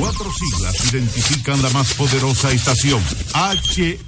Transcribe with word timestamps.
Cuatro 0.00 0.32
siglas 0.32 0.92
identifican 0.94 1.60
la 1.62 1.68
más 1.70 1.92
poderosa 1.92 2.50
estación, 2.50 3.02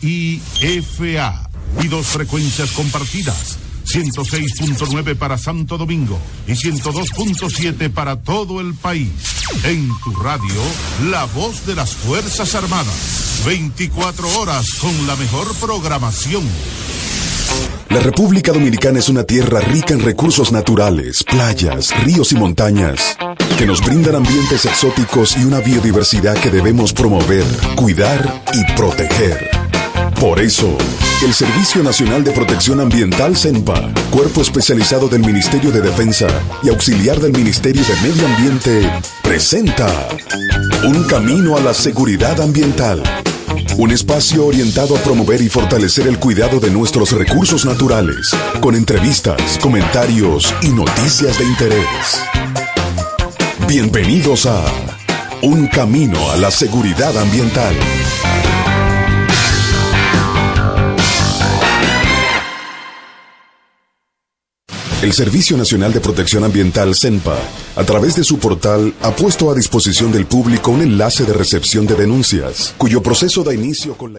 HIFA, 0.01 1.51
y 1.83 1.89
dos 1.89 2.07
frecuencias 2.07 2.71
compartidas, 2.71 3.59
106.9 3.87 5.17
para 5.17 5.37
Santo 5.37 5.77
Domingo 5.77 6.19
y 6.47 6.53
102.7 6.53 7.93
para 7.93 8.17
todo 8.17 8.63
el 8.63 8.73
país. 8.73 9.11
En 9.65 9.91
tu 10.03 10.13
radio, 10.13 10.63
la 11.11 11.27
voz 11.27 11.67
de 11.67 11.75
las 11.75 11.91
Fuerzas 11.91 12.55
Armadas, 12.55 13.43
24 13.45 14.41
horas 14.41 14.67
con 14.81 15.07
la 15.07 15.15
mejor 15.17 15.55
programación. 15.57 16.43
La 17.91 18.01
República 18.01 18.53
Dominicana 18.53 18.99
es 18.99 19.11
una 19.11 19.25
tierra 19.25 19.61
rica 19.61 19.93
en 19.93 20.01
recursos 20.01 20.51
naturales, 20.51 21.23
playas, 21.25 21.93
ríos 22.05 22.33
y 22.33 22.37
montañas, 22.37 23.19
que 23.63 23.67
nos 23.69 23.81
brindan 23.81 24.17
ambientes 24.17 24.65
exóticos 24.65 25.37
y 25.37 25.45
una 25.45 25.61
biodiversidad 25.61 26.37
que 26.37 26.51
debemos 26.51 26.93
promover, 26.93 27.45
cuidar 27.77 28.43
y 28.53 28.73
proteger. 28.75 29.51
Por 30.19 30.41
eso, 30.41 30.77
el 31.25 31.33
Servicio 31.33 31.81
Nacional 31.85 32.25
de 32.25 32.33
Protección 32.33 32.81
Ambiental 32.81 33.37
CENPA, 33.37 33.93
cuerpo 34.11 34.43
especializado 34.43 35.07
del 35.07 35.21
Ministerio 35.21 35.71
de 35.71 35.81
Defensa 35.81 36.27
y 36.65 36.71
auxiliar 36.71 37.21
del 37.21 37.31
Ministerio 37.31 37.85
de 37.85 38.09
Medio 38.09 38.27
Ambiente, 38.27 38.91
presenta 39.23 40.09
Un 40.83 41.05
Camino 41.05 41.57
a 41.57 41.61
la 41.61 41.73
Seguridad 41.73 42.41
Ambiental 42.41 43.01
un 43.79 43.91
espacio 43.91 44.47
orientado 44.47 44.97
a 44.97 44.99
promover 45.01 45.41
y 45.41 45.49
fortalecer 45.49 46.07
el 46.07 46.19
cuidado 46.19 46.61
de 46.61 46.71
nuestros 46.71 47.13
recursos 47.13 47.65
naturales, 47.65 48.31
con 48.61 48.75
entrevistas, 48.75 49.59
comentarios 49.63 50.53
y 50.63 50.69
noticias 50.69 51.39
de 51.39 51.45
interés. 51.45 52.32
Bienvenidos 53.75 54.45
a 54.45 54.67
Un 55.41 55.67
Camino 55.67 56.31
a 56.31 56.37
la 56.37 56.51
Seguridad 56.51 57.17
Ambiental. 57.17 57.75
El 65.01 65.15
Servicio 65.15 65.57
Nacional 65.57 65.95
de 65.95 66.01
Protección 66.01 66.45
Ambiental 66.45 66.95
CENPA, 66.95 67.39
a 67.75 67.85
través 67.85 68.15
de 68.15 68.25
su 68.25 68.39
portal, 68.39 68.93
ha 69.01 69.17
puesto 69.17 69.51
a 69.51 69.55
disposición 69.55 70.13
del 70.13 70.27
público 70.27 70.71
un 70.71 70.83
enlace 70.83 71.25
de 71.25 71.33
recepción 71.33 71.87
de 71.87 71.95
denuncias, 71.95 72.75
cuyo 72.77 73.03
proceso 73.03 73.43
da 73.43 73.55
inicio 73.55 73.97
con 73.97 74.13
la... 74.13 74.19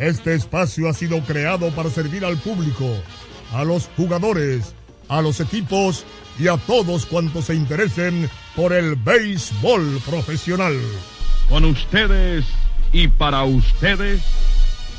Este 0.00 0.34
espacio 0.34 0.88
ha 0.88 0.94
sido 0.94 1.20
creado 1.20 1.70
para 1.72 1.90
servir 1.90 2.24
al 2.24 2.38
público, 2.38 2.86
a 3.52 3.64
los 3.64 3.90
jugadores, 3.98 4.74
a 5.10 5.20
los 5.20 5.40
equipos 5.40 6.06
y 6.38 6.48
a 6.48 6.56
todos 6.56 7.04
cuantos 7.04 7.44
se 7.44 7.54
interesen 7.54 8.30
por 8.56 8.72
el 8.72 8.94
béisbol 8.94 10.00
profesional. 10.08 10.74
Con 11.50 11.66
ustedes 11.66 12.46
y 12.92 13.08
para 13.08 13.44
ustedes, 13.44 14.22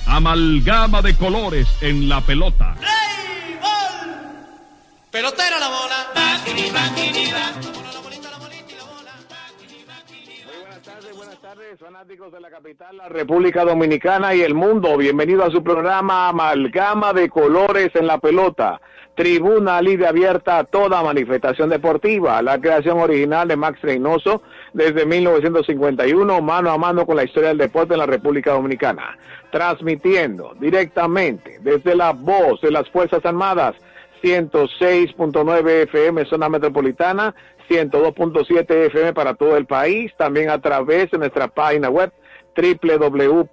amalgama 0.06 1.02
de 1.02 1.16
colores 1.16 1.68
en 1.82 2.08
la 2.08 2.22
pelota. 2.22 2.76
Pelotera 5.10 5.60
la 5.60 5.68
bola. 5.68 6.02
Fanáticos 11.78 12.32
de 12.32 12.40
la 12.40 12.50
capital, 12.50 12.96
la 12.96 13.10
República 13.10 13.66
Dominicana 13.66 14.34
y 14.34 14.42
el 14.42 14.54
mundo. 14.54 14.96
Bienvenido 14.96 15.44
a 15.44 15.52
su 15.52 15.62
programa 15.62 16.30
Amalgama 16.30 17.12
de 17.12 17.30
Colores 17.30 17.90
en 17.96 18.08
la 18.08 18.20
Pelota. 18.20 18.80
Tribuna 19.16 19.82
libre 19.82 20.08
abierta 20.08 20.60
a 20.60 20.64
toda 20.64 21.04
manifestación 21.04 21.70
deportiva. 21.70 22.42
La 22.42 22.58
creación 22.58 23.00
original 23.00 23.50
de 23.50 23.58
Max 23.58 23.82
Reynoso 23.82 24.44
desde 24.72 25.06
1951, 25.06 26.42
mano 26.42 26.72
a 26.72 26.78
mano 26.78 27.06
con 27.06 27.18
la 27.18 27.26
historia 27.26 27.50
del 27.50 27.58
deporte 27.58 27.96
en 27.96 28.00
la 28.00 28.06
República 28.06 28.54
Dominicana. 28.54 29.18
Transmitiendo 29.52 30.56
directamente 30.58 31.60
desde 31.62 31.96
la 31.96 32.14
voz 32.14 32.62
de 32.62 32.72
las 32.72 32.90
Fuerzas 32.90 33.26
Armadas. 33.26 33.76
106.9 34.24 35.68
FM 35.84 36.26
zona 36.26 36.48
metropolitana, 36.48 37.34
102.7 37.72 38.88
FM 38.88 39.14
para 39.14 39.34
todo 39.36 39.56
el 39.56 39.66
país, 39.66 40.12
también 40.18 40.50
a 40.50 40.60
través 40.60 41.10
de 41.10 41.18
nuestra 41.18 41.48
página 41.48 41.90
web 41.90 42.12
www.hifa.mil.do 42.54 43.48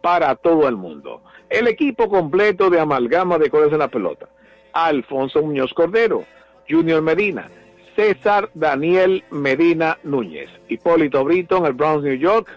para 0.00 0.36
todo 0.36 0.68
el 0.68 0.76
mundo. 0.76 1.22
El 1.48 1.66
equipo 1.66 2.08
completo 2.08 2.70
de 2.70 2.78
amalgama 2.78 3.38
de 3.38 3.50
colores 3.50 3.72
en 3.72 3.80
la 3.80 3.88
pelota. 3.88 4.28
Alfonso 4.72 5.42
Muñoz 5.42 5.74
Cordero, 5.74 6.24
Junior 6.68 7.02
Medina, 7.02 7.50
César 7.96 8.50
Daniel 8.54 9.24
Medina 9.30 9.98
Núñez, 10.04 10.48
Hipólito 10.68 11.24
Brito 11.24 11.56
en 11.56 11.66
el 11.66 11.72
Bronx, 11.72 12.04
New 12.04 12.14
York, 12.14 12.48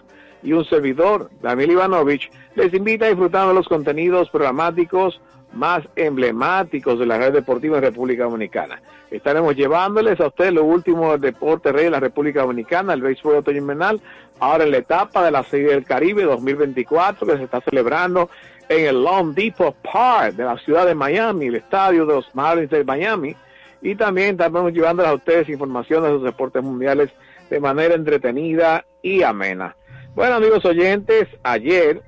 y 0.44 0.52
un 0.52 0.64
servidor, 0.66 1.30
Daniel 1.42 1.72
Ivanovich, 1.72 2.30
les 2.54 2.72
invita 2.72 3.06
a 3.06 3.08
disfrutar 3.08 3.48
de 3.48 3.54
los 3.54 3.66
contenidos 3.66 4.30
programáticos 4.30 5.20
más 5.54 5.82
emblemáticos 5.96 6.98
de 6.98 7.06
la 7.06 7.18
red 7.18 7.32
deportiva 7.32 7.76
en 7.78 7.84
República 7.84 8.24
Dominicana. 8.24 8.82
Estaremos 9.10 9.54
llevándoles 9.54 10.20
a 10.20 10.26
ustedes 10.26 10.52
lo 10.52 10.64
último 10.64 11.12
del 11.12 11.20
deporte 11.20 11.72
rey 11.72 11.84
de 11.84 11.90
la 11.90 12.00
República 12.00 12.42
Dominicana, 12.42 12.92
el 12.92 13.02
béisbol 13.02 13.36
otoño 13.36 13.58
invernal, 13.58 14.00
ahora 14.40 14.64
en 14.64 14.72
la 14.72 14.78
etapa 14.78 15.24
de 15.24 15.30
la 15.30 15.44
Serie 15.44 15.68
del 15.68 15.84
Caribe 15.84 16.24
2024 16.24 17.26
que 17.26 17.36
se 17.36 17.44
está 17.44 17.60
celebrando 17.60 18.28
en 18.68 18.86
el 18.86 19.02
Long 19.02 19.34
Depot 19.34 19.76
Park 19.76 20.34
de 20.34 20.44
la 20.44 20.58
ciudad 20.58 20.86
de 20.86 20.94
Miami, 20.94 21.46
el 21.46 21.56
estadio 21.56 22.06
de 22.06 22.14
los 22.14 22.34
Marlins 22.34 22.70
de 22.70 22.84
Miami. 22.84 23.36
Y 23.82 23.94
también 23.94 24.30
estamos 24.30 24.72
llevándoles 24.72 25.12
a 25.12 25.14
ustedes 25.14 25.48
información 25.48 26.02
de 26.02 26.10
los 26.10 26.22
deportes 26.22 26.62
mundiales 26.62 27.10
de 27.50 27.60
manera 27.60 27.94
entretenida 27.94 28.84
y 29.02 29.22
amena. 29.22 29.76
Bueno, 30.14 30.36
amigos 30.36 30.64
oyentes, 30.64 31.28
ayer 31.42 32.00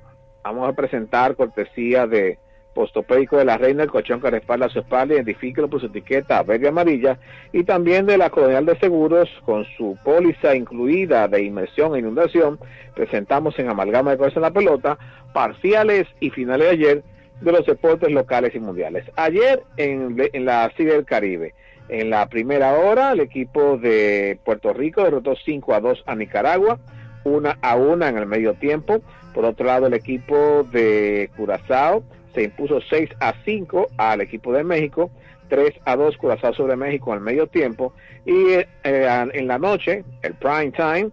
vamos 0.42 0.68
a 0.68 0.72
presentar 0.72 1.36
cortesía 1.36 2.06
de 2.06 2.38
postopédico 2.76 3.38
de 3.38 3.46
la 3.46 3.56
reina, 3.56 3.84
el 3.84 3.90
colchón 3.90 4.20
que 4.20 4.30
respalda 4.30 4.68
su 4.68 4.80
espalda, 4.80 5.14
identifíquelo 5.14 5.68
por 5.68 5.80
su 5.80 5.86
etiqueta 5.86 6.42
verde 6.42 6.68
amarilla, 6.68 7.18
y 7.50 7.64
también 7.64 8.04
de 8.04 8.18
la 8.18 8.28
Colonial 8.28 8.66
de 8.66 8.78
Seguros, 8.78 9.30
con 9.46 9.64
su 9.78 9.96
póliza 10.04 10.54
incluida 10.54 11.26
de 11.26 11.42
inmersión 11.42 11.96
e 11.96 12.00
inundación, 12.00 12.58
presentamos 12.94 13.58
en 13.58 13.70
Amalgama 13.70 14.10
de 14.10 14.18
Cosas 14.18 14.36
en 14.36 14.42
la 14.42 14.50
Pelota, 14.50 14.98
parciales 15.32 16.06
y 16.20 16.28
finales 16.28 16.66
de 16.66 16.72
ayer 16.72 17.02
de 17.40 17.52
los 17.52 17.64
deportes 17.64 18.12
locales 18.12 18.54
y 18.54 18.60
mundiales. 18.60 19.04
Ayer 19.16 19.62
en, 19.78 20.16
en 20.30 20.44
la 20.44 20.70
Serie 20.76 20.92
del 20.92 21.06
Caribe, 21.06 21.54
en 21.88 22.10
la 22.10 22.28
primera 22.28 22.74
hora, 22.74 23.12
el 23.12 23.20
equipo 23.20 23.78
de 23.78 24.38
Puerto 24.44 24.74
Rico 24.74 25.02
derrotó 25.02 25.34
5 25.34 25.72
a 25.72 25.80
2 25.80 26.04
a 26.04 26.14
Nicaragua, 26.14 26.78
una 27.24 27.56
a 27.62 27.76
una 27.76 28.10
en 28.10 28.18
el 28.18 28.26
medio 28.26 28.52
tiempo. 28.52 29.00
Por 29.32 29.46
otro 29.46 29.66
lado, 29.66 29.86
el 29.86 29.94
equipo 29.94 30.66
de 30.72 31.30
Curazao 31.36 32.02
se 32.36 32.42
impuso 32.42 32.80
6 32.82 33.08
a 33.18 33.32
5 33.46 33.88
al 33.96 34.20
equipo 34.20 34.52
de 34.52 34.62
México, 34.62 35.10
3 35.48 35.72
a 35.86 35.96
2 35.96 36.18
Curazao 36.18 36.52
sobre 36.52 36.76
México 36.76 37.14
al 37.14 37.22
medio 37.22 37.46
tiempo. 37.46 37.94
Y 38.26 38.52
eh, 38.52 38.66
en 38.84 39.48
la 39.48 39.58
noche, 39.58 40.04
el 40.22 40.34
prime 40.34 40.70
time, 40.72 41.10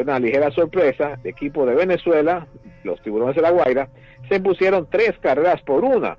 una 0.00 0.20
ligera 0.20 0.52
sorpresa, 0.52 1.18
el 1.24 1.30
equipo 1.30 1.66
de 1.66 1.74
Venezuela, 1.74 2.46
los 2.84 3.02
tiburones 3.02 3.34
de 3.34 3.42
la 3.42 3.50
Guaira, 3.50 3.88
se 4.28 4.36
impusieron 4.36 4.86
tres 4.88 5.18
carreras 5.18 5.60
por 5.62 5.84
una 5.84 6.16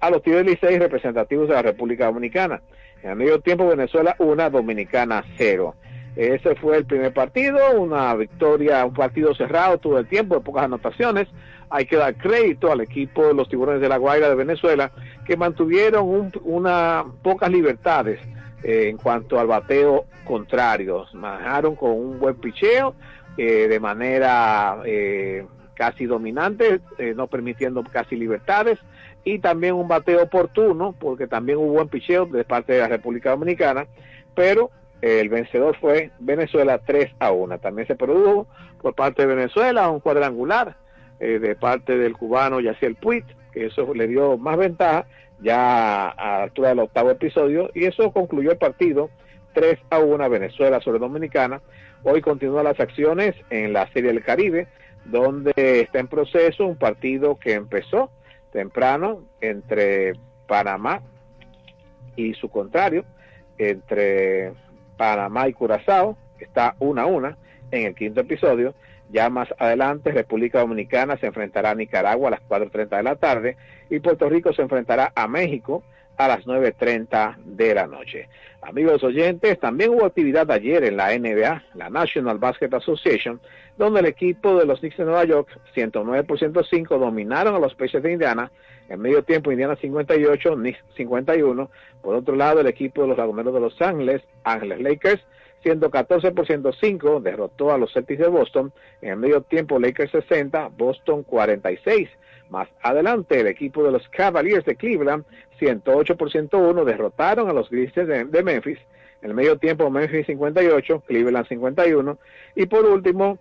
a 0.00 0.10
los 0.10 0.22
Tigres 0.22 0.46
Licey 0.46 0.78
representativos 0.78 1.48
de 1.48 1.54
la 1.54 1.62
República 1.62 2.06
Dominicana. 2.06 2.62
En 3.02 3.10
el 3.10 3.16
medio 3.16 3.38
tiempo, 3.40 3.66
Venezuela 3.66 4.16
una, 4.18 4.48
Dominicana 4.48 5.24
cero. 5.36 5.74
Ese 6.16 6.54
fue 6.56 6.78
el 6.78 6.84
primer 6.84 7.12
partido, 7.12 7.58
una 7.80 8.14
victoria, 8.14 8.84
un 8.84 8.94
partido 8.94 9.34
cerrado 9.34 9.78
todo 9.78 9.98
el 9.98 10.08
tiempo, 10.08 10.34
de 10.34 10.40
pocas 10.40 10.64
anotaciones. 10.64 11.28
Hay 11.70 11.84
que 11.84 11.96
dar 11.96 12.14
crédito 12.16 12.72
al 12.72 12.80
equipo 12.80 13.26
de 13.26 13.34
los 13.34 13.48
Tiburones 13.48 13.80
de 13.80 13.88
la 13.88 13.98
Guaira 13.98 14.28
de 14.28 14.34
Venezuela, 14.34 14.90
que 15.26 15.36
mantuvieron 15.36 16.08
un, 16.08 16.32
una 16.44 17.04
pocas 17.22 17.50
libertades 17.50 18.20
eh, 18.62 18.88
en 18.88 18.96
cuanto 18.96 19.38
al 19.38 19.46
bateo 19.46 20.06
contrario. 20.24 21.06
Manejaron 21.12 21.76
con 21.76 21.90
un 21.90 22.18
buen 22.18 22.36
picheo, 22.36 22.94
eh, 23.36 23.68
de 23.68 23.78
manera 23.78 24.78
eh, 24.84 25.46
casi 25.74 26.06
dominante, 26.06 26.80
eh, 26.98 27.14
no 27.16 27.28
permitiendo 27.28 27.84
casi 27.84 28.16
libertades, 28.16 28.80
y 29.22 29.38
también 29.38 29.74
un 29.74 29.86
bateo 29.86 30.22
oportuno, 30.22 30.94
porque 30.98 31.28
también 31.28 31.58
hubo 31.58 31.74
buen 31.74 31.88
picheo 31.88 32.26
de 32.26 32.44
parte 32.44 32.72
de 32.72 32.80
la 32.80 32.88
República 32.88 33.30
Dominicana, 33.30 33.86
pero 34.34 34.70
el 35.00 35.28
vencedor 35.28 35.76
fue 35.76 36.10
Venezuela 36.18 36.78
3 36.78 37.12
a 37.18 37.32
1. 37.32 37.58
También 37.58 37.86
se 37.86 37.94
produjo 37.94 38.46
por 38.80 38.94
parte 38.94 39.22
de 39.22 39.34
Venezuela 39.34 39.88
un 39.90 40.00
cuadrangular 40.00 40.76
eh, 41.20 41.38
de 41.38 41.54
parte 41.54 41.96
del 41.96 42.16
cubano 42.16 42.60
Yaciel 42.60 42.96
Puit, 42.96 43.24
que 43.52 43.66
eso 43.66 43.94
le 43.94 44.06
dio 44.08 44.38
más 44.38 44.56
ventaja 44.56 45.06
ya 45.40 46.08
a 46.08 46.42
altura 46.42 46.70
del 46.70 46.80
octavo 46.80 47.10
episodio, 47.10 47.70
y 47.74 47.84
eso 47.84 48.10
concluyó 48.12 48.50
el 48.50 48.58
partido 48.58 49.10
3 49.52 49.78
a 49.90 49.98
1 50.00 50.30
Venezuela 50.30 50.80
sobre 50.80 50.98
Dominicana. 50.98 51.60
Hoy 52.02 52.20
continúan 52.20 52.64
las 52.64 52.80
acciones 52.80 53.34
en 53.50 53.72
la 53.72 53.90
Serie 53.92 54.12
del 54.12 54.24
Caribe, 54.24 54.66
donde 55.04 55.52
está 55.56 56.00
en 56.00 56.08
proceso 56.08 56.66
un 56.66 56.76
partido 56.76 57.36
que 57.36 57.54
empezó 57.54 58.10
temprano 58.52 59.22
entre 59.40 60.14
Panamá 60.46 61.02
y 62.16 62.34
su 62.34 62.48
contrario, 62.48 63.04
entre 63.58 64.52
Panamá 64.98 65.48
y 65.48 65.54
Curazao, 65.54 66.18
está 66.38 66.74
una 66.80 67.02
a 67.02 67.06
una 67.06 67.38
en 67.70 67.86
el 67.86 67.94
quinto 67.94 68.20
episodio. 68.20 68.74
Ya 69.10 69.30
más 69.30 69.48
adelante, 69.58 70.12
República 70.12 70.58
Dominicana 70.58 71.16
se 71.16 71.26
enfrentará 71.26 71.70
a 71.70 71.74
Nicaragua 71.74 72.28
a 72.28 72.32
las 72.32 72.42
4.30 72.46 72.98
de 72.98 73.02
la 73.02 73.16
tarde 73.16 73.56
y 73.88 74.00
Puerto 74.00 74.28
Rico 74.28 74.52
se 74.52 74.60
enfrentará 74.60 75.12
a 75.14 75.26
México 75.26 75.82
a 76.18 76.28
las 76.28 76.44
9.30 76.44 77.36
de 77.44 77.74
la 77.74 77.86
noche. 77.86 78.28
Amigos 78.60 79.02
oyentes, 79.04 79.58
también 79.60 79.90
hubo 79.90 80.04
actividad 80.04 80.50
ayer 80.50 80.84
en 80.84 80.96
la 80.96 81.16
NBA, 81.16 81.62
la 81.74 81.88
National 81.88 82.38
Basketball 82.38 82.80
Association, 82.80 83.40
donde 83.78 84.00
el 84.00 84.06
equipo 84.06 84.58
de 84.58 84.66
los 84.66 84.80
Knicks 84.80 84.98
de 84.98 85.04
Nueva 85.04 85.24
York, 85.24 85.48
109 85.72 86.24
por 86.24 86.38
105, 86.38 86.98
dominaron 86.98 87.54
a 87.54 87.60
los 87.60 87.74
Pacers 87.76 88.02
de 88.02 88.12
Indiana. 88.12 88.50
En 88.88 89.00
medio 89.00 89.22
tiempo, 89.22 89.52
Indiana 89.52 89.76
58, 89.76 90.56
Knicks 90.56 90.84
51. 90.96 91.70
Por 92.02 92.14
otro 92.16 92.34
lado, 92.34 92.60
el 92.60 92.66
equipo 92.66 93.02
de 93.02 93.08
los 93.08 93.18
Laguneros 93.18 93.54
de 93.54 93.60
Los 93.60 93.80
Ángeles, 93.80 94.22
Ángeles 94.42 94.80
Lakers, 94.80 95.22
114 95.62 96.32
por 96.32 96.46
105, 96.46 97.20
derrotó 97.20 97.72
a 97.72 97.78
los 97.78 97.92
Celtics 97.92 98.20
de 98.20 98.28
Boston. 98.28 98.72
En 99.00 99.10
el 99.10 99.16
medio 99.16 99.42
tiempo, 99.42 99.78
Lakers 99.78 100.10
60, 100.10 100.70
Boston 100.76 101.22
46. 101.22 102.08
Más 102.50 102.68
adelante, 102.82 103.38
el 103.38 103.46
equipo 103.46 103.84
de 103.84 103.92
los 103.92 104.08
Cavaliers 104.08 104.64
de 104.64 104.74
Cleveland, 104.74 105.24
108 105.58 106.16
por 106.16 106.32
101, 106.32 106.84
derrotaron 106.84 107.48
a 107.48 107.52
los 107.52 107.70
Grizzlies 107.70 108.08
de, 108.08 108.24
de 108.24 108.42
Memphis. 108.42 108.78
En 109.22 109.30
el 109.30 109.36
medio 109.36 109.56
tiempo, 109.58 109.90
Memphis 109.90 110.26
58, 110.26 111.02
Cleveland 111.06 111.46
51. 111.46 112.18
Y 112.56 112.66
por 112.66 112.84
último, 112.86 113.38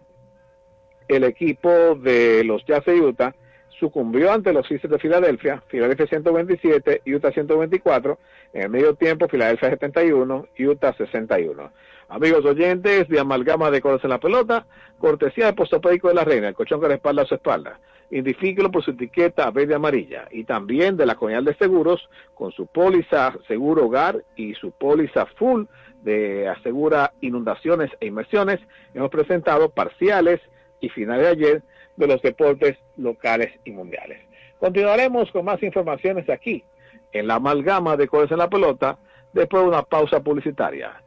el 1.07 1.24
equipo 1.24 1.95
de 1.95 2.44
los 2.44 2.65
Jazz 2.65 2.86
de 2.86 3.01
Utah 3.01 3.36
sucumbió 3.80 4.31
ante 4.31 4.54
los 4.54 4.68
Sixers 4.68 4.92
de 4.92 5.00
Filadelfia, 5.00 5.62
Filadelfia 5.68 6.07
127, 6.07 7.01
Utah 7.06 7.31
124, 7.31 8.18
en 8.54 8.62
el 8.63 8.69
medio 8.69 8.95
tiempo 8.95 9.27
Filadelfia 9.27 9.69
71, 9.69 10.48
Utah 10.59 10.94
61. 10.94 11.71
Amigos 12.09 12.45
oyentes 12.45 13.07
de 13.09 13.19
Amalgama 13.19 13.69
de 13.69 13.81
Coros 13.81 14.04
en 14.04 14.12
la 14.12 14.19
Pelota, 14.19 14.65
cortesía 14.98 15.48
de 15.48 15.54
Postopédico 15.54 16.07
de 16.07 16.13
la 16.13 16.24
Reina, 16.24 16.48
el 16.48 16.56
colchón 16.56 16.81
que 16.81 16.88
respalda 16.88 17.24
a 17.24 17.25
su 17.25 17.36
espalda. 17.36 17.80
Identifíquelo 18.09 18.71
por 18.71 18.83
su 18.83 18.92
etiqueta 18.92 19.51
verde 19.51 19.75
amarilla 19.75 20.27
y 20.31 20.45
también 20.45 20.95
de 20.95 21.06
la 21.06 21.16
Coñal 21.16 21.44
de 21.44 21.56
Seguros 21.56 22.09
con 22.33 22.54
su 22.54 22.66
póliza 22.68 23.33
Seguro 23.47 23.85
Hogar 23.85 24.23
y 24.37 24.54
su 24.54 24.71
póliza 24.71 25.26
Full 25.26 25.66
de 26.04 26.47
Asegura 26.47 27.11
Inundaciones 27.19 27.92
e 27.99 28.06
Inmersiones. 28.06 28.61
Hemos 28.94 29.09
presentado 29.09 29.69
parciales 29.69 30.40
y 30.81 30.89
finales 30.89 31.25
de 31.25 31.31
ayer 31.31 31.63
de 31.95 32.07
los 32.07 32.21
deportes 32.21 32.77
locales 32.97 33.51
y 33.65 33.71
mundiales. 33.71 34.19
Continuaremos 34.59 35.31
con 35.31 35.45
más 35.45 35.61
informaciones 35.61 36.29
aquí 36.29 36.63
en 37.11 37.27
la 37.27 37.35
amalgama 37.35 37.95
de 37.97 38.07
Coros 38.07 38.31
en 38.31 38.37
la 38.37 38.49
Pelota 38.49 38.97
después 39.33 39.63
de 39.63 39.69
una 39.69 39.83
pausa 39.83 40.19
publicitaria. 40.21 41.01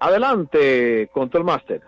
Adelante, 0.00 1.08
Control 1.12 1.44
Master. 1.44 1.82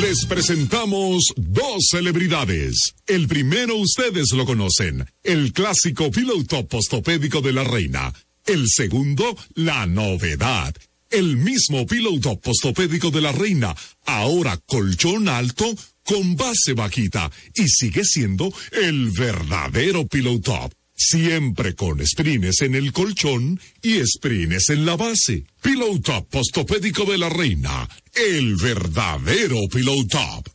Les 0.00 0.26
presentamos 0.26 1.32
dos 1.36 1.88
celebridades. 1.90 2.94
El 3.06 3.26
primero 3.26 3.74
ustedes 3.76 4.32
lo 4.32 4.44
conocen, 4.44 5.04
el 5.24 5.52
clásico 5.52 6.10
piloto 6.10 6.66
postopédico 6.68 7.40
de 7.40 7.52
la 7.52 7.64
reina. 7.64 8.12
El 8.46 8.68
segundo, 8.68 9.36
la 9.54 9.86
novedad, 9.86 10.74
el 11.10 11.36
mismo 11.36 11.86
piloto 11.86 12.38
postopédico 12.40 13.10
de 13.10 13.20
la 13.20 13.32
reina, 13.32 13.74
ahora 14.06 14.58
colchón 14.66 15.28
alto 15.28 15.74
con 16.04 16.36
base 16.36 16.72
bajita 16.74 17.30
y 17.54 17.68
sigue 17.68 18.04
siendo 18.04 18.52
el 18.72 19.10
verdadero 19.10 20.06
piloto 20.06 20.70
Siempre 21.00 21.76
con 21.76 22.04
sprines 22.04 22.60
en 22.60 22.74
el 22.74 22.92
colchón 22.92 23.60
y 23.82 24.04
sprines 24.04 24.68
en 24.68 24.84
la 24.84 24.96
base. 24.96 25.44
Pillow 25.62 26.00
Top 26.00 26.28
Postopédico 26.28 27.04
de 27.04 27.16
la 27.16 27.28
Reina. 27.28 27.88
El 28.12 28.56
verdadero 28.56 29.56
Pillow 29.72 30.04
Top. 30.08 30.48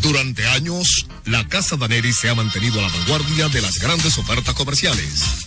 Durante 0.00 0.46
años, 0.46 1.06
la 1.26 1.46
Casa 1.46 1.76
Daneri 1.76 2.14
se 2.14 2.30
ha 2.30 2.34
mantenido 2.34 2.78
a 2.78 2.82
la 2.84 2.88
vanguardia 2.88 3.48
de 3.50 3.60
las 3.60 3.78
grandes 3.78 4.16
ofertas 4.16 4.54
comerciales. 4.54 5.46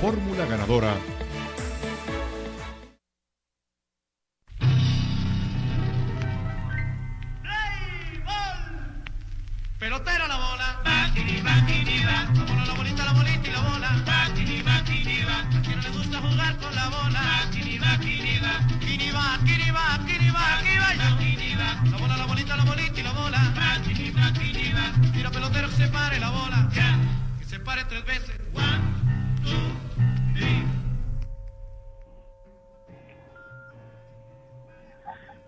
Fórmula 0.00 0.44
ganadora. 0.46 0.94
Pelotera 9.78 10.26
la 10.26 10.36
bola. 10.36 10.82
Va, 10.84 11.12
kiri, 11.14 11.40
va, 11.40 11.64
kiri, 11.66 12.04
va. 12.04 12.28
La 12.34 12.44
bola, 12.44 12.64
la 12.66 12.74
bolita, 12.74 13.04
la 13.04 13.12
bolita 13.12 13.48
y 13.48 13.52
la 13.52 13.60
bola. 13.60 14.02
Va, 14.06 14.34
kiri, 14.34 14.62
va, 14.62 14.82
kiri, 14.84 15.24
va. 15.24 15.38
A 15.56 15.62
quien 15.62 15.76
no 15.76 15.82
le 15.82 15.90
gusta 15.90 16.18
jugar 16.20 16.56
con 16.58 16.74
la 16.74 16.88
bola. 16.88 17.20
Va, 17.20 17.50
kiri, 17.50 17.78
va, 17.78 17.86
va. 17.86 17.96
Kiri, 18.80 19.10
va, 19.12 19.20
va, 19.20 19.94
aquí 19.94 20.76
va. 20.78 20.96
Kiri, 21.18 21.54
va. 21.54 21.68
La 21.90 21.96
bola, 21.98 22.16
la 22.16 22.26
bolita, 22.26 22.56
la 22.56 22.64
bolita 22.64 23.00
y 23.00 23.02
la 23.02 23.12
bola. 23.12 23.38
Va, 23.56 23.80
kiri, 23.82 24.10
va, 24.10 24.32
kiri, 24.32 24.72
va. 24.72 25.12
Tira 25.12 25.30
pelotero 25.30 25.68
que 25.68 25.76
se 25.76 25.88
pare 25.88 26.18
la 26.20 26.30
bola. 26.30 26.68
Que 27.38 27.44
se 27.44 27.60
pare 27.60 27.84
tres 27.84 28.04
veces. 28.04 28.36
One, 28.54 28.80
two, 29.44 29.75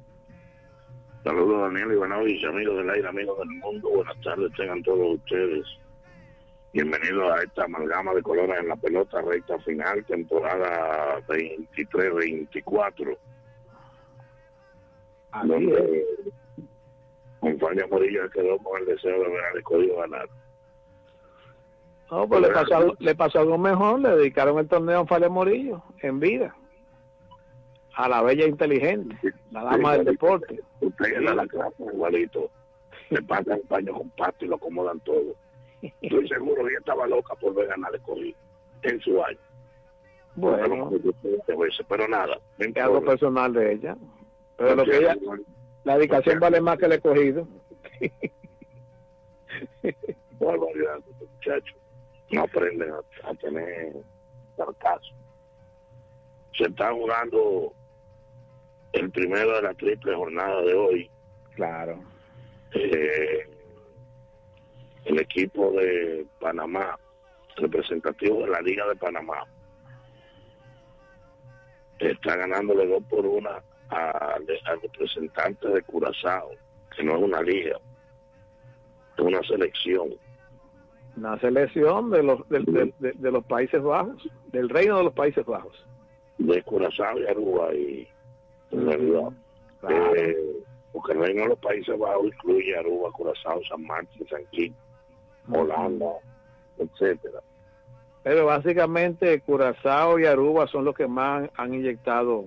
Saludos 1.23 1.73
Daniel 1.73 2.09
noches, 2.09 2.43
amigos 2.45 2.77
del 2.77 2.89
aire, 2.89 3.07
amigos 3.07 3.37
del 3.39 3.49
mundo. 3.49 3.89
Buenas 3.89 4.19
tardes, 4.21 4.51
tengan 4.55 4.81
todos 4.83 5.17
ustedes. 5.17 5.65
Bienvenidos 6.71 7.31
a 7.31 7.41
esta 7.41 7.65
amalgama 7.65 8.13
de 8.13 8.21
colores 8.21 8.59
en 8.59 8.67
la 8.67 8.75
pelota, 8.75 9.19
recta 9.21 9.57
final, 9.59 10.05
temporada 10.05 11.19
23-24. 11.27 13.17
Donde 15.43 16.05
con 17.39 17.57
Fania 17.59 17.87
Morillo 17.89 18.29
quedó 18.31 18.57
con 18.57 18.79
el 18.81 18.85
deseo 18.87 19.11
de 19.23 19.29
ver 19.29 19.45
al 19.51 19.57
escogido 19.57 19.97
ganar. 19.97 20.27
No, 22.11 22.27
pues 22.27 22.41
le 22.41 22.49
pasó, 22.49 22.75
algo- 22.75 22.95
le 22.99 23.15
pasó 23.15 23.39
algo 23.39 23.57
mejor, 23.57 23.99
le 23.99 24.09
dedicaron 24.09 24.57
el 24.59 24.67
torneo 24.67 25.01
a 25.01 25.05
Faria 25.05 25.29
Morillo 25.29 25.83
en 26.01 26.19
vida. 26.19 26.55
A 27.95 28.07
la 28.09 28.21
bella 28.23 28.45
inteligente, 28.47 29.15
la 29.51 29.63
dama 29.63 29.93
del 29.97 30.05
deporte. 30.05 30.59
Usted 30.81 31.23
da 31.23 31.35
la 31.35 31.47
clase 31.47 31.83
igualito. 31.83 32.49
Le 33.09 33.21
pasan 33.23 33.59
un 33.61 33.67
paño 33.67 33.93
con 33.93 34.09
pasto 34.11 34.45
y 34.45 34.47
lo 34.47 34.55
acomodan 34.55 34.99
todo. 35.01 35.35
Estoy 36.01 36.27
seguro 36.27 36.63
que 36.63 36.69
ella 36.71 36.79
estaba 36.79 37.07
loca 37.07 37.35
por 37.35 37.53
ver 37.55 37.67
ganar 37.67 37.91
el 37.93 37.99
escogido 37.99 38.37
en 38.83 38.99
su 39.01 39.23
año. 39.23 39.37
Bueno, 40.35 40.91
Pero 41.87 42.07
nada, 42.07 42.39
no 42.57 42.65
es 42.65 42.77
algo 42.77 43.01
personal 43.03 43.51
de 43.53 43.73
ella. 43.73 43.97
Pero 44.59 44.75
lo 44.75 44.83
que 44.83 44.97
ella, 44.97 45.15
la 45.85 45.97
dedicación 45.97 46.39
vale 46.39 46.59
más 46.59 46.77
que 46.77 46.85
el 46.85 46.91
escogido. 46.91 47.47
barbaridad, 50.39 50.99
muchachos. 51.17 51.77
No 52.31 52.43
aprenden 52.43 52.91
a, 52.91 52.99
a 53.29 53.33
tener 53.35 53.93
sarcasmo. 54.57 55.17
Se 56.57 56.65
está 56.65 56.91
jugando 56.91 57.73
el 58.91 59.09
primero 59.11 59.55
de 59.55 59.61
la 59.61 59.73
triple 59.73 60.13
jornada 60.13 60.61
de 60.61 60.73
hoy. 60.73 61.09
Claro. 61.55 62.03
Eh, 62.73 63.49
el 65.05 65.19
equipo 65.19 65.71
de 65.71 66.25
Panamá, 66.41 66.99
representativo 67.55 68.41
de 68.41 68.49
la 68.49 68.61
Liga 68.61 68.85
de 68.89 68.95
Panamá, 68.97 69.45
está 71.99 72.35
ganándole 72.35 72.85
dos 72.85 73.03
por 73.09 73.25
una 73.25 73.63
al, 73.89 74.45
al 74.65 74.81
representante 74.81 75.67
de 75.69 75.81
Curazao, 75.83 76.51
que 76.95 77.03
no 77.03 77.15
es 77.17 77.23
una 77.23 77.41
liga, 77.41 77.77
es 79.17 79.23
una 79.23 79.41
selección. 79.43 80.09
Una 81.17 81.37
selección 81.39 82.11
de 82.11 82.23
los, 82.23 82.47
de, 82.49 82.93
de 82.99 83.31
los 83.31 83.43
Países 83.45 83.81
Bajos, 83.81 84.27
del 84.51 84.69
reino 84.69 84.97
de 84.97 85.03
los 85.05 85.13
Países 85.13 85.45
Bajos. 85.45 85.85
de 86.37 86.61
Curazao 86.63 87.19
y 87.19 87.25
Aruba 87.27 87.73
y 87.73 88.07
en 88.71 88.85
realidad 88.85 89.33
eh, 90.15 90.37
porque 90.93 91.13
el 91.13 91.19
reino 91.19 91.41
de 91.43 91.49
los 91.49 91.59
Países 91.59 91.97
Bajos 91.99 92.27
incluye 92.27 92.77
Aruba, 92.77 93.11
Curazao, 93.11 93.61
San 93.67 93.83
Martín, 93.85 94.25
San 94.29 94.45
Kitts, 94.51 94.77
Holanda, 95.51 96.11
etcétera. 96.77 97.41
Pero 98.23 98.45
básicamente 98.45 99.41
Curazao 99.41 100.19
y 100.19 100.25
Aruba 100.25 100.67
son 100.67 100.85
los 100.85 100.95
que 100.95 101.07
más 101.07 101.49
han 101.55 101.73
inyectado 101.73 102.45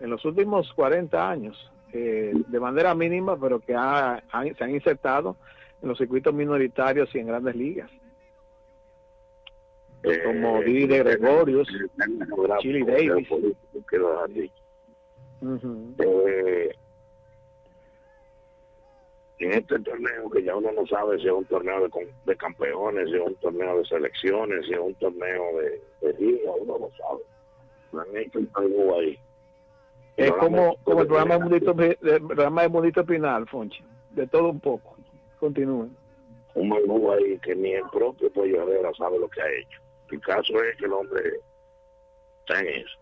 en 0.00 0.10
los 0.10 0.24
últimos 0.24 0.72
40 0.74 1.30
años, 1.30 1.70
eh, 1.92 2.32
de 2.34 2.60
manera 2.60 2.94
mínima, 2.94 3.38
pero 3.38 3.60
que 3.60 3.74
ha- 3.76 4.22
se 4.56 4.64
han 4.64 4.70
insertado 4.74 5.36
en 5.82 5.88
los 5.88 5.98
circuitos 5.98 6.32
minoritarios 6.34 7.14
y 7.14 7.18
en 7.18 7.26
grandes 7.26 7.54
ligas. 7.56 7.90
Como 10.24 10.62
Didi 10.62 10.86
de 10.86 10.98
Gregorius, 11.00 11.68
Chili 12.60 12.82
Davis. 12.84 13.28
Dicho. 14.28 14.54
Ujú. 15.42 15.94
Eh, 15.98 16.74
en 19.40 19.52
este 19.52 19.78
torneo 19.80 20.30
que 20.30 20.42
ya 20.42 20.54
uno 20.56 20.70
no 20.72 20.86
sabe 20.86 21.18
si 21.18 21.26
es 21.26 21.32
un 21.32 21.44
torneo 21.46 21.86
de, 22.26 22.36
campeones, 22.36 23.08
si 23.10 23.16
es 23.16 23.22
un 23.22 23.34
torneo 23.36 23.78
de 23.78 23.84
selecciones, 23.86 24.66
si 24.66 24.72
es 24.72 24.78
un 24.78 24.94
torneo 24.94 25.42
de, 25.58 25.82
de 26.06 26.12
liga, 26.18 26.50
uno 26.60 26.78
no 26.78 26.88
sabe. 26.96 27.22
No 27.92 28.00
han 28.00 28.16
hecho 28.16 28.38
algo 28.54 28.98
ahí. 28.98 29.18
Es 30.20 30.32
como, 30.32 30.76
como 30.84 31.00
el 31.00 31.06
programa 31.06 31.34
de. 31.34 31.40
Mundito, 31.40 31.70
el 31.80 32.26
programa 32.26 32.62
de 32.62 32.68
Mundito 32.68 33.06
Pinal, 33.06 33.48
Fonchi. 33.48 33.82
De 34.10 34.26
todo 34.26 34.50
un 34.50 34.60
poco. 34.60 34.96
Continúen. 35.38 35.96
un 36.54 36.68
mangú 36.68 37.10
ahí 37.12 37.38
que 37.38 37.54
ni 37.54 37.72
el 37.72 37.84
propio 37.90 38.30
Pollo 38.30 38.62
Herrera 38.62 38.90
sabe 38.98 39.18
lo 39.18 39.28
que 39.28 39.40
ha 39.40 39.50
hecho. 39.50 39.80
El 40.10 40.20
caso 40.20 40.62
es 40.62 40.76
que 40.76 40.84
el 40.84 40.92
hombre 40.92 41.22
está 42.40 42.60
en 42.60 42.68
eso. 42.68 42.98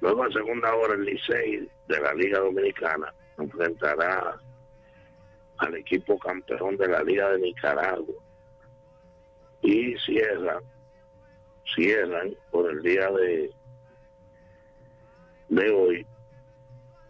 Luego 0.00 0.24
en 0.24 0.32
segunda 0.32 0.72
hora 0.72 0.94
el 0.94 1.04
Licey 1.04 1.68
de 1.88 2.00
la 2.00 2.14
Liga 2.14 2.38
Dominicana 2.38 3.12
enfrentará 3.38 4.38
al 5.58 5.74
equipo 5.74 6.16
campeón 6.18 6.76
de 6.76 6.86
la 6.86 7.02
Liga 7.02 7.30
de 7.30 7.38
Nicaragua 7.40 8.14
y 9.62 9.96
cierran, 9.98 10.62
cierran 11.74 12.36
por 12.52 12.70
el 12.70 12.82
día 12.82 13.10
de, 13.10 13.50
de 15.48 15.70
hoy 15.70 16.06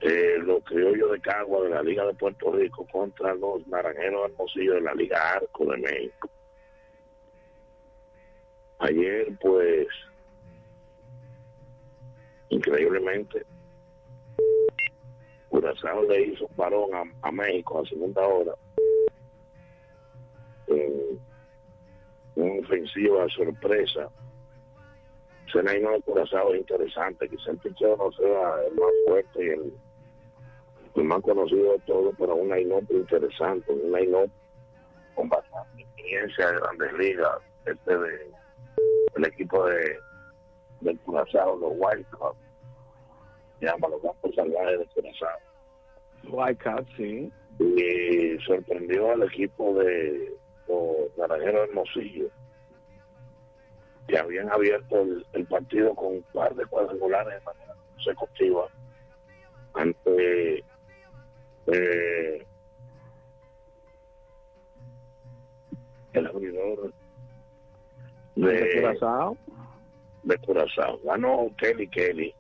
eh, 0.01 0.39
los 0.43 0.63
criollos 0.65 1.13
de 1.13 1.21
Cagua 1.21 1.63
de 1.63 1.71
la 1.71 1.83
Liga 1.83 2.05
de 2.05 2.15
Puerto 2.15 2.53
Rico 2.53 2.87
contra 2.93 3.35
los 3.35 3.67
naranjeros 3.67 4.31
hermosillos 4.31 4.75
de 4.75 4.81
la 4.83 4.95
Liga 4.95 5.33
Arco 5.33 5.65
de 5.65 5.79
México. 5.79 6.29
Ayer, 8.79 9.29
pues, 9.41 9.89
increíblemente, 12.51 13.43
Curazao 15.49 16.03
le 16.03 16.23
hizo 16.27 16.47
un 16.47 16.57
varón 16.57 16.91
a, 17.23 17.33
México 17.33 17.81
a 17.81 17.89
segunda 17.89 18.21
hora. 18.27 18.53
Eh, 20.67 21.19
una 22.35 22.61
ofensiva 22.61 23.27
sorpresa. 23.31 24.11
Ese 25.49 25.63
Naino 25.63 25.93
de 25.93 26.03
Curazao 26.03 26.53
es 26.53 26.61
interesante. 26.61 27.29
Quizá 27.31 27.53
el 27.53 27.59
picheo 27.59 27.97
no 27.97 28.13
sea 28.13 28.67
el 28.69 28.75
más 28.75 28.91
fuerte 29.07 29.45
y 29.45 29.49
el, 29.49 29.73
el 30.97 31.05
más 31.05 31.21
conocido 31.23 31.73
de 31.73 31.79
todos, 31.81 32.15
pero 32.19 32.37
un 32.37 32.49
Naino 32.49 32.81
interesante. 32.91 33.73
Un 33.73 33.91
Naino 33.91 34.25
con 35.15 35.29
bastante 35.29 35.83
experiencia 35.83 36.51
de 36.51 36.59
grandes 36.59 36.93
ligas. 36.95 37.39
Este 37.65 37.99
de 37.99 38.31
el 39.17 39.25
equipo 39.25 39.65
de 39.67 39.99
del 40.81 40.99
Curazao, 41.01 41.57
los. 41.57 41.73
Se 43.59 43.67
llama 43.67 43.89
los 43.89 44.03
Campos 44.03 44.35
Salvajes 44.35 44.79
de 44.79 44.87
Curazao. 44.87 45.39
Wildcat, 46.29 46.87
sí. 46.97 47.33
y 47.59 48.39
sorprendió 48.45 49.13
al 49.13 49.23
equipo 49.23 49.75
de 49.75 50.37
los 50.69 51.17
Naranjeros 51.17 51.69
Hermosillo 51.69 52.29
que 54.09 54.19
habían 54.19 54.51
abierto 54.53 55.03
el, 55.03 55.27
el 55.33 55.47
partido 55.47 55.95
con 55.95 56.17
un 56.17 56.23
par 56.33 56.55
de 56.55 56.65
cuadrangulares 56.67 57.35
de 57.39 57.45
manera 57.45 57.75
consecutiva 57.95 58.69
ante 59.75 60.65
eh, 61.67 62.47
el 66.13 66.27
abridor 66.27 66.93
De 68.35 68.53
de, 68.53 68.75
Curazao. 68.75 69.37
de 70.23 70.39
Curazao. 70.39 71.01
Ganó 71.05 71.51
Kelly 71.59 71.89
Kelly 71.89 72.35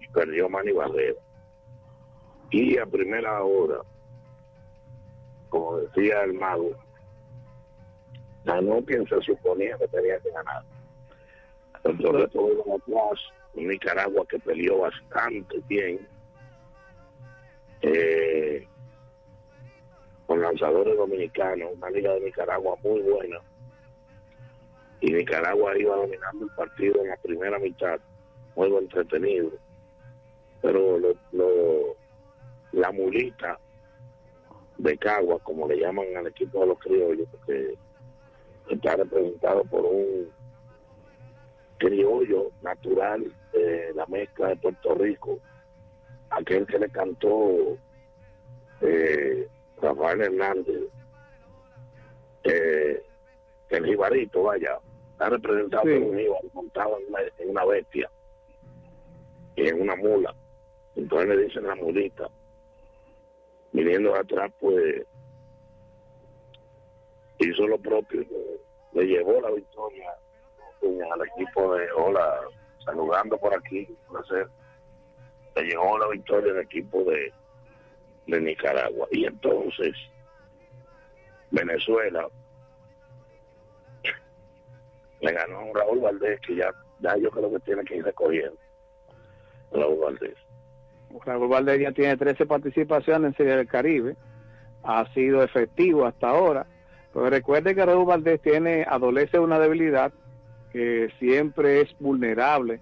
y 0.00 0.08
perdió 0.08 0.48
Manny 0.48 0.72
Barrera. 0.72 1.20
Y 2.50 2.78
a 2.78 2.86
primera 2.86 3.42
hora, 3.42 3.80
como 5.50 5.78
decía 5.78 6.22
el 6.24 6.34
mago, 6.34 6.70
ganó 8.44 8.82
quien 8.84 9.06
se 9.06 9.20
suponía 9.20 9.76
que 9.76 9.88
tenía 9.88 10.18
que 10.20 10.30
ganar. 10.30 10.62
El 11.84 11.98
Toreto 11.98 12.48
iba 12.50 12.74
atrás, 12.74 13.20
Nicaragua 13.54 14.26
que 14.28 14.38
peleó 14.38 14.78
bastante 14.78 15.60
bien, 15.68 16.06
eh, 17.82 18.66
con 20.26 20.42
lanzadores 20.42 20.96
dominicanos, 20.96 21.70
una 21.76 21.90
liga 21.90 22.12
de 22.14 22.20
Nicaragua 22.20 22.76
muy 22.82 23.00
buena. 23.00 23.40
Y 25.00 25.12
Nicaragua 25.12 25.78
iba 25.78 25.96
dominando 25.96 26.44
el 26.44 26.50
partido 26.56 27.00
en 27.02 27.08
la 27.08 27.16
primera 27.16 27.58
mitad, 27.58 28.00
juego 28.54 28.80
entretenido. 28.80 29.50
Pero 30.60 30.98
la 32.72 32.92
mulita 32.92 33.58
de 34.76 34.98
Cagua, 34.98 35.38
como 35.40 35.68
le 35.68 35.78
llaman 35.78 36.16
al 36.16 36.26
equipo 36.26 36.60
de 36.60 36.66
los 36.66 36.78
criollos, 36.78 37.28
porque 37.30 37.74
está 38.68 38.96
representado 38.96 39.64
por 39.64 39.84
un 39.84 40.28
criollo 41.78 42.50
natural 42.62 43.32
de 43.52 43.92
la 43.94 44.06
mezcla 44.06 44.48
de 44.48 44.56
Puerto 44.56 44.94
Rico, 44.94 45.38
aquel 46.30 46.66
que 46.66 46.78
le 46.78 46.88
cantó 46.90 47.76
eh, 48.80 49.48
Rafael 49.80 50.20
Hernández, 50.22 50.82
eh, 52.44 53.02
el 53.70 53.86
jibarito, 53.86 54.44
vaya, 54.44 54.78
está 55.12 55.28
representado 55.30 55.82
Sí. 55.84 55.94
por 55.98 56.02
un 56.08 56.18
jíbaro 56.18 56.48
montado 56.52 56.98
en 56.98 57.08
una, 57.08 57.18
en 57.38 57.50
una 57.50 57.64
bestia 57.64 58.10
y 59.56 59.68
en 59.68 59.80
una 59.82 59.96
mula. 59.96 60.34
Entonces 60.96 61.28
le 61.28 61.44
dicen 61.44 61.66
la 61.66 61.74
mulita. 61.74 62.28
Viniendo 63.72 64.14
atrás, 64.14 64.50
pues 64.60 65.06
hizo 67.38 67.66
lo 67.66 67.78
propio, 67.78 68.24
le 68.92 69.04
llevó 69.06 69.40
la 69.40 69.50
victoria 69.50 70.10
al 70.82 71.26
equipo 71.26 71.74
de 71.74 71.86
Hola, 71.92 72.40
saludando 72.84 73.36
por 73.38 73.54
aquí, 73.54 73.86
un 74.08 74.14
placer. 74.14 74.48
Le 75.58 75.70
llevó 75.70 75.98
la 75.98 76.08
victoria 76.08 76.52
al 76.52 76.60
equipo 76.60 77.04
de, 77.04 77.32
de 78.26 78.40
Nicaragua. 78.40 79.08
Y 79.10 79.24
entonces, 79.24 79.94
Venezuela 81.50 82.28
le 85.20 85.32
ganó 85.32 85.58
a 85.58 85.78
Raúl 85.78 86.00
Valdés 86.00 86.40
que 86.40 86.54
ya, 86.54 86.70
ya 87.00 87.16
yo 87.16 87.30
creo 87.30 87.50
que 87.50 87.60
tiene 87.60 87.82
que 87.84 87.96
ir 87.96 88.04
recogiendo. 88.04 88.56
Raúl 89.72 89.98
Valdés. 89.98 90.36
Raúl 91.24 91.48
Valdés 91.48 91.80
ya 91.80 91.92
tiene 91.92 92.16
13 92.16 92.46
participaciones 92.46 93.30
en 93.30 93.36
Serie 93.36 93.56
del 93.56 93.66
Caribe. 93.66 94.16
Ha 94.84 95.12
sido 95.12 95.42
efectivo 95.42 96.06
hasta 96.06 96.28
ahora. 96.28 96.66
Pero 97.12 97.30
recuerde 97.30 97.74
que 97.74 97.84
Raúl 97.84 98.06
Valdés 98.06 98.40
tiene, 98.40 98.86
adolece 98.88 99.38
una 99.38 99.58
debilidad 99.58 100.12
que 100.72 101.10
siempre 101.18 101.80
es 101.80 101.96
vulnerable 101.98 102.80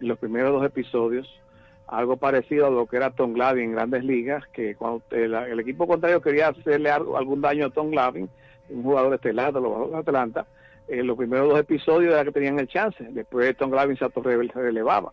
en 0.00 0.08
los 0.08 0.18
primeros 0.18 0.52
dos 0.52 0.64
episodios. 0.64 1.40
Algo 1.88 2.16
parecido 2.16 2.66
a 2.66 2.70
lo 2.70 2.86
que 2.86 2.96
era 2.96 3.10
Tom 3.10 3.32
Glavine 3.34 3.66
en 3.66 3.72
grandes 3.72 4.04
ligas, 4.04 4.44
que 4.48 4.74
cuando 4.74 5.02
el, 5.10 5.32
el 5.34 5.60
equipo 5.60 5.86
contrario 5.86 6.20
quería 6.20 6.48
hacerle 6.48 6.90
algo- 6.90 7.16
algún 7.16 7.40
daño 7.40 7.66
a 7.66 7.70
Tom 7.70 7.90
Glavine, 7.90 8.28
un 8.70 8.82
jugador 8.82 9.14
estelar 9.14 9.52
de 9.52 9.60
los 9.60 9.90
de 9.92 9.96
Atlanta, 9.98 10.46
en 10.88 11.06
los 11.06 11.16
primeros 11.16 11.48
dos 11.48 11.60
episodios 11.60 12.12
era 12.14 12.24
que 12.24 12.32
tenían 12.32 12.58
el 12.58 12.66
chance. 12.68 13.04
Después 13.10 13.56
Tom 13.56 13.70
Glavine 13.70 13.96
se 13.98 14.08
relevaba 14.54 15.12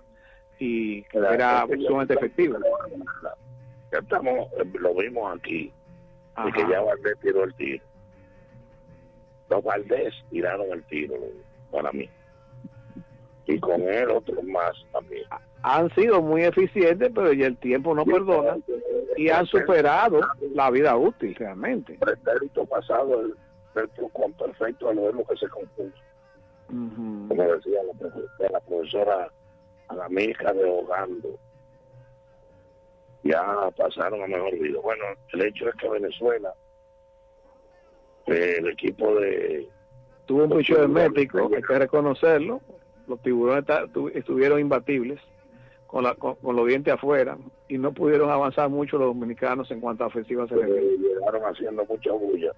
y 0.60 1.06
era 1.14 1.66
sumamente 1.88 2.14
efectivo. 2.16 2.58
Ya 3.92 4.00
estamos, 4.00 4.48
eh, 4.54 4.66
lo 4.80 4.96
vimos 4.96 5.38
aquí, 5.38 5.72
y 6.48 6.52
que 6.52 6.62
ya 6.68 6.82
Valdés 6.82 7.20
tiró 7.22 7.44
el 7.44 7.54
tiro. 7.54 7.84
Los 9.50 9.64
Valdés 9.64 10.14
tiraron 10.32 10.72
el 10.72 10.84
tiro 10.86 11.16
para 11.72 11.92
mí. 11.92 12.10
Y 13.46 13.60
con 13.60 13.82
él 13.82 14.10
otros 14.10 14.44
más 14.46 14.72
también. 14.92 15.24
han 15.64 15.94
sido 15.96 16.22
muy 16.22 16.44
eficientes, 16.44 17.12
pero 17.14 17.34
ya 17.34 17.48
el 17.48 17.58
tiempo 17.58 17.94
no 17.94 18.06
perdona 18.06 18.58
y 19.18 19.30
han 19.30 19.46
superado 19.46 20.22
la 20.54 20.70
vida 20.72 20.96
útil 20.96 21.36
realmente. 21.36 21.98
pretérito 22.00 22.66
pasado 22.66 23.22
el, 23.22 23.36
el 23.76 23.90
con 24.12 24.34
perfecto 24.34 24.90
a 24.90 24.94
lo 24.94 25.02
mismo 25.04 25.26
que 25.26 25.36
se 25.38 25.48
compuso. 25.50 25.98
Como 26.68 27.28
decía 27.36 27.80
la, 27.84 27.94
profe- 27.94 28.50
la 28.52 28.60
profesora 28.62 29.32
de 30.54 30.64
Ogando. 30.66 31.38
Ya 33.24 33.72
pasaron 33.78 34.24
a 34.24 34.28
mejor 34.28 34.58
vida. 34.60 34.80
Bueno, 34.82 35.04
el 35.34 35.42
hecho 35.46 35.70
es 35.70 35.76
que 35.76 35.90
Venezuela, 35.90 36.54
el 38.26 38.68
equipo 38.70 39.16
de 39.16 39.70
Tuvo 40.26 40.46
un 40.46 40.58
picho 40.58 40.82
hermético, 40.82 41.50
hay 41.54 41.62
que 41.62 41.80
reconocerlo. 41.80 42.62
Los 43.08 43.22
tiburones 43.22 43.66
estuvieron 44.14 44.60
imbatibles 44.60 45.20
con, 45.88 46.04
la, 46.04 46.16
con, 46.16 46.36
con 46.36 46.56
los 46.56 46.68
dientes 46.68 46.94
afuera 46.94 47.38
y 47.68 47.78
no 47.78 47.92
pudieron 47.92 48.30
avanzar 48.30 48.70
mucho 48.70 48.98
los 48.98 49.08
dominicanos 49.08 49.70
en 49.72 49.80
cuanto 49.80 50.04
a 50.04 50.08
ofensiva 50.08 50.48
se 50.48 50.56
refiere. 50.56 50.98
llegaron 50.98 51.44
haciendo 51.44 51.86
mucha 51.86 52.12
bulla. 52.12 52.52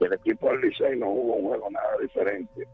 El 0.00 0.12
equipo 0.12 0.48
del 0.48 0.60
Licey 0.60 0.98
no 0.98 1.06
jugó 1.06 1.34
un 1.34 1.48
juego 1.48 1.70
nada 1.70 1.98
diferente 2.00 2.68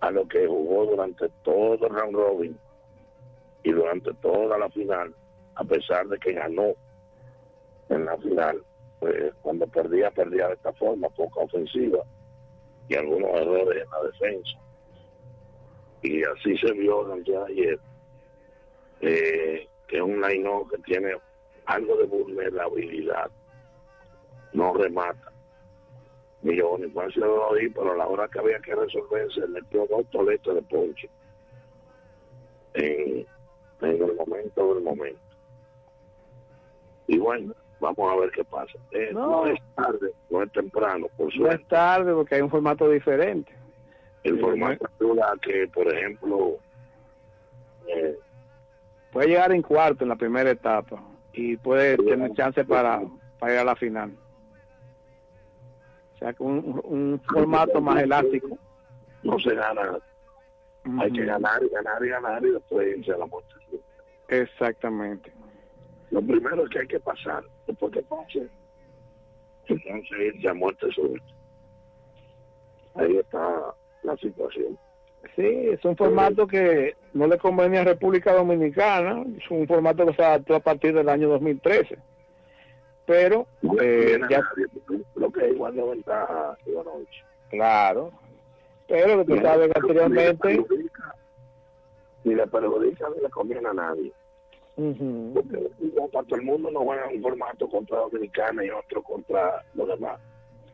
a 0.00 0.10
lo 0.10 0.28
que 0.28 0.46
jugó 0.46 0.86
durante 0.86 1.28
todo 1.42 1.86
el 1.86 1.94
round 1.94 2.14
robin 2.14 2.58
y 3.62 3.72
durante 3.72 4.12
toda 4.14 4.58
la 4.58 4.68
final, 4.68 5.14
a 5.54 5.64
pesar 5.64 6.06
de 6.08 6.18
que 6.18 6.34
ganó 6.34 6.74
en 7.88 8.04
la 8.04 8.16
final. 8.18 8.62
Pues, 9.00 9.32
cuando 9.42 9.66
perdía, 9.66 10.10
perdía 10.10 10.48
de 10.48 10.54
esta 10.54 10.72
forma, 10.74 11.08
poca 11.10 11.40
ofensiva 11.40 12.04
y 12.88 12.94
algunos 12.94 13.30
errores 13.30 13.84
en 13.84 13.90
la 13.90 14.02
defensa. 14.02 14.58
Y 16.02 16.22
así 16.24 16.56
se 16.58 16.72
vio 16.72 17.06
en 17.06 17.18
el 17.18 17.24
día 17.24 17.40
de 17.40 17.52
ayer, 17.52 17.80
eh, 19.00 19.68
que 19.86 20.02
un 20.02 20.20
line 20.20 20.48
que 20.70 20.78
tiene 20.78 21.14
algo 21.66 21.96
de 21.96 22.04
vulnerabilidad, 22.04 23.30
no 24.52 24.72
remata. 24.74 25.32
Ni 26.42 26.56
yo 26.56 26.78
ni 26.78 26.86
Bonifacio 26.86 27.26
lo 27.26 27.48
pero 27.74 27.92
a 27.92 27.96
la 27.96 28.06
hora 28.06 28.28
que 28.28 28.38
había 28.38 28.60
que 28.60 28.74
resolverse, 28.74 29.46
metió 29.48 29.86
dos 29.86 30.08
toletas 30.10 30.54
de 30.54 30.62
ponche 30.62 31.10
en, 32.74 33.26
en 33.82 34.02
el 34.02 34.14
momento 34.14 34.74
del 34.74 34.84
momento. 34.84 35.20
Y 37.08 37.18
bueno, 37.18 37.54
vamos 37.80 38.12
a 38.12 38.16
ver 38.20 38.30
qué 38.30 38.44
pasa. 38.44 38.78
Eh, 38.92 39.10
no. 39.12 39.26
No. 39.44 39.46
es 39.46 39.60
tarde, 39.74 40.12
no 40.30 40.42
es 40.42 40.52
temprano, 40.52 41.06
por 41.16 41.26
No 41.26 41.32
suerte. 41.32 41.62
es 41.62 41.68
tarde 41.68 42.12
porque 42.12 42.34
hay 42.36 42.40
un 42.42 42.50
formato 42.50 42.88
diferente. 42.90 43.52
El 44.24 44.40
formato 44.40 44.86
ayuda 45.00 45.32
a 45.32 45.38
que, 45.38 45.68
por 45.68 45.92
ejemplo, 45.92 46.56
eh, 47.86 48.18
Puede 49.12 49.28
llegar 49.28 49.52
en 49.52 49.62
cuarto 49.62 50.04
en 50.04 50.10
la 50.10 50.16
primera 50.16 50.50
etapa 50.50 51.02
y 51.32 51.56
puede 51.56 51.96
tener 51.96 52.30
chance 52.34 52.62
para, 52.64 53.00
para 53.38 53.54
ir 53.54 53.58
a 53.60 53.64
la 53.64 53.74
final. 53.76 54.12
O 56.14 56.18
sea 56.18 56.32
que 56.34 56.42
un, 56.42 56.78
un 56.84 57.20
formato 57.32 57.80
más 57.80 58.02
elástico. 58.02 58.58
no 59.22 59.38
se 59.38 59.54
gana. 59.54 59.98
Hay 61.00 61.10
que 61.12 61.24
ganar 61.24 61.62
y 61.62 61.68
ganar 61.70 62.04
y 62.04 62.08
ganar 62.08 62.44
y 62.44 62.50
después 62.50 62.98
irse 62.98 63.12
a 63.12 63.16
la 63.18 63.26
muerte. 63.26 63.54
Exactamente. 64.28 65.32
Lo 66.10 66.22
primero 66.22 66.64
es 66.64 66.70
que 66.70 66.80
hay 66.80 66.86
que 66.86 67.00
pasar. 67.00 67.44
Después 67.66 67.92
que 67.92 68.02
pase, 68.02 68.48
entonces 69.66 70.34
irse 70.34 70.48
a 70.48 70.54
muerte 70.54 70.86
súbita. 70.92 71.26
Ahí 72.94 73.16
está 73.16 73.74
la 74.02 74.16
situación. 74.16 74.78
Sí, 75.36 75.46
es 75.46 75.84
un 75.84 75.96
formato 75.96 76.46
que 76.46 76.96
no 77.12 77.26
le 77.26 77.38
convenía 77.38 77.82
a 77.82 77.84
República 77.84 78.32
Dominicana. 78.32 79.24
Es 79.36 79.50
un 79.50 79.66
formato 79.66 80.06
que 80.06 80.14
se 80.14 80.24
adaptó 80.24 80.56
a 80.56 80.60
partir 80.60 80.94
del 80.94 81.08
año 81.08 81.28
2013. 81.28 81.98
Pero 83.06 83.46
eh, 83.80 84.18
ya, 84.28 84.42
Lo 85.14 85.30
que 85.30 85.46
es 85.46 85.52
igual 85.52 85.74
de 85.74 85.82
ventaja, 85.82 86.56
Ivanovich. 86.66 87.24
claro. 87.50 88.12
Pero 88.86 89.18
que 89.18 89.34
tú 89.34 89.40
sabes 89.42 89.70
que 89.72 89.78
anteriormente. 89.80 90.64
Ni 92.24 92.34
le 92.34 92.46
perjudica 92.46 93.06
ni 93.14 93.22
le 93.22 93.30
conviene 93.30 93.68
a 93.68 93.74
nadie. 93.74 94.12
Porque 95.34 95.70
igual 95.80 96.08
para 96.10 96.24
todo 96.28 96.38
el 96.38 96.46
mundo 96.46 96.70
no 96.70 96.80
juega 96.84 97.08
un 97.12 97.20
formato 97.20 97.68
contra 97.68 97.98
Dominicana 97.98 98.64
y 98.64 98.70
otro 98.70 99.02
contra 99.02 99.64
los 99.74 99.88
demás. 99.88 100.20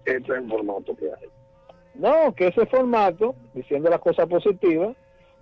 Es 0.05 0.29
el 0.29 0.47
formato 0.47 0.95
que 0.95 1.07
hay. 1.07 1.29
No, 1.95 2.35
que 2.35 2.49
ese 2.49 2.67
formato, 2.67 3.35
diciendo 3.55 3.89
las 3.89 4.01
cosas 4.01 4.29
positivas, 4.29 4.95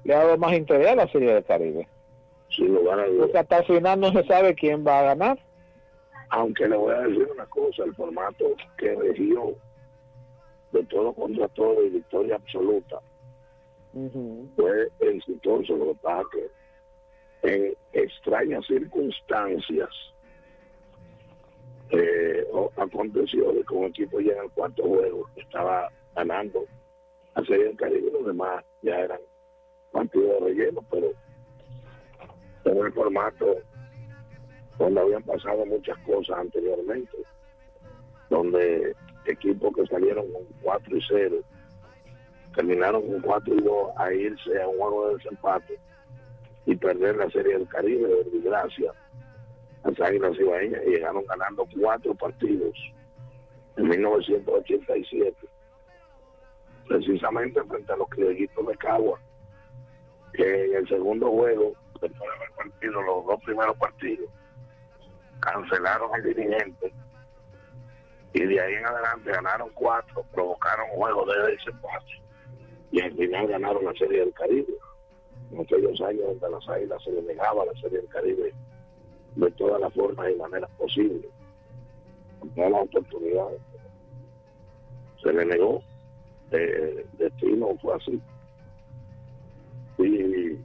le 0.04 0.14
ha 0.14 0.18
dado 0.18 0.38
más 0.38 0.52
interés 0.52 0.88
a 0.88 0.94
la 0.94 1.08
Serie 1.08 1.34
del 1.34 1.44
Caribe. 1.44 1.88
Sin 2.50 2.72
lugar 2.72 3.00
a 3.00 3.06
dudas. 3.06 3.20
Porque 3.22 3.38
hasta 3.38 3.58
el 3.58 3.64
final 3.64 4.00
no 4.00 4.12
se 4.12 4.24
sabe 4.24 4.54
quién 4.54 4.86
va 4.86 5.00
a 5.00 5.14
ganar. 5.14 5.38
Aunque 6.28 6.68
le 6.68 6.76
voy 6.76 6.94
a 6.94 7.00
decir 7.00 7.28
una 7.34 7.46
cosa, 7.46 7.82
el 7.82 7.94
formato 7.96 8.44
que 8.78 8.94
regió 8.94 9.54
de 10.70 10.84
todo 10.84 11.12
contra 11.12 11.48
todo 11.48 11.84
y 11.84 11.90
victoria 11.90 12.36
absoluta 12.36 13.00
fue 14.56 14.88
exitoso, 15.00 15.76
lo 15.76 15.94
que 16.30 16.48
en 17.42 17.74
extrañas 17.92 18.64
circunstancias 18.66 19.90
eh, 21.90 22.46
aconteció 22.76 23.52
que 23.66 23.74
un 23.74 23.84
equipo 23.86 24.20
ya 24.20 24.32
en 24.32 24.44
el 24.44 24.50
cuarto 24.52 24.82
juego 24.82 25.28
estaba 25.36 25.90
ganando 26.14 26.64
a 27.34 27.44
Serie 27.44 27.66
del 27.66 27.76
Caribe 27.76 28.10
los 28.12 28.26
demás 28.26 28.64
ya 28.82 29.00
eran 29.00 29.20
partidos 29.92 30.40
de 30.40 30.46
relleno, 30.46 30.84
pero 30.90 31.12
en 32.64 32.78
el 32.78 32.92
formato 32.92 33.56
donde 34.78 35.00
habían 35.00 35.22
pasado 35.22 35.66
muchas 35.66 35.98
cosas 35.98 36.38
anteriormente, 36.38 37.16
donde 38.30 38.94
equipos 39.26 39.74
que 39.74 39.86
salieron 39.86 40.32
con 40.32 40.44
4 40.62 40.96
y 40.96 41.00
0 41.08 41.36
terminaron 42.54 43.06
con 43.06 43.20
4 43.20 43.54
y 43.54 43.62
2 43.62 43.88
a 43.96 44.12
irse 44.12 44.62
a 44.62 44.68
un 44.68 44.78
juego 44.78 45.08
de 45.08 45.14
desempate 45.16 45.78
y 46.66 46.76
perder 46.76 47.16
la 47.16 47.30
Serie 47.30 47.58
del 47.58 47.68
Caribe 47.68 48.08
de 48.08 48.24
desgracia 48.30 48.92
las 49.84 50.00
Águilas 50.00 50.38
Ibaeñas 50.38 50.84
llegaron 50.84 51.24
ganando 51.26 51.66
cuatro 51.78 52.14
partidos 52.14 52.76
en 53.76 53.88
1987 53.88 55.36
precisamente 56.86 57.62
frente 57.64 57.92
a 57.92 57.96
los 57.96 58.08
criollitos 58.08 58.66
de 58.66 58.76
Cagua 58.76 59.20
que 60.34 60.64
en 60.66 60.74
el 60.76 60.88
segundo 60.88 61.30
juego 61.30 61.72
después 62.00 62.30
de 62.40 62.54
partido 62.56 63.02
los 63.02 63.26
dos 63.26 63.42
primeros 63.44 63.76
partidos 63.76 64.28
cancelaron 65.40 66.14
al 66.14 66.22
dirigente 66.22 66.92
y 68.34 68.44
de 68.44 68.60
ahí 68.60 68.74
en 68.74 68.86
adelante 68.86 69.30
ganaron 69.30 69.70
cuatro, 69.74 70.24
provocaron 70.32 70.86
un 70.92 70.96
juego 70.96 71.26
de 71.26 71.52
desempate 71.52 72.22
y 72.90 73.00
al 73.00 73.14
final 73.14 73.46
ganaron 73.46 73.84
la 73.84 73.92
Serie 73.94 74.20
del 74.20 74.32
Caribe. 74.32 74.72
En 75.52 75.60
aquellos 75.60 76.00
años 76.00 76.24
donde 76.26 76.50
las 76.50 76.68
águilas 76.68 77.02
se 77.04 77.12
le 77.12 77.22
negaba 77.22 77.66
la 77.66 77.80
Serie 77.80 77.98
del 77.98 78.08
Caribe 78.08 78.54
de 79.36 79.50
todas 79.52 79.80
las 79.80 79.92
formas 79.92 80.30
y 80.30 80.34
maneras 80.36 80.70
posibles, 80.78 81.30
con 82.40 82.48
todas 82.50 82.70
las 82.70 82.82
oportunidades. 82.82 83.60
Se 85.22 85.32
le 85.32 85.44
negó, 85.44 85.82
el 86.50 87.06
destino 87.18 87.76
fue 87.80 87.94
así. 87.94 88.20
Y 89.98 90.58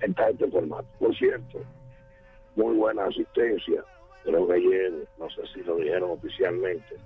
está 0.00 0.28
este 0.28 0.50
formato. 0.50 0.86
Por 0.98 1.16
cierto, 1.16 1.60
muy 2.56 2.76
buena 2.76 3.06
asistencia. 3.06 3.82
Creo 4.24 4.46
que 4.46 4.54
ayer, 4.54 5.08
no 5.18 5.30
sé 5.30 5.42
si 5.52 5.62
lo 5.62 5.76
dijeron 5.76 6.10
oficialmente, 6.10 6.96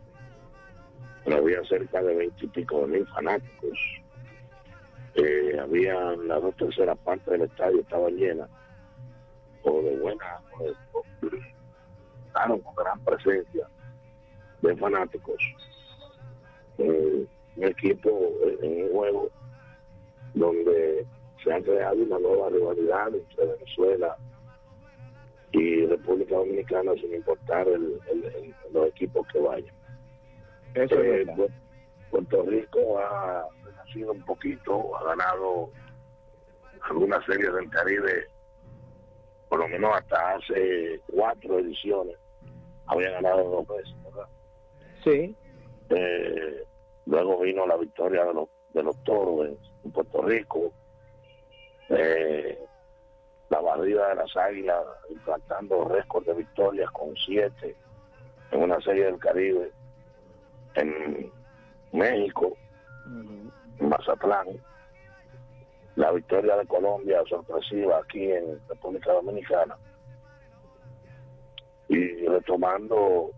pero 1.24 1.36
había 1.36 1.62
cerca 1.64 2.02
de 2.02 2.14
veintipico 2.14 2.86
mil 2.86 3.06
fanáticos. 3.08 3.78
Eh, 5.20 5.58
había 5.58 5.94
la 6.16 6.38
dos 6.38 6.54
terceras 6.56 6.96
partes 6.98 7.26
del 7.26 7.42
estadio 7.42 7.80
estaba 7.80 8.08
llena, 8.10 8.48
o 9.62 9.82
de 9.82 9.96
buena, 9.98 10.40
o 10.58 10.62
de, 10.62 10.70
o- 10.92 11.02
claro, 12.32 12.60
con 12.62 12.74
gran 12.76 13.00
presencia 13.04 13.66
de 14.62 14.76
fanáticos. 14.76 15.36
Eh, 16.78 17.26
un 17.56 17.64
equipo 17.64 18.10
eh, 18.44 18.58
en 18.62 18.84
un 18.84 18.92
juego 18.92 19.28
donde 20.34 21.04
se 21.42 21.52
ha 21.52 21.60
creado 21.62 21.96
una 21.96 22.18
nueva 22.20 22.50
rivalidad 22.50 23.08
entre 23.12 23.46
Venezuela 23.46 24.16
y 25.50 25.86
República 25.86 26.36
Dominicana 26.36 26.92
sin 26.94 27.14
importar 27.14 27.66
el, 27.66 27.98
el- 28.12 28.24
el- 28.24 28.54
los 28.72 28.86
equipos 28.88 29.26
que 29.32 29.40
vayan. 29.40 29.74
Eso 30.74 30.94
Eh, 31.02 31.22
es. 31.22 31.28
Pu- 31.28 31.50
Puerto 32.10 32.42
Rico 32.44 32.98
ha 33.00 33.44
renacido 33.88 34.12
un 34.12 34.24
poquito, 34.24 34.96
ha 34.96 35.04
ganado 35.04 35.70
algunas 36.88 37.24
series 37.24 37.52
del 37.52 37.70
Caribe, 37.70 38.26
por 39.48 39.60
lo 39.60 39.68
menos 39.68 39.96
hasta 39.96 40.34
hace 40.34 41.00
cuatro 41.10 41.58
ediciones, 41.58 42.16
había 42.86 43.10
ganado 43.10 43.44
dos 43.50 43.66
veces, 43.68 43.94
¿verdad? 44.04 44.28
Sí. 45.04 45.36
Eh, 45.90 46.64
luego 47.06 47.40
vino 47.40 47.66
la 47.66 47.76
victoria 47.76 48.24
de 48.24 48.34
los, 48.34 48.48
de 48.74 48.82
los 48.82 49.02
toros 49.04 49.48
en, 49.48 49.58
Puerto 49.92 50.20
Rico, 50.20 50.70
eh, 51.88 52.58
la 53.48 53.60
barrida 53.60 54.10
de 54.10 54.14
las 54.16 54.36
águilas, 54.36 54.84
implantando 55.08 55.88
récord 55.88 56.26
de 56.26 56.34
victorias 56.34 56.90
con 56.90 57.16
siete 57.16 57.74
en 58.50 58.62
una 58.62 58.78
serie 58.82 59.06
del 59.06 59.18
Caribe 59.18 59.72
en 60.74 61.32
México, 61.92 62.54
Mazatlán, 63.80 64.46
la 65.96 66.12
victoria 66.12 66.56
de 66.56 66.66
Colombia 66.66 67.22
sorpresiva 67.28 67.98
aquí 67.98 68.30
en 68.30 68.60
República 68.68 69.12
Dominicana 69.12 69.76
y 71.88 72.26
retomando 72.26 73.30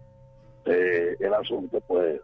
eh, 0.64 1.16
el 1.18 1.34
asunto, 1.34 1.80
pues 1.86 2.20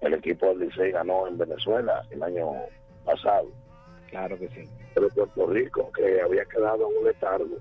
el 0.00 0.14
equipo 0.14 0.46
del 0.48 0.68
Licey 0.68 0.92
ganó 0.92 1.26
en 1.26 1.38
Venezuela 1.38 2.02
el 2.10 2.22
año 2.22 2.52
pasado. 3.04 3.48
Claro 4.08 4.38
que 4.38 4.48
sí. 4.48 4.68
Pero 4.94 5.08
Puerto 5.08 5.46
Rico, 5.46 5.90
que 5.92 6.20
había 6.20 6.44
quedado 6.44 6.88
en 6.90 6.98
un 6.98 7.04
letargo, 7.04 7.56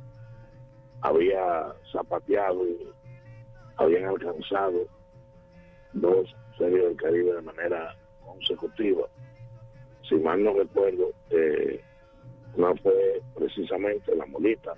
había 1.01 1.73
zapateado 1.91 2.67
y 2.67 2.87
habían 3.77 4.05
alcanzado 4.05 4.85
dos 5.93 6.35
series 6.57 6.83
del 6.83 6.95
Caribe 6.97 7.33
de 7.33 7.41
manera 7.41 7.95
consecutiva. 8.23 9.07
Si 10.11 10.17
mal 10.17 10.43
no 10.43 10.51
recuerdo, 10.53 11.13
eh, 11.29 11.79
una 12.57 12.75
fue 12.75 13.21
precisamente 13.33 14.13
la 14.13 14.25
Molita 14.25 14.75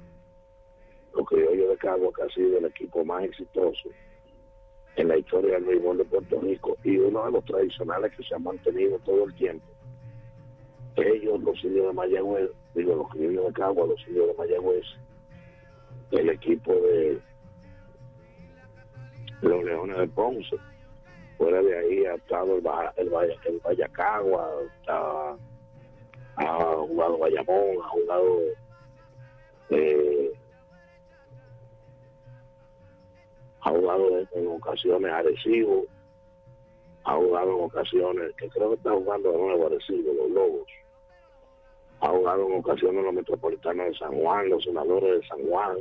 los 1.16 1.28
criollos 1.28 1.70
de 1.70 1.78
Cagua, 1.78 2.12
que 2.16 2.22
ha 2.22 2.30
sido 2.30 2.60
el 2.60 2.66
equipo 2.66 3.04
más 3.04 3.24
exitoso 3.24 3.90
en 4.96 5.08
la 5.08 5.18
historia 5.18 5.54
del 5.56 5.64
béisbol 5.64 5.98
de 5.98 6.06
Puerto 6.06 6.40
Rico 6.40 6.78
y 6.84 6.98
uno 6.98 7.26
de 7.26 7.32
los 7.32 7.46
tradicionales 7.46 8.16
que 8.16 8.24
se 8.24 8.36
ha 8.36 8.40
mantenido 8.40 9.00
todo 9.00 9.26
el 9.26 9.34
tiempo. 9.34 9.66
Ellos, 10.98 11.42
los 11.42 11.64
indios 11.64 11.88
de 11.88 11.94
Mayagüez, 11.94 12.52
digo, 12.76 12.96
los 12.96 13.10
criollos 13.10 13.48
de 13.48 13.54
Cagua, 13.54 13.88
los 13.88 14.08
indios 14.08 14.28
de 14.28 14.34
Mayagüez, 14.36 14.86
el 16.12 16.30
equipo 16.30 16.76
de 16.76 17.20
los 19.42 19.64
Leones 19.64 19.98
de 19.98 20.08
Ponce. 20.10 20.58
Fuera 21.44 21.62
de 21.62 21.78
ahí 21.78 22.06
ha 22.06 22.16
estado 22.16 22.56
el, 22.56 22.66
el, 22.96 23.14
el 23.46 23.60
Vallacagua, 23.60 24.50
está- 24.80 25.36
ha 26.38 26.58
jugado 26.88 27.18
Bayamón, 27.18 27.78
ha 27.84 27.88
jugado 27.90 28.40
eh, 29.72 30.32
ha 33.62 33.70
jugado 33.72 34.20
en, 34.20 34.28
en 34.34 34.48
ocasiones 34.48 35.12
Arecibo, 35.12 35.84
ha 37.04 37.16
jugado 37.16 37.58
en 37.58 37.64
ocasiones, 37.66 38.34
que 38.38 38.48
creo 38.50 38.70
que 38.70 38.76
está 38.76 38.92
jugando 38.92 39.32
de 39.34 39.38
nuevo 39.38 39.66
Arecibo, 39.68 40.14
los 40.14 40.32
Lobos, 40.32 40.68
ha 42.00 42.08
jugado 42.08 42.48
en 42.48 42.60
ocasiones 42.60 43.04
los 43.04 43.14
Metropolitanos 43.14 43.88
de 43.88 43.96
San 43.98 44.14
Juan, 44.14 44.50
los 44.50 44.64
Senadores 44.64 45.20
de 45.22 45.28
San 45.28 45.46
Juan, 45.46 45.78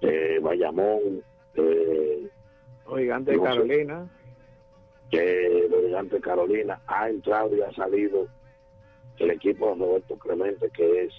eh, 0.00 0.38
Bayamón, 0.42 1.22
eh, 1.54 2.28
gigantes 2.96 3.34
de. 3.34 3.40
Carolina. 3.44 4.08
Que 5.12 5.68
de 6.10 6.20
Carolina 6.20 6.80
ha 6.86 7.08
entrado 7.08 7.54
y 7.54 7.60
ha 7.60 7.72
salido 7.72 8.26
el 9.18 9.30
equipo 9.30 9.68
de 9.70 9.84
Roberto 9.84 10.16
Clemente, 10.16 10.68
que 10.70 11.04
es 11.04 11.12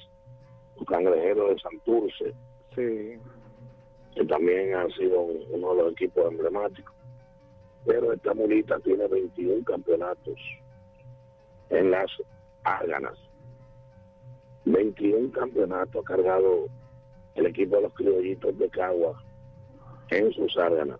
un 0.78 0.86
cangrejero 0.86 1.50
de 1.50 1.60
Santurce, 1.60 2.34
Sí. 2.76 3.20
que 4.16 4.26
también 4.26 4.74
ha 4.76 4.88
sido 4.90 5.22
un- 5.22 5.46
uno 5.52 5.76
de 5.76 5.84
los 5.84 5.92
equipos 5.94 6.32
emblemáticos. 6.32 6.94
Pero 7.86 8.12
esta 8.14 8.34
mulita 8.34 8.80
tiene 8.80 9.08
21 9.08 9.64
campeonatos 9.64 10.40
en 11.70 11.92
las 11.92 12.12
árganas. 12.64 13.18
21 14.66 15.32
campeonatos 15.32 16.02
ha 16.02 16.06
cargado 16.06 16.68
el 17.36 17.46
equipo 17.46 17.76
de 17.78 17.82
los 17.84 17.94
criollitos 17.94 18.58
de 18.58 18.70
Cagua 18.70 19.22
en 20.10 20.32
sus 20.34 20.58
árganas. 20.58 21.00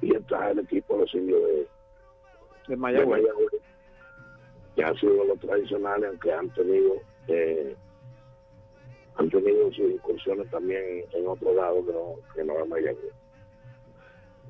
Y 0.00 0.14
está 0.14 0.50
el 0.50 0.60
equipo 0.60 0.94
de 0.94 1.00
los 1.00 1.14
indios 1.14 1.40
de, 1.42 1.68
De 2.68 2.76
Mayagüez. 2.76 3.22
Que 4.74 4.84
han 4.84 4.96
sido 4.96 5.24
los 5.24 5.38
tradicionales, 5.38 6.08
aunque 6.08 6.32
han 6.32 6.48
tenido 6.50 6.94
eh, 7.28 7.76
han 9.16 9.28
tenido 9.28 9.70
sus 9.72 9.90
incursiones 9.90 10.50
también 10.50 11.04
en 11.12 11.26
otro 11.26 11.54
lado 11.54 11.84
que 11.84 11.92
no, 11.92 12.14
que 12.34 12.44
no 12.44 12.58
es 12.58 12.68
Mayagüez. 12.68 13.12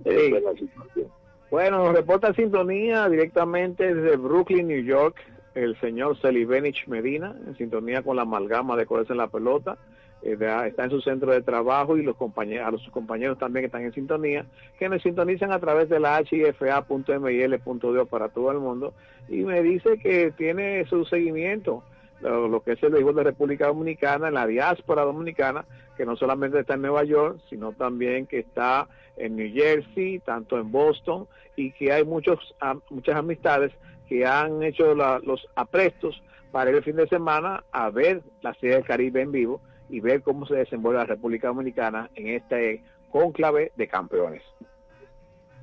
Esa 0.04 0.36
es 0.36 0.42
la 0.42 0.52
situación. 0.52 1.08
Bueno, 1.50 1.84
nos 1.84 1.94
reporta 1.94 2.32
sintonía 2.32 3.08
directamente 3.08 3.94
desde 3.94 4.16
Brooklyn, 4.16 4.68
New 4.68 4.82
York, 4.82 5.16
el 5.54 5.78
señor 5.80 6.16
Celibenich 6.18 6.86
Medina, 6.86 7.36
en 7.46 7.54
sintonía 7.56 8.02
con 8.02 8.16
la 8.16 8.22
amalgama 8.22 8.74
de 8.76 8.86
colores 8.86 9.10
en 9.10 9.18
la 9.18 9.28
pelota. 9.28 9.76
Eh, 10.24 10.36
está 10.66 10.84
en 10.84 10.90
su 10.90 11.00
centro 11.00 11.32
de 11.32 11.42
trabajo 11.42 11.96
y 11.96 12.02
los 12.02 12.16
compañeros, 12.16 12.66
a 12.68 12.70
los 12.70 12.88
compañeros 12.90 13.38
también 13.38 13.62
que 13.62 13.66
están 13.66 13.82
en 13.82 13.92
sintonía, 13.92 14.46
que 14.78 14.88
me 14.88 15.00
sintonizan 15.00 15.50
a 15.52 15.58
través 15.58 15.88
de 15.88 15.98
la 15.98 16.22
hifa.mil.do 16.22 18.06
para 18.06 18.28
todo 18.28 18.50
el 18.52 18.58
mundo. 18.58 18.94
Y 19.28 19.38
me 19.42 19.62
dice 19.62 19.98
que 19.98 20.30
tiene 20.32 20.84
su 20.86 21.04
seguimiento, 21.04 21.82
lo, 22.20 22.60
que 22.62 22.72
es 22.72 22.82
el 22.82 22.92
béisbol 22.92 23.16
de 23.16 23.24
República 23.24 23.66
Dominicana, 23.66 24.28
en 24.28 24.34
la 24.34 24.46
diáspora 24.46 25.02
dominicana, 25.02 25.64
que 25.96 26.06
no 26.06 26.16
solamente 26.16 26.60
está 26.60 26.74
en 26.74 26.82
Nueva 26.82 27.04
York, 27.04 27.38
sino 27.50 27.72
también 27.72 28.26
que 28.26 28.38
está 28.38 28.86
en 29.16 29.36
New 29.36 29.52
Jersey, 29.52 30.20
tanto 30.20 30.58
en 30.58 30.70
Boston, 30.70 31.26
y 31.56 31.72
que 31.72 31.92
hay 31.92 32.04
muchos 32.04 32.54
muchas 32.90 33.16
amistades 33.16 33.72
que 34.08 34.24
han 34.24 34.62
hecho 34.62 34.94
la- 34.94 35.18
los 35.24 35.46
aprestos 35.54 36.22
para 36.50 36.70
el 36.70 36.82
fin 36.82 36.96
de 36.96 37.08
semana 37.08 37.64
a 37.72 37.90
ver 37.90 38.22
la 38.40 38.54
Serie 38.54 38.76
del 38.76 38.84
Caribe 38.84 39.20
en 39.20 39.32
vivo 39.32 39.60
y 39.92 40.00
ver 40.00 40.22
cómo 40.22 40.46
se 40.46 40.54
desenvuelve 40.54 41.00
la 41.00 41.06
República 41.06 41.48
Dominicana 41.48 42.10
en 42.14 42.28
este 42.28 42.82
cónclave 43.10 43.72
de 43.76 43.86
campeones. 43.88 44.42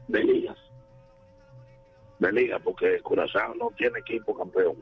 de 0.07 0.23
ligas. 0.23 0.57
De 2.19 2.31
ligas, 2.31 2.61
porque 2.63 2.99
Curazao 3.01 3.53
no 3.55 3.69
tiene 3.77 3.99
equipo 3.99 4.35
campeón. 4.37 4.75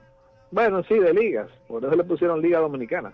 Bueno, 0.51 0.83
sí, 0.83 0.97
de 0.99 1.13
ligas, 1.13 1.49
por 1.67 1.83
eso 1.83 1.95
le 1.95 2.03
pusieron 2.03 2.41
Liga 2.41 2.59
Dominicana. 2.59 3.13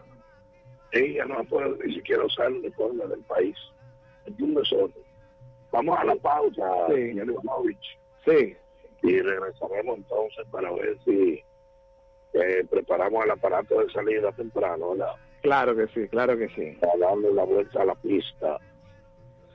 Ella 0.91 1.25
no 1.25 1.43
puede 1.45 1.75
ni 1.85 1.95
siquiera 1.95 2.23
usar 2.25 2.47
el 2.47 2.57
uniforme 2.57 3.05
del 3.07 3.21
país. 3.21 3.55
Es 4.25 4.39
un 4.39 4.53
desorden. 4.53 5.03
Vamos 5.71 5.97
a 5.99 6.03
la 6.05 6.15
pausa, 6.15 6.63
Sí. 6.89 6.93
señor 7.09 7.27
Ivanovich. 7.31 7.99
Sí, 8.25 8.55
Y 9.01 9.19
regresaremos 9.19 9.97
entonces 9.97 10.45
para 10.51 10.71
ver 10.71 10.97
si 11.03 11.43
eh, 12.33 12.65
preparamos 12.69 13.25
el 13.25 13.31
aparato 13.31 13.79
de 13.81 13.91
salida 13.91 14.31
temprano, 14.31 14.91
¿verdad? 14.91 15.13
Claro 15.43 15.75
que 15.75 15.85
sí, 15.93 16.07
claro 16.09 16.35
que 16.37 16.47
sí. 16.49 16.75
Para 16.81 16.97
darle 16.97 17.31
la 17.33 17.43
vuelta 17.43 17.81
a 17.83 17.85
la 17.85 17.95
pista. 17.95 18.57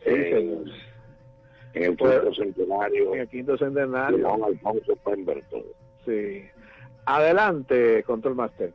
Sí, 0.05 0.11
en, 0.11 0.25
señor. 0.31 0.65
en 1.75 1.83
el 1.83 1.97
Pues, 1.97 2.21
quinto 2.21 2.35
centenario 2.35 3.15
En 3.15 3.21
el 3.21 3.29
quinto 3.29 3.53
de 3.53 3.59
centenario. 3.59 4.29
Juan 4.29 4.43
Alfonso 4.45 4.95
Pemberton. 5.05 5.63
Sí. 6.07 6.45
Adelante, 7.07 8.03
Control 8.05 8.35
Master. 8.37 8.73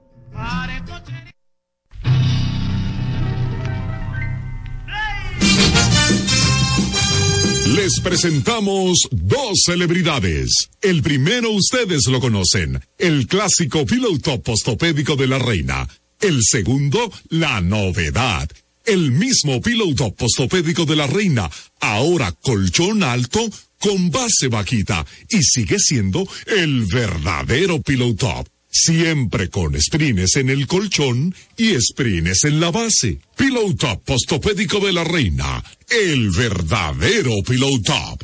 Les 7.75 7.99
presentamos 8.01 8.99
dos 9.11 9.61
celebridades. 9.65 10.69
El 10.81 11.01
primero 11.01 11.49
ustedes 11.51 12.07
lo 12.07 12.19
conocen, 12.19 12.79
el 12.97 13.25
clásico 13.27 13.85
Pillow 13.85 14.19
Top 14.19 14.43
postopédico 14.43 15.15
de 15.15 15.27
la 15.27 15.39
reina. 15.39 15.87
El 16.23 16.41
segundo, 16.41 17.11
la 17.31 17.59
novedad. 17.59 18.49
El 18.85 19.11
mismo 19.11 19.61
Pillow 19.61 19.93
Top 19.93 20.15
postopédico 20.15 20.85
de 20.85 20.95
la 20.95 21.05
reina, 21.05 21.49
ahora 21.81 22.31
colchón 22.31 23.03
alto 23.03 23.41
con 23.77 24.09
base 24.09 24.47
vaquita 24.47 25.05
y 25.29 25.43
sigue 25.43 25.77
siendo 25.79 26.25
el 26.47 26.85
verdadero 26.85 27.81
Pillow 27.81 28.15
Top. 28.15 28.47
Siempre 28.71 29.49
con 29.49 29.79
sprines 29.79 30.37
en 30.37 30.49
el 30.49 30.65
colchón 30.65 31.35
y 31.57 31.75
sprines 31.81 32.45
en 32.45 32.61
la 32.61 32.71
base. 32.71 33.19
Pillow 33.35 33.73
Top 33.75 34.05
postopédico 34.05 34.79
de 34.79 34.93
la 34.93 35.03
reina. 35.03 35.61
El 35.89 36.31
verdadero 36.31 37.31
Pillow 37.45 37.81
Top. 37.81 38.23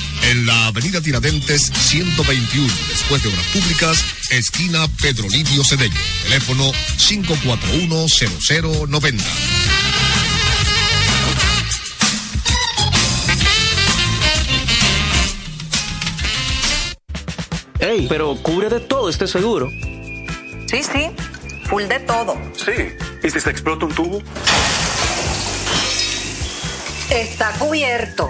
en 0.29 0.45
la 0.45 0.67
avenida 0.67 1.01
Tiradentes 1.01 1.71
121, 1.73 2.71
después 2.89 3.23
de 3.23 3.29
Obras 3.29 3.45
Públicas, 3.47 4.05
esquina 4.29 4.87
Pedro 5.01 5.27
Livio 5.29 5.63
Cedeño. 5.63 5.95
Teléfono 6.23 6.71
541-0090. 6.97 9.23
Ey, 17.79 18.05
pero 18.07 18.35
cubre 18.43 18.69
de 18.69 18.79
todo 18.79 19.09
este 19.09 19.27
seguro. 19.27 19.69
Sí, 20.67 20.83
sí, 20.83 21.09
full 21.65 21.83
de 21.83 21.99
todo. 22.01 22.37
Sí. 22.55 22.71
¿Y 23.23 23.29
si 23.29 23.39
se 23.39 23.49
explota 23.49 23.85
un 23.85 23.93
tubo? 23.93 24.21
Está 27.09 27.51
cubierto. 27.53 28.29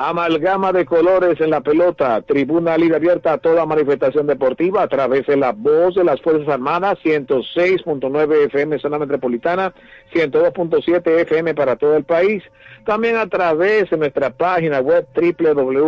Amalgama 0.00 0.72
de 0.72 0.86
colores 0.86 1.40
en 1.40 1.50
la 1.50 1.60
pelota, 1.60 2.22
tribuna 2.22 2.78
libre 2.78 2.98
abierta 2.98 3.32
a 3.32 3.38
toda 3.38 3.66
manifestación 3.66 4.28
deportiva 4.28 4.84
a 4.84 4.86
través 4.86 5.26
de 5.26 5.36
la 5.36 5.50
voz 5.50 5.96
de 5.96 6.04
las 6.04 6.20
Fuerzas 6.22 6.48
Armadas, 6.48 7.00
106.9 7.02 8.46
FM 8.46 8.78
zona 8.78 9.00
metropolitana, 9.00 9.74
102.7 10.12 11.04
FM 11.22 11.52
para 11.56 11.74
todo 11.74 11.96
el 11.96 12.04
país. 12.04 12.44
También 12.86 13.16
a 13.16 13.26
través 13.26 13.90
de 13.90 13.96
nuestra 13.96 14.30
página 14.30 14.78
web 14.78 15.04
www.hifa.mil.do 15.16 15.86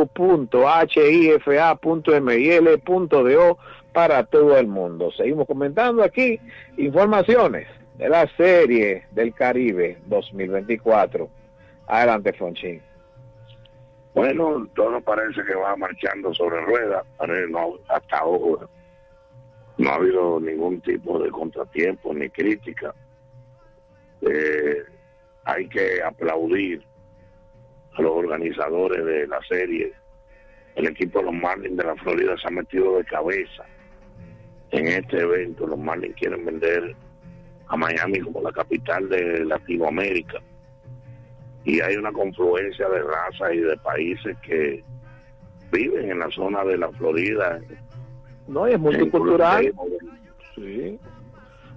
para 3.93 4.25
todo 4.25 4.59
el 4.59 4.67
mundo. 4.67 5.13
Seguimos 5.13 5.47
comentando 5.47 6.03
aquí 6.03 6.41
informaciones 6.79 7.69
de 7.97 8.09
la 8.09 8.27
serie 8.37 9.05
del 9.13 9.33
Caribe 9.33 9.99
2024. 10.09 11.29
Adelante, 11.87 12.33
Fonchín. 12.33 12.90
Bueno, 14.15 14.67
todo 14.75 15.01
parece 15.01 15.45
que 15.45 15.55
va 15.55 15.77
marchando 15.77 16.35
sobre 16.35 16.61
ruedas. 16.63 17.05
No, 17.51 17.75
hasta 17.89 18.19
ahora 18.19 18.67
no 19.79 19.91
ha 19.91 19.95
habido 19.95 20.41
ningún 20.41 20.81
tipo 20.83 21.19
de 21.19 21.31
contratiempo 21.31 22.13
ni 22.13 22.29
crítica. 22.29 22.95
Eh, 24.21 24.83
hay 25.45 25.69
que 25.69 26.03
aplaudir 26.03 26.85
a 27.95 28.03
los 28.03 28.13
organizadores 28.13 29.05
de 29.05 29.27
la 29.27 29.41
serie. 29.49 29.93
El 30.75 30.89
equipo 30.89 31.21
de 31.21 31.27
los 31.27 31.35
Marlins 31.35 31.77
de 31.77 31.85
la 31.85 31.97
Florida 31.97 32.37
se 32.37 32.49
ha 32.49 32.51
metido 32.51 32.99
de 32.99 33.05
cabeza 33.05 33.65
en 34.71 34.89
este 34.89 35.21
evento. 35.21 35.67
Los 35.67 35.79
Marlins 35.79 36.17
quieren 36.17 36.45
vender 36.45 36.95
a 37.69 37.77
Miami 37.77 38.21
como 38.21 38.43
la 38.43 38.53
capital 38.53 39.09
de 39.09 39.45
Latinoamérica 39.45 40.43
y 41.65 41.81
hay 41.81 41.97
una 41.97 42.13
confluencia 42.13 42.89
de 42.89 43.03
razas 43.03 43.55
y 43.55 43.59
de 43.59 43.77
países 43.79 44.37
que 44.39 44.83
viven 45.71 46.11
en 46.11 46.19
la 46.19 46.31
zona 46.31 46.65
de 46.65 46.79
la 46.79 46.91
Florida. 46.93 47.61
No, 48.49 48.69
y 48.69 48.73
es 48.73 48.81
multicultural. 48.81 49.73
Sí. 50.55 50.99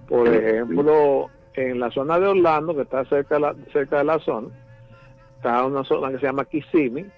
Por 0.07 0.27
ejemplo, 0.27 1.29
en 1.53 1.79
la 1.79 1.91
zona 1.91 2.19
de 2.19 2.27
Orlando, 2.27 2.75
que 2.75 2.81
está 2.81 3.05
cerca 3.05 3.35
de 3.35 3.41
la, 3.41 3.55
cerca 3.71 3.99
de 3.99 4.03
la 4.05 4.19
zona, 4.19 4.47
está 5.37 5.65
una 5.65 5.83
zona 5.83 6.11
que 6.11 6.19
se 6.19 6.25
llama 6.25 6.45
Kissimmee, 6.45 7.09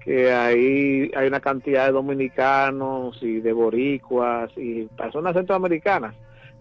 que 0.00 0.32
ahí 0.32 1.10
hay 1.14 1.26
una 1.26 1.40
cantidad 1.40 1.86
de 1.86 1.92
dominicanos 1.92 3.20
y 3.22 3.40
de 3.40 3.52
boricuas 3.52 4.50
y 4.56 4.84
personas 4.84 5.34
centroamericanas 5.34 6.14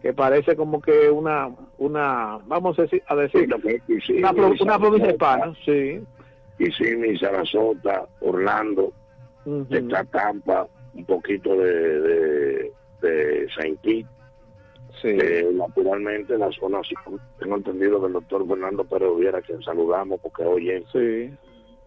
que 0.06 0.14
parece 0.14 0.56
como 0.56 0.80
que 0.80 1.10
una, 1.10 1.50
una 1.80 2.38
vamos 2.46 2.78
a 2.78 2.84
decir, 2.84 3.02
a 3.08 3.16
decir 3.16 3.50
una, 4.20 4.34
pro- 4.34 4.54
una 4.62 4.78
provincia 4.78 5.10
hispana, 5.10 5.52
sí. 5.66 6.00
Kissimmee, 6.60 7.18
Sarasota, 7.18 8.08
Orlando, 8.20 8.94
está 9.68 10.04
Tampa, 10.04 10.68
un 10.94 11.06
poquito 11.06 11.56
de, 11.58 12.00
de, 12.02 12.72
de 13.02 13.48
Saint 13.56 13.82
Kitts. 13.82 14.08
Eh, 15.02 15.50
naturalmente 15.54 16.38
la 16.38 16.52
zona, 16.52 16.82
sí, 16.88 16.94
tengo 17.40 17.56
entendido 17.56 18.00
que 18.00 18.06
el 18.06 18.14
doctor 18.14 18.48
Fernando 18.48 18.84
Pérez 18.84 19.10
hubiera 19.10 19.42
quien 19.42 19.60
saludamos 19.64 20.20
porque 20.22 20.44
oye, 20.44 20.84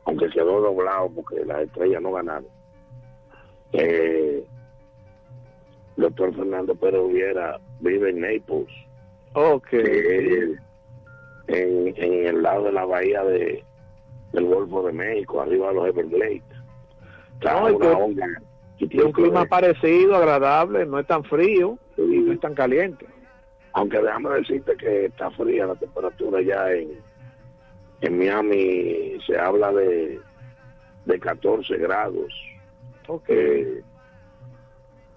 aunque 0.07 0.29
quedó 0.31 0.61
doblado 0.61 1.09
porque 1.15 1.45
las 1.45 1.61
estrellas 1.61 2.03
no 2.03 2.11
ganaron. 2.11 2.49
Eh, 3.75 4.45
el 5.97 6.03
doctor 6.03 6.35
Fernando 6.35 6.75
Pérez 6.75 7.01
hubiera 7.01 7.61
vive 7.81 8.11
en 8.11 8.21
Naples. 8.21 8.69
Ok. 9.35 9.73
en, 9.73 10.59
en 11.49 12.27
el 12.27 12.43
lado 12.43 12.65
de 12.65 12.73
la 12.73 12.85
bahía 12.85 13.23
de, 13.25 13.65
del 14.33 14.45
Golfo 14.47 14.83
de 14.87 14.93
México, 14.93 15.41
arriba 15.41 15.69
de 15.69 15.75
los 15.75 15.89
Everglades. 15.89 16.43
Está 17.35 17.61
No, 17.61 17.71
y 17.71 17.75
una 17.75 17.87
que- 17.89 17.95
onda 17.95 18.27
Tiene 18.79 19.05
un 19.05 19.13
clima 19.13 19.45
parecido, 19.47 20.17
agradable, 20.17 20.85
no 20.87 20.99
es 20.99 21.07
tan 21.07 21.25
frío 21.25 21.79
y 21.97 22.03
no 22.19 22.33
es 22.33 22.41
tan 22.41 22.55
caliente. 22.55 23.07
Aunque 23.73 23.99
déjame 24.01 24.31
decirte 24.31 24.77
que 24.77 25.07
está 25.07 25.31
fría 25.33 25.67
la 25.67 25.75
temperatura 25.75 26.41
ya 26.43 26.71
en, 26.73 26.91
en 28.01 28.19
Miami, 28.19 29.19
se 29.27 29.39
habla 29.39 29.73
de, 29.73 30.21
de 31.07 31.21
14 31.21 31.77
grados. 31.77 32.33
Eh, 33.29 33.83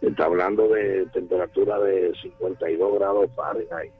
está 0.01 0.25
hablando 0.25 0.67
de 0.67 1.05
temperatura 1.07 1.79
de 1.79 2.13
52 2.21 2.99
grados 2.99 3.29
Fahrenheit. 3.35 3.93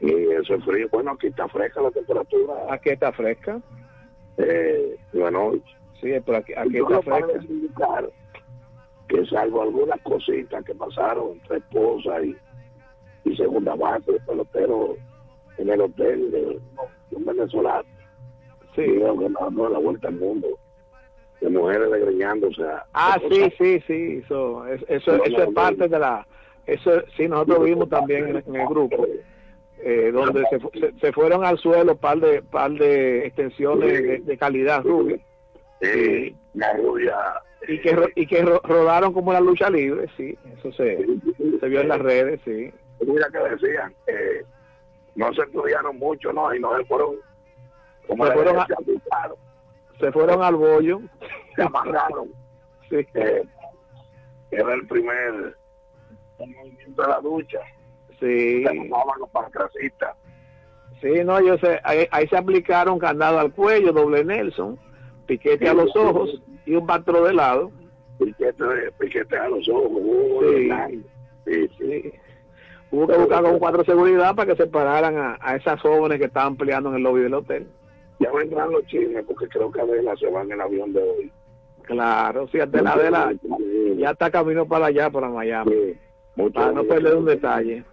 Y 0.00 0.12
eso 0.32 0.54
es 0.54 0.64
frío. 0.64 0.88
Bueno, 0.90 1.12
aquí 1.12 1.28
está 1.28 1.48
fresca 1.48 1.80
la 1.80 1.90
temperatura. 1.90 2.54
Aquí 2.70 2.90
está 2.90 3.12
fresca. 3.12 3.60
Eh, 4.36 4.98
bueno, 5.12 5.52
Sí, 6.00 6.12
pero 6.26 6.38
aquí, 6.38 6.52
aquí 6.54 6.76
está 6.78 7.00
fresca. 7.00 7.42
indicar 7.48 8.10
que 9.08 9.24
salvo 9.26 9.62
algunas 9.62 10.00
cositas 10.02 10.64
que 10.64 10.74
pasaron 10.74 11.32
entre 11.32 11.58
esposa 11.58 12.22
y, 12.22 12.36
y 13.24 13.36
segunda 13.36 13.74
base 13.74 14.12
de 14.12 14.20
pelotero 14.20 14.96
en 15.56 15.70
el 15.70 15.80
hotel 15.80 16.30
de, 16.30 16.40
de 17.10 17.16
un 17.16 17.24
venezolano. 17.24 17.88
Sí. 18.74 18.82
Creo 18.82 19.18
que 19.18 19.28
no, 19.30 19.50
no 19.50 19.68
la 19.68 19.78
vuelta 19.78 20.08
al 20.08 20.16
mundo. 20.16 20.48
De 21.40 21.50
mujeres 21.50 21.90
desgreñándose. 21.90 22.62
Ah, 22.94 23.18
sí, 23.30 23.52
sí, 23.58 23.80
sí, 23.86 24.22
eso, 24.24 24.66
es- 24.66 24.82
eso, 24.88 25.22
eso 25.24 25.36
no, 25.38 25.42
es 25.44 25.54
parte 25.54 25.88
de 25.88 25.98
la, 25.98 26.26
eso, 26.66 27.02
sí, 27.16 27.28
nosotros 27.28 27.64
vimos 27.64 27.88
también 27.90 28.28
en, 28.28 28.36
en 28.46 28.56
el 28.56 28.66
grupo, 28.66 29.06
eh, 29.78 30.10
donde 30.12 30.44
se, 30.48 30.58
se, 30.80 30.98
se 30.98 31.12
fueron 31.12 31.44
al 31.44 31.58
suelo 31.58 31.96
par 31.96 32.18
de, 32.18 32.40
par 32.42 32.70
de 32.70 33.26
extensiones 33.26 33.92
de, 33.92 34.18
de 34.20 34.38
calidad 34.38 34.82
rubia. 34.82 35.18
Sí, 35.82 36.34
la 36.54 36.72
rubia. 36.74 37.16
Y 37.68 37.80
que, 37.80 37.92
ro- 37.94 38.08
y 38.14 38.26
que 38.26 38.42
ro- 38.42 38.60
rodaron 38.64 39.12
como 39.12 39.32
la 39.32 39.40
lucha 39.40 39.68
libre, 39.68 40.06
sí, 40.16 40.38
eso 40.58 40.72
se, 40.72 41.04
se 41.60 41.68
vio 41.68 41.80
en 41.80 41.88
las 41.88 41.98
redes, 42.00 42.40
sí. 42.44 42.70
Mira 43.06 43.26
que 43.30 43.38
decían, 43.38 43.92
eh, 44.06 44.44
no 45.14 45.32
se 45.34 45.42
estudiaron 45.42 45.98
mucho, 45.98 46.32
¿no? 46.32 46.54
Y 46.54 46.60
no 46.60 46.74
se 46.78 46.84
fueron, 46.86 47.16
como 48.06 48.26
Se 48.26 48.32
fueron 48.32 48.58
a- 48.60 48.66
Se 50.00 50.10
fueron 50.12 50.42
al 50.42 50.56
bollo. 50.56 51.00
Se 51.54 51.62
amarraron. 51.62 52.28
Sí. 52.88 53.06
Eh, 53.14 53.44
era 54.50 54.74
el 54.74 54.86
primer 54.86 55.56
movimiento 56.38 57.02
de 57.02 57.08
la 57.08 57.20
ducha. 57.20 57.60
Sí. 58.20 58.64
Se 58.64 58.74
los 59.18 59.30
pancracistas 59.30 60.16
Sí, 61.00 61.22
no, 61.24 61.40
yo 61.40 61.58
sé, 61.58 61.80
ahí, 61.84 62.06
ahí 62.12 62.26
se 62.28 62.36
aplicaron 62.36 62.98
candado 62.98 63.38
al 63.38 63.52
cuello, 63.52 63.92
doble 63.92 64.24
Nelson, 64.24 64.78
piquete 65.26 65.68
a 65.68 65.74
los 65.74 65.94
ojos 65.96 66.42
y 66.64 66.74
un 66.76 66.86
batro 66.86 67.24
de 67.24 67.34
lado. 67.34 67.70
Piquete, 68.18 68.64
piquete 68.98 69.36
a 69.36 69.48
los 69.48 69.68
ojos. 69.68 70.00
Sí. 70.40 71.04
Sí, 71.44 71.68
sí. 71.76 72.12
Hubo 72.90 73.06
que 73.06 73.18
buscar 73.18 73.42
con 73.42 73.58
cuatro 73.58 73.84
seguridad 73.84 74.34
para 74.34 74.54
que 74.54 74.62
separaran 74.62 75.18
a, 75.18 75.38
a 75.40 75.56
esas 75.56 75.80
jóvenes 75.80 76.18
que 76.18 76.26
estaban 76.26 76.56
peleando 76.56 76.90
en 76.90 76.96
el 76.96 77.02
lobby 77.02 77.22
del 77.22 77.34
hotel. 77.34 77.66
Ya 78.20 78.30
vendrán 78.32 78.70
los 78.70 78.86
chismes 78.86 79.24
porque 79.26 79.48
creo 79.48 79.70
que 79.70 79.80
Adela 79.80 80.16
se 80.16 80.30
va 80.30 80.42
en 80.42 80.52
el 80.52 80.60
avión 80.60 80.92
de 80.92 81.02
hoy. 81.02 81.32
Claro, 81.86 82.48
sí, 82.48 82.58
Adela, 82.60 82.92
Adela 82.92 83.32
ya 83.98 84.10
está 84.10 84.30
camino 84.30 84.66
para 84.66 84.86
allá, 84.86 85.10
para 85.10 85.28
Miami. 85.28 85.94
Mucho 86.36 86.54
Para 86.54 86.72
no 86.72 86.84
perder 86.84 87.14
un 87.14 87.26
detalle. 87.26 87.84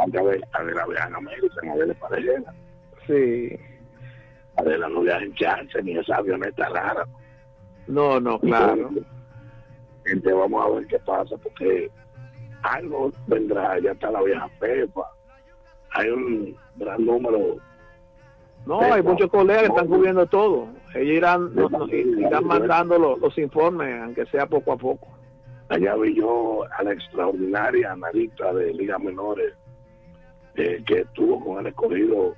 Adela, 0.00 0.86
viaja 0.86 1.08
en 1.08 1.14
América, 1.14 1.60
Adela 1.72 1.92
es 1.92 1.98
parejera. 1.98 2.54
Sí. 3.06 3.56
Adela 4.56 4.88
no 4.88 5.02
viaja 5.02 5.24
en 5.24 5.34
chance 5.34 5.82
ni 5.82 5.96
esa 5.96 6.16
avioneta 6.16 6.68
rara. 6.68 7.06
No, 7.86 8.18
no, 8.20 8.38
claro. 8.40 8.90
Gente, 10.04 10.32
vamos 10.32 10.64
a 10.64 10.70
ver 10.74 10.86
qué 10.86 10.98
pasa 10.98 11.36
porque 11.36 11.90
algo 12.62 13.12
vendrá, 13.26 13.78
ya 13.78 13.92
está 13.92 14.10
la 14.10 14.22
vieja 14.22 14.48
Pepa. 14.58 15.10
Hay 15.90 16.08
un 16.10 16.56
gran 16.76 17.04
número. 17.04 17.56
No, 18.66 18.80
hay 18.80 19.02
muchos 19.02 19.30
colegas 19.30 19.62
que 19.62 19.68
están 19.68 19.88
cubriendo 19.88 20.26
todo. 20.26 20.68
Ellos 20.94 21.16
irán, 21.16 21.54
no- 21.54 21.68
no- 21.68 21.86
irán 21.88 22.46
mandando 22.46 22.98
los, 22.98 23.18
los 23.20 23.36
informes, 23.38 24.00
aunque 24.02 24.24
sea 24.26 24.46
poco 24.46 24.72
a 24.72 24.76
poco. 24.76 25.08
Allá 25.68 25.94
vi 25.96 26.14
yo 26.14 26.62
a 26.78 26.82
la 26.82 26.92
extraordinaria 26.92 27.92
analista 27.92 28.52
de 28.54 28.72
ligas 28.74 29.00
menores 29.00 29.54
eh, 30.56 30.82
que 30.86 31.00
estuvo 31.00 31.44
con 31.44 31.60
el 31.60 31.66
escogido 31.68 32.34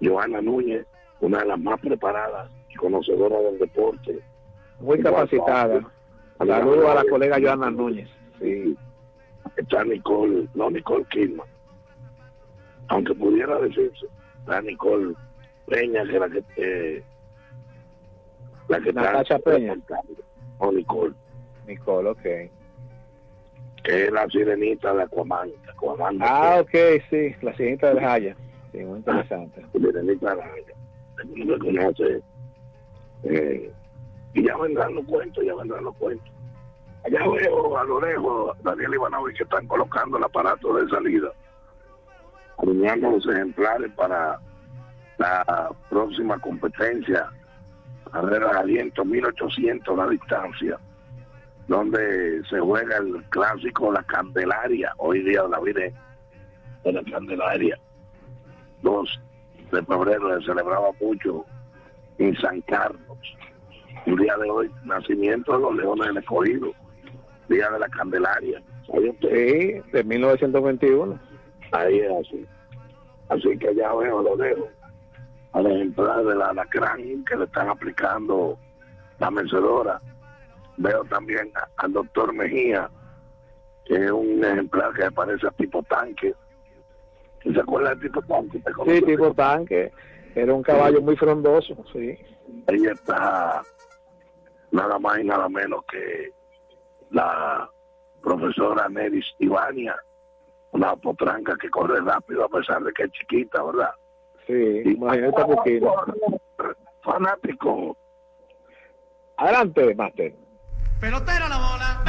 Joana 0.00 0.40
Núñez, 0.40 0.86
una 1.20 1.40
de 1.40 1.46
las 1.46 1.58
más 1.58 1.80
preparadas 1.80 2.50
y 2.70 2.74
conocedoras 2.76 3.42
del 3.42 3.58
deporte. 3.58 4.20
Muy 4.80 5.00
capacitada. 5.00 5.82
Saludos 6.38 6.86
a 6.90 6.94
la 6.94 7.04
colega 7.10 7.38
Joana 7.42 7.70
Núñez. 7.70 8.08
Sí. 8.40 8.76
Está 9.56 9.82
Nicole, 9.84 10.46
no 10.54 10.70
Nicole 10.70 11.04
Kidman. 11.10 11.48
Aunque 12.88 13.14
pudiera 13.14 13.58
decirse, 13.58 14.06
está 14.48 14.62
Nicole 14.62 15.14
Peña, 15.66 16.04
que 16.04 16.14
es 16.14 16.20
la 16.20 16.28
que, 16.30 16.42
eh, 16.56 17.02
la 18.68 18.80
que 18.80 18.88
está- 18.88 19.02
Natacha 19.02 19.38
Peña. 19.40 19.76
No, 20.60 20.72
Nicole, 20.72 21.14
Nicole, 21.66 22.08
ok. 22.10 22.22
que 23.84 24.04
es 24.04 24.12
la 24.12 24.26
sirenita 24.28 24.92
de 24.92 25.02
Aquaman. 25.04 25.50
Aquaman 25.70 26.18
Ah, 26.20 26.58
ok, 26.60 27.00
sí, 27.08 27.34
la 27.42 27.54
siguiente 27.56 27.86
del 27.86 28.00
Jaya. 28.00 28.36
Sí, 28.72 28.78
muy 28.78 28.98
interesante. 28.98 29.64
Sirenita 29.72 30.32
Araya. 30.32 30.74
El 31.22 31.26
mundo 31.28 31.56
me 31.58 31.78
conoce. 31.78 32.20
Eh, 33.24 33.72
y 34.34 34.44
ya 34.46 34.56
vendrán 34.58 34.94
los 34.94 35.04
cuentos, 35.06 35.42
ya 35.44 35.54
vendrán 35.54 35.84
los 35.84 35.96
cuentos. 35.96 36.28
Allá 37.04 37.20
veo 37.30 37.78
a 37.78 37.84
lo 37.84 38.00
lejos 38.00 38.56
Daniel 38.62 38.94
Ivanovich 38.94 39.36
que 39.38 39.44
están 39.44 39.66
colocando 39.68 40.18
el 40.18 40.24
aparato 40.24 40.74
de 40.76 40.88
salida, 40.90 41.32
alineando 42.58 43.10
los 43.10 43.26
ejemplares 43.26 43.90
para 43.92 44.38
la 45.18 45.70
próxima 45.88 46.38
competencia, 46.38 47.30
carrera 48.12 48.52
de 48.52 48.58
aliento 48.58 49.04
1800 49.04 49.96
la 49.96 50.08
distancia, 50.08 50.78
donde 51.66 52.42
se 52.48 52.60
juega 52.60 52.96
el 52.98 53.22
clásico 53.30 53.92
La 53.92 54.02
Candelaria, 54.04 54.92
hoy 54.98 55.22
día 55.22 55.42
la 55.48 55.60
Virgen 55.60 55.94
de 56.84 56.92
la 56.92 57.02
Candelaria. 57.04 57.78
2 58.82 59.20
de 59.72 59.82
febrero 59.82 60.40
se 60.40 60.46
celebraba 60.46 60.90
mucho 61.00 61.44
en 62.18 62.34
San 62.36 62.60
Carlos. 62.62 63.18
El 64.06 64.16
día 64.16 64.36
de 64.36 64.50
hoy, 64.50 64.70
nacimiento 64.84 65.52
de 65.52 65.58
los 65.58 65.76
leones 65.76 66.06
del 66.08 66.18
escogido, 66.18 66.72
día 67.48 67.68
de 67.70 67.78
la 67.78 67.88
Candelaria. 67.88 68.62
Sí, 68.86 69.82
de 69.92 70.04
1921. 70.04 71.27
Ahí 71.72 72.00
es 72.00 72.12
así. 72.12 72.46
Así 73.28 73.58
que 73.58 73.74
ya 73.74 73.94
veo, 73.94 74.22
lo 74.22 74.36
dejo. 74.36 74.68
Al 75.52 75.66
ejemplar 75.66 76.24
de 76.24 76.34
la 76.34 76.46
alacrán 76.46 77.24
que 77.24 77.36
le 77.36 77.44
están 77.44 77.68
aplicando 77.68 78.58
la 79.18 79.30
mecedora. 79.30 80.00
Veo 80.76 81.04
también 81.04 81.50
al 81.76 81.92
doctor 81.92 82.32
Mejía, 82.32 82.88
que 83.84 84.04
es 84.04 84.10
un 84.10 84.44
ejemplar 84.44 84.92
que 84.94 85.10
parece 85.10 85.46
a 85.46 85.50
tipo 85.52 85.82
tanque. 85.82 86.34
¿Se 87.42 87.60
acuerda 87.60 87.90
del 87.90 88.00
tipo 88.00 88.22
tanque? 88.22 88.60
¿Te 88.60 88.72
Sí, 88.94 89.02
tipo 89.02 89.34
tanque. 89.34 89.92
Era 90.34 90.54
un 90.54 90.62
caballo 90.62 91.00
muy 91.00 91.16
frondoso, 91.16 91.74
sí. 91.92 92.16
Ahí 92.66 92.86
está 92.86 93.62
nada 94.70 94.98
más 94.98 95.18
y 95.18 95.24
nada 95.24 95.48
menos 95.48 95.84
que 95.90 96.32
la 97.10 97.68
profesora 98.22 98.88
Neris 98.88 99.26
Ivania, 99.38 99.96
una 100.72 100.94
potranca 100.96 101.54
que 101.60 101.70
corre 101.70 102.00
rápido 102.00 102.44
a 102.44 102.48
pesar 102.48 102.82
de 102.82 102.92
que 102.92 103.04
es 103.04 103.10
chiquita, 103.12 103.62
¿verdad? 103.62 103.90
Sí, 104.46 104.92
imagínate 104.92 105.44
poquito. 105.44 105.94
Fanático. 107.02 107.96
Adelante, 109.36 109.94
Master. 109.94 110.34
Pelotera 111.00 111.48
la 111.48 111.56
bola. 111.56 112.04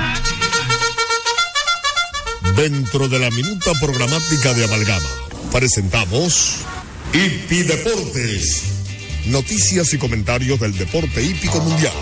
Dentro 2.56 3.08
de 3.08 3.20
la 3.20 3.30
minuta 3.30 3.72
programática 3.80 4.54
de 4.54 4.66
Amalgama, 4.66 5.10
presentamos 5.52 6.66
Hipi 7.14 7.64
Deportes. 7.64 9.28
Noticias 9.28 9.94
y 9.94 10.00
comentarios 10.00 10.60
del 10.60 10.78
deporte 10.78 11.22
hípico 11.22 11.60
mundial. 11.60 11.94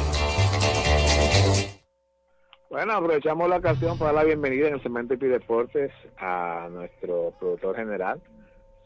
Bueno, 2.77 2.93
aprovechamos 2.93 3.49
la 3.49 3.55
ocasión 3.55 3.97
para 3.97 4.11
dar 4.11 4.21
la 4.21 4.27
bienvenida 4.27 4.67
en 4.67 4.75
el 4.75 4.81
Cemento 4.83 5.15
y 5.15 5.17
Deportes 5.17 5.91
a 6.19 6.69
nuestro 6.71 7.33
productor 7.39 7.75
general, 7.75 8.21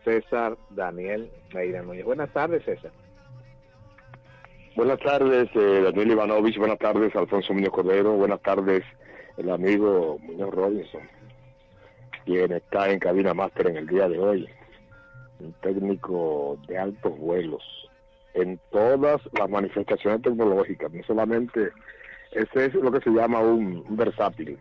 César 0.05 0.55
Daniel 0.69 1.29
Meira 1.53 1.81
Núñez. 1.81 2.05
Buenas 2.05 2.31
tardes, 2.31 2.63
César. 2.63 2.93
Buenas 4.77 4.97
tardes, 4.99 5.49
eh, 5.55 5.81
Daniel 5.83 6.11
Ivanovich. 6.11 6.57
Buenas 6.57 6.79
tardes, 6.79 7.13
Alfonso 7.17 7.53
Muñoz 7.53 7.71
Cordero. 7.71 8.13
Buenas 8.13 8.41
tardes, 8.41 8.81
el 9.35 9.49
amigo 9.49 10.17
Muñoz 10.19 10.51
Robinson, 10.51 11.01
quien 12.23 12.53
está 12.53 12.89
en 12.89 12.99
cabina 12.99 13.33
máster 13.33 13.67
en 13.67 13.75
el 13.75 13.87
día 13.87 14.07
de 14.07 14.19
hoy. 14.19 14.49
Un 15.41 15.51
técnico 15.61 16.57
de 16.65 16.77
altos 16.77 17.19
vuelos 17.19 17.61
en 18.35 18.57
todas 18.69 19.19
las 19.37 19.49
manifestaciones 19.49 20.21
tecnológicas, 20.21 20.89
no 20.93 21.03
solamente. 21.03 21.71
Ese 22.31 22.65
es 22.65 22.73
lo 22.75 22.91
que 22.91 23.01
se 23.01 23.09
llama 23.09 23.41
un, 23.41 23.83
versátil. 23.89 24.57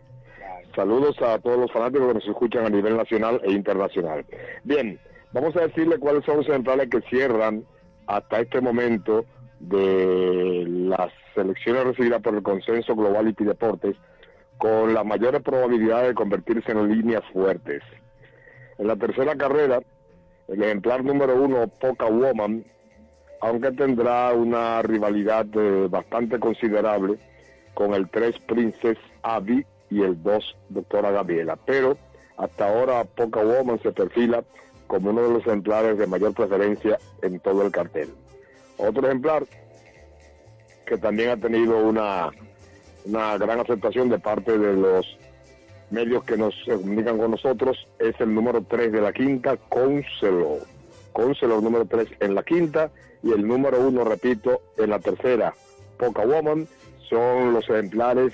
Saludos 0.75 1.21
a 1.21 1.39
todos 1.39 1.57
los 1.57 1.71
fanáticos 1.71 2.07
que 2.07 2.13
nos 2.15 2.27
escuchan 2.27 2.65
a 2.65 2.69
nivel 2.69 2.97
nacional 2.97 3.41
e 3.43 3.51
internacional. 3.51 4.25
Bien, 4.63 4.99
vamos 5.31 5.55
a 5.55 5.67
decirle 5.67 5.97
cuáles 5.97 6.25
son 6.25 6.37
los 6.37 6.47
ejemplares 6.47 6.89
que 6.89 7.01
cierran 7.09 7.65
hasta 8.07 8.41
este 8.41 8.61
momento 8.61 9.25
de 9.59 10.65
las 10.67 11.11
selecciones 11.35 11.83
recibidas 11.85 12.21
por 12.21 12.35
el 12.35 12.43
Consenso 12.43 12.95
Global 12.95 13.33
y 13.37 13.43
Deportes 13.43 13.95
con 14.57 14.93
las 14.93 15.05
mayores 15.05 15.41
probabilidades 15.41 16.09
de 16.09 16.13
convertirse 16.13 16.71
en 16.71 16.89
líneas 16.89 17.23
fuertes. 17.31 17.81
En 18.77 18.87
la 18.87 18.95
tercera 18.95 19.35
carrera, 19.35 19.79
el 20.47 20.61
ejemplar 20.61 21.03
número 21.03 21.41
uno, 21.41 21.67
Poca 21.67 22.05
Woman, 22.05 22.65
aunque 23.41 23.71
tendrá 23.71 24.33
una 24.33 24.81
rivalidad 24.81 25.45
eh, 25.53 25.87
bastante 25.89 26.39
considerable 26.39 27.17
con 27.73 27.93
el 27.93 28.09
3 28.09 28.35
Princess 28.47 28.97
Abby 29.23 29.65
y 29.89 30.01
el 30.01 30.21
2 30.21 30.57
Doctora 30.69 31.11
Gabriela. 31.11 31.57
Pero 31.65 31.97
hasta 32.37 32.69
ahora 32.69 33.03
Poca 33.03 33.43
Woman 33.43 33.79
se 33.81 33.91
perfila 33.91 34.43
como 34.87 35.11
uno 35.11 35.23
de 35.23 35.29
los 35.29 35.41
ejemplares 35.41 35.97
de 35.97 36.07
mayor 36.07 36.33
preferencia 36.33 36.99
en 37.21 37.39
todo 37.39 37.65
el 37.65 37.71
cartel. 37.71 38.09
Otro 38.77 39.07
ejemplar 39.07 39.45
que 40.85 40.97
también 40.97 41.29
ha 41.29 41.37
tenido 41.37 41.77
una, 41.77 42.29
una 43.05 43.37
gran 43.37 43.59
aceptación 43.59 44.09
de 44.09 44.19
parte 44.19 44.57
de 44.57 44.73
los 44.73 45.05
medios 45.91 46.23
que 46.23 46.37
nos 46.37 46.55
comunican 46.65 47.17
con 47.17 47.31
nosotros 47.31 47.87
es 47.99 48.19
el 48.19 48.33
número 48.33 48.63
3 48.63 48.91
de 48.91 49.01
la 49.01 49.13
quinta, 49.13 49.57
Counselor. 49.69 50.59
Counselor 51.13 51.61
número 51.61 51.85
3 51.85 52.07
en 52.21 52.35
la 52.35 52.43
quinta 52.43 52.91
y 53.21 53.31
el 53.31 53.45
número 53.45 53.79
1, 53.79 54.03
repito, 54.03 54.61
en 54.77 54.89
la 54.89 54.99
tercera, 54.99 55.53
Poca 55.97 56.25
Woman, 56.25 56.67
son 57.11 57.53
los 57.53 57.69
ejemplares 57.69 58.33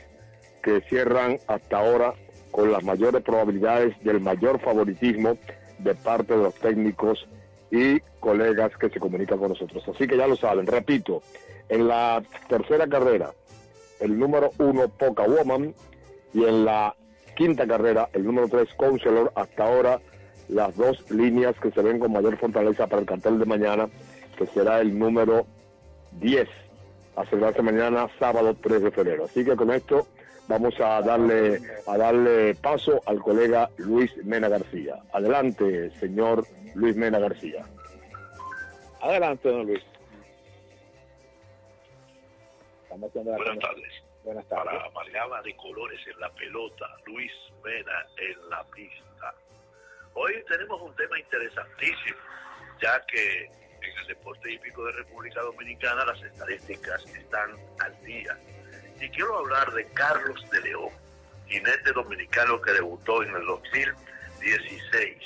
que 0.61 0.81
cierran 0.81 1.39
hasta 1.47 1.79
ahora 1.79 2.13
con 2.51 2.71
las 2.71 2.83
mayores 2.83 3.23
probabilidades 3.23 4.01
del 4.03 4.21
mayor 4.21 4.59
favoritismo 4.61 5.37
de 5.79 5.95
parte 5.95 6.35
de 6.35 6.43
los 6.43 6.55
técnicos 6.55 7.27
y 7.71 7.99
colegas 8.19 8.71
que 8.77 8.89
se 8.89 8.99
comunican 8.99 9.39
con 9.39 9.49
nosotros. 9.49 9.83
Así 9.93 10.07
que 10.07 10.15
ya 10.15 10.27
lo 10.27 10.35
saben, 10.35 10.67
repito, 10.67 11.21
en 11.69 11.87
la 11.87 12.23
tercera 12.47 12.87
carrera, 12.87 13.31
el 13.99 14.17
número 14.17 14.51
uno, 14.59 14.87
Poca 14.87 15.23
Woman, 15.23 15.73
y 16.33 16.45
en 16.45 16.65
la 16.65 16.95
quinta 17.35 17.67
carrera, 17.67 18.09
el 18.13 18.25
número 18.25 18.47
tres, 18.47 18.69
Counselor, 18.77 19.31
hasta 19.35 19.65
ahora 19.65 19.99
las 20.49 20.75
dos 20.77 21.09
líneas 21.11 21.55
que 21.59 21.71
se 21.71 21.81
ven 21.81 21.99
con 21.99 22.11
mayor 22.11 22.37
fortaleza 22.37 22.87
para 22.87 23.01
el 23.01 23.07
cartel 23.07 23.39
de 23.39 23.45
mañana, 23.45 23.89
que 24.37 24.45
será 24.47 24.79
el 24.79 24.97
número 24.97 25.45
10, 26.19 26.47
a 27.17 27.25
celebrarse 27.25 27.61
mañana, 27.63 28.07
sábado 28.19 28.55
3 28.61 28.83
de 28.83 28.91
febrero. 28.91 29.25
Así 29.25 29.43
que 29.43 29.55
con 29.55 29.71
esto 29.71 30.07
vamos 30.47 30.79
a 30.79 31.01
darle, 31.01 31.59
a 31.87 31.97
darle 31.97 32.55
paso 32.55 33.01
al 33.07 33.19
colega 33.19 33.69
Luis 33.77 34.15
Mena 34.23 34.47
García. 34.47 34.95
Adelante, 35.11 35.89
señor 35.99 36.45
Luis 36.75 36.95
Mena 36.95 37.17
García. 37.19 37.65
Adelante, 39.01 39.49
don 39.49 39.65
Luis. 39.65 39.83
Buenas 42.89 43.11
tardes. 43.11 44.03
Buenas 44.23 44.45
tardes. 44.47 44.65
Para 44.65 44.85
amalgama 44.85 45.41
de 45.41 45.55
colores 45.55 45.99
en 46.07 46.19
la 46.19 46.29
pelota, 46.33 46.85
Luis 47.07 47.31
Mena 47.63 48.05
en 48.17 48.49
la 48.49 48.63
pista. 48.65 49.33
Hoy 50.13 50.33
tenemos 50.47 50.81
un 50.81 50.95
tema 50.95 51.19
interesantísimo, 51.19 52.17
ya 52.81 53.03
que 53.07 53.49
en 53.81 53.97
el 53.99 54.07
deporte 54.07 54.51
hípico 54.51 54.85
de 54.85 54.91
República 54.93 55.41
Dominicana 55.41 56.05
las 56.05 56.21
estadísticas 56.21 57.03
están 57.05 57.51
al 57.79 58.03
día. 58.03 58.37
Y 58.99 59.09
quiero 59.09 59.37
hablar 59.39 59.71
de 59.73 59.85
Carlos 59.91 60.43
de 60.51 60.61
León, 60.61 60.89
jinete 61.47 61.91
dominicano 61.91 62.61
que 62.61 62.71
debutó 62.71 63.23
en 63.23 63.35
el 63.35 63.45
2016. 63.45 65.17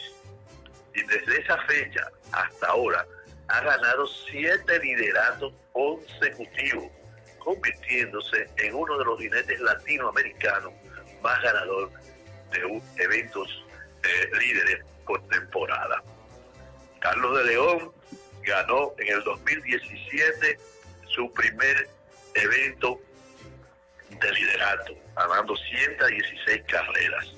Y 0.94 1.04
desde 1.04 1.42
esa 1.42 1.58
fecha 1.64 2.08
hasta 2.32 2.68
ahora 2.68 3.06
ha 3.48 3.62
ganado 3.62 4.08
siete 4.08 4.80
lideratos 4.80 5.54
consecutivos 5.72 6.92
convirtiéndose 7.40 8.50
en 8.58 8.76
uno 8.76 8.98
de 8.98 9.06
los 9.06 9.20
jinetes 9.20 9.60
latinoamericanos 9.60 10.74
más 11.22 11.42
ganador 11.42 11.92
de 12.52 12.82
eventos 13.04 13.66
eh, 14.04 14.30
líderes 14.40 14.86
por 15.06 15.22
temporada. 15.28 16.04
Carlos 17.00 17.38
de 17.40 17.44
León 17.46 17.92
ganó 18.46 18.94
en 18.98 19.08
el 19.16 19.24
2017 19.24 20.60
su 21.08 21.32
primer 21.34 21.88
evento 22.36 23.00
de 24.10 24.32
liderato, 24.32 24.94
ganando 25.16 25.56
116 25.56 26.64
carreras. 26.68 27.34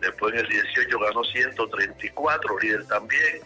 Después 0.00 0.34
en 0.34 0.40
el 0.40 0.48
18 0.48 0.98
ganó 0.98 1.24
134, 1.24 2.58
líder 2.60 2.86
también. 2.86 3.40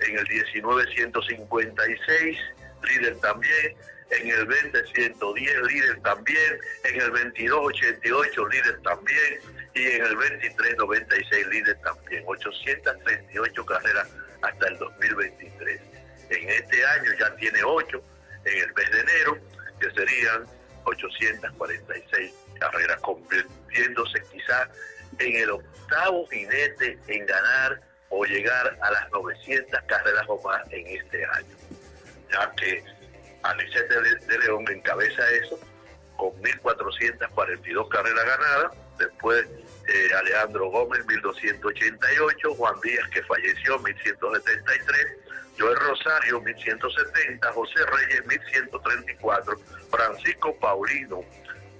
En 0.00 0.18
el 0.18 0.24
19 0.24 0.94
156, 0.94 2.38
líder 2.82 3.16
también 3.20 3.76
en 4.12 4.28
el 4.28 4.46
20 4.46 4.86
110 4.94 5.62
líder 5.62 6.00
también, 6.02 6.58
en 6.84 7.00
el 7.00 7.10
22 7.10 7.60
88 7.66 8.48
líder 8.48 8.82
también 8.82 9.40
y 9.74 9.86
en 9.86 10.04
el 10.04 10.16
23 10.16 10.76
96 10.76 11.46
líder 11.48 11.78
también, 11.80 12.22
838 12.26 13.66
carreras 13.66 14.08
hasta 14.42 14.68
el 14.68 14.78
2023. 14.78 15.80
En 16.32 16.48
este 16.48 16.84
año 16.84 17.12
ya 17.18 17.34
tiene 17.36 17.62
8 17.62 18.02
en 18.44 18.58
el 18.62 18.74
mes 18.74 18.90
de 18.90 19.00
enero, 19.00 19.38
que 19.78 19.90
serían 19.90 20.46
846 20.84 22.34
carreras, 22.58 23.00
convirtiéndose 23.00 24.22
quizás 24.32 24.68
en 25.18 25.36
el 25.36 25.50
octavo 25.50 26.26
jinete 26.28 26.98
en 27.08 27.26
ganar 27.26 27.80
o 28.08 28.24
llegar 28.24 28.78
a 28.80 28.90
las 28.90 29.10
900 29.10 29.80
carreras 29.86 30.24
o 30.28 30.40
más 30.42 30.62
en 30.70 30.86
este 30.86 31.24
año, 31.24 31.56
ya 32.30 32.50
que 32.56 32.82
Anicete 33.42 34.00
de, 34.00 34.14
de 34.26 34.38
León 34.38 34.64
encabeza 34.70 35.28
eso 35.32 35.58
con 36.16 36.30
1.442 36.42 37.88
carreras 37.88 38.24
ganadas. 38.24 38.72
Después 38.98 39.46
eh, 39.88 40.14
Alejandro 40.16 40.70
Gómez, 40.70 41.04
1.288. 41.06 42.56
Juan 42.56 42.74
Díaz, 42.82 43.08
que 43.08 43.22
falleció, 43.24 43.80
1.173. 43.80 45.21
Joel 45.58 45.76
Rosario, 45.76 46.40
1.170. 46.42 47.52
José 47.52 47.86
Reyes, 47.86 48.24
1.134. 48.24 49.58
Francisco 49.90 50.56
Paulino, 50.56 51.24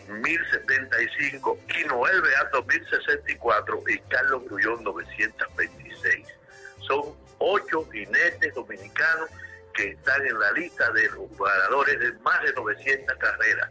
1.075. 0.09 1.59
Y 1.79 1.85
Noel 1.87 2.23
Beato, 2.23 2.65
1.064. 2.67 3.83
Y 3.89 3.99
Carlos 4.09 4.45
Grullón, 4.45 4.85
926. 4.85 6.27
Son 6.81 7.17
ocho 7.39 7.89
jinetes 7.91 8.55
dominicanos 8.55 9.31
que 9.75 9.91
están 9.91 10.27
en 10.27 10.39
la 10.39 10.53
lista 10.53 10.91
de 10.93 11.09
los 11.11 11.31
ganadores 11.39 11.99
de 11.99 12.13
más 12.21 12.43
de 12.43 12.53
900 12.53 13.17
carreras. 13.17 13.71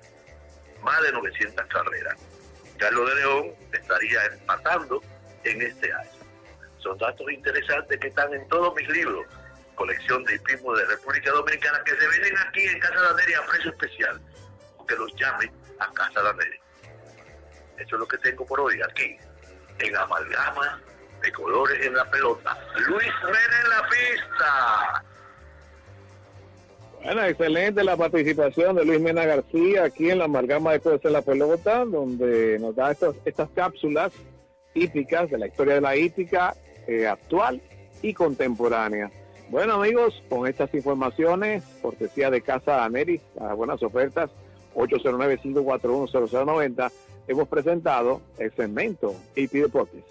Más 0.81 1.01
de 1.03 1.11
900 1.11 1.65
carreras. 1.67 2.15
Carlos 2.77 3.07
de 3.09 3.15
León 3.15 3.51
estaría 3.71 4.25
empatando 4.25 5.01
en 5.43 5.61
este 5.61 5.93
año. 5.93 6.09
Son 6.79 6.97
datos 6.97 7.31
interesantes 7.31 7.99
que 7.99 8.07
están 8.07 8.33
en 8.33 8.47
todos 8.47 8.73
mis 8.75 8.89
libros. 8.89 9.27
Colección 9.81 10.23
de 10.25 10.35
hipismo 10.35 10.75
de 10.75 10.85
República 10.85 11.31
Dominicana 11.31 11.81
que 11.83 11.91
se 11.95 12.07
venden 12.07 12.37
aquí 12.47 12.61
en 12.67 12.79
Casa 12.79 13.01
Daneri 13.01 13.33
a 13.33 13.45
precio 13.47 13.71
especial. 13.71 14.21
Que 14.87 14.95
los 14.95 15.11
llamen 15.15 15.51
a 15.79 15.91
Casa 15.93 16.21
Daneri. 16.21 16.59
Eso 17.79 17.95
es 17.95 17.99
lo 17.99 18.07
que 18.07 18.17
tengo 18.19 18.45
por 18.45 18.59
hoy 18.59 18.79
aquí. 18.87 19.17
En 19.79 19.95
amalgama 19.95 20.79
de 21.23 21.31
colores 21.31 21.83
en 21.83 21.95
la 21.95 22.07
pelota. 22.11 22.55
Luis 22.87 23.09
Mena 23.23 23.61
en 23.63 23.69
la 23.69 23.89
pista. 23.89 25.03
Bueno, 27.03 27.23
excelente 27.23 27.83
la 27.83 27.97
participación 27.97 28.75
de 28.75 28.85
Luis 28.85 29.01
Mena 29.01 29.25
García 29.25 29.85
aquí 29.85 30.11
en 30.11 30.19
la 30.19 30.25
amalgama 30.25 30.73
de 30.73 30.79
Cosas 30.81 31.05
en 31.05 31.13
la 31.13 31.23
Pelota, 31.23 31.85
donde 31.85 32.59
nos 32.59 32.75
da 32.75 32.91
estos- 32.91 33.15
estas 33.25 33.49
cápsulas 33.55 34.11
hípicas 34.75 35.31
de 35.31 35.39
la 35.39 35.47
historia 35.47 35.73
de 35.73 35.81
la 35.81 35.95
hípica 35.95 36.55
eh, 36.87 37.07
actual 37.07 37.59
y 38.03 38.13
contemporánea. 38.13 39.09
Bueno, 39.51 39.73
amigos, 39.73 40.15
con 40.29 40.47
estas 40.47 40.73
informaciones, 40.73 41.61
cortesía 41.81 42.29
de 42.29 42.41
Casa 42.41 42.85
Ameris, 42.85 43.19
las 43.37 43.53
buenas 43.57 43.83
ofertas, 43.83 44.29
809-541-0090, 44.75 46.89
hemos 47.27 47.49
presentado 47.49 48.21
el 48.39 48.55
segmento 48.55 49.13
Hipi 49.35 49.59
Deportes. 49.59 50.05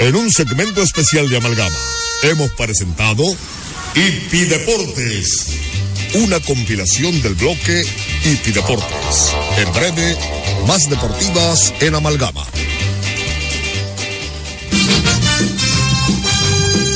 En 0.00 0.16
un 0.16 0.32
segmento 0.32 0.82
especial 0.82 1.30
de 1.30 1.36
Amalgama, 1.36 1.78
hemos 2.24 2.50
presentado 2.54 3.22
Hipi 3.94 4.46
Deportes, 4.46 5.60
una 6.26 6.40
compilación 6.40 7.22
del 7.22 7.34
bloque 7.34 7.84
Hipi 8.24 8.50
Deportes. 8.50 9.32
En 9.58 9.72
breve, 9.72 10.16
más 10.66 10.90
deportivas 10.90 11.72
en 11.80 11.94
Amalgama. 11.94 12.44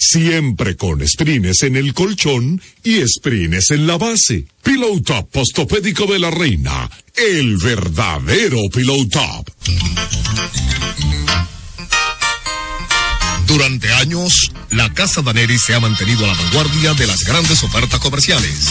Siempre 0.00 0.76
con 0.76 1.06
sprines 1.06 1.64
en 1.64 1.74
el 1.74 1.92
colchón 1.92 2.62
y 2.84 3.00
sprines 3.06 3.72
en 3.72 3.88
la 3.88 3.98
base. 3.98 4.46
Pillow 4.62 5.00
Top 5.00 5.28
postopédico 5.30 6.06
de 6.06 6.20
la 6.20 6.30
reina. 6.30 6.88
El 7.16 7.56
verdadero 7.56 8.58
Pillow 8.72 9.08
Top. 9.08 9.50
Durante 13.48 13.92
años, 13.94 14.52
la 14.70 14.92
Casa 14.94 15.20
Daneri 15.20 15.58
se 15.58 15.74
ha 15.74 15.80
mantenido 15.80 16.24
a 16.24 16.28
la 16.28 16.34
vanguardia 16.34 16.94
de 16.94 17.06
las 17.08 17.24
grandes 17.24 17.62
ofertas 17.64 17.98
comerciales. 17.98 18.68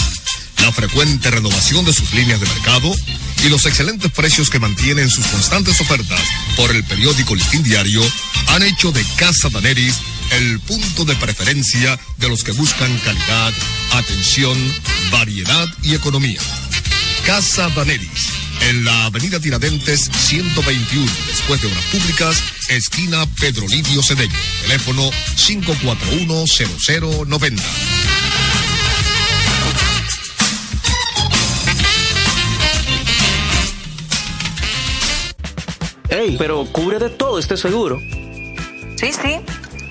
La 0.61 0.71
frecuente 0.71 1.29
renovación 1.29 1.83
de 1.83 1.93
sus 1.93 2.13
líneas 2.13 2.39
de 2.39 2.47
mercado 2.47 2.95
y 3.43 3.49
los 3.49 3.65
excelentes 3.65 4.11
precios 4.11 4.49
que 4.49 4.59
mantienen 4.59 5.09
sus 5.09 5.25
constantes 5.25 5.81
ofertas 5.81 6.21
por 6.55 6.73
el 6.73 6.85
periódico 6.85 7.35
Listín 7.35 7.63
Diario 7.63 8.01
han 8.47 8.63
hecho 8.63 8.91
de 8.93 9.03
Casa 9.17 9.49
Daneris 9.49 9.95
el 10.31 10.59
punto 10.61 11.03
de 11.05 11.15
preferencia 11.15 11.99
de 12.17 12.29
los 12.29 12.43
que 12.43 12.51
buscan 12.51 12.95
calidad, 12.99 13.53
atención, 13.93 14.55
variedad 15.11 15.67
y 15.83 15.95
economía. 15.95 16.39
Casa 17.25 17.69
Daneris, 17.69 18.29
en 18.69 18.85
la 18.85 19.05
avenida 19.05 19.39
Tiradentes 19.39 20.09
121, 20.11 21.11
después 21.27 21.59
de 21.61 21.67
Obras 21.67 21.85
Públicas, 21.85 22.43
esquina 22.69 23.25
Pedro 23.39 23.67
Livio 23.67 24.03
Cedeño. 24.03 24.35
Teléfono 24.63 25.09
541-0090. 25.11 27.61
Ey, 36.09 36.37
pero 36.37 36.65
cubre 36.71 36.99
de 36.99 37.09
todo 37.09 37.37
este 37.37 37.57
seguro. 37.57 37.99
Sí, 38.95 39.11
sí, 39.11 39.41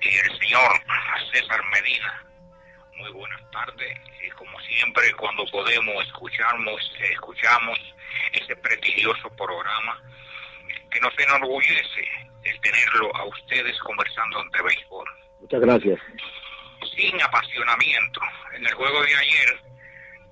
y 0.00 0.08
el 0.08 0.38
señor 0.38 0.70
César 1.34 1.60
Medina. 1.70 2.24
Muy 2.96 3.10
buenas 3.12 3.50
tardes. 3.50 4.00
Y 4.26 4.30
como 4.30 4.58
siempre, 4.60 5.12
cuando 5.12 5.44
podemos 5.52 6.02
escuchamos, 6.06 6.80
escuchamos 7.10 7.78
ese 8.32 8.56
prestigioso 8.56 9.28
programa 9.36 10.02
que 10.90 10.98
nos 11.00 11.12
enorgullece 11.18 12.08
el 12.44 12.58
tenerlo 12.62 13.14
a 13.14 13.24
ustedes 13.26 13.78
conversando 13.80 14.40
ante 14.40 14.62
béisbol. 14.62 15.08
Muchas 15.40 15.60
gracias. 15.60 16.00
Sin 16.96 17.20
apasionamiento. 17.20 18.20
En 18.54 18.64
el 18.64 18.72
juego 18.72 19.02
de 19.02 19.14
ayer, 19.14 19.60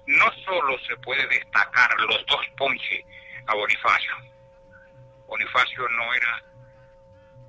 no 0.07 0.33
solo 0.47 0.79
se 0.89 0.97
puede 0.97 1.27
destacar 1.27 2.01
los 2.01 2.25
dos 2.25 2.47
ponches 2.57 3.05
a 3.47 3.55
Bonifacio. 3.55 4.32
Bonifacio 5.33 5.89
no 5.89 6.13
era 6.13 6.43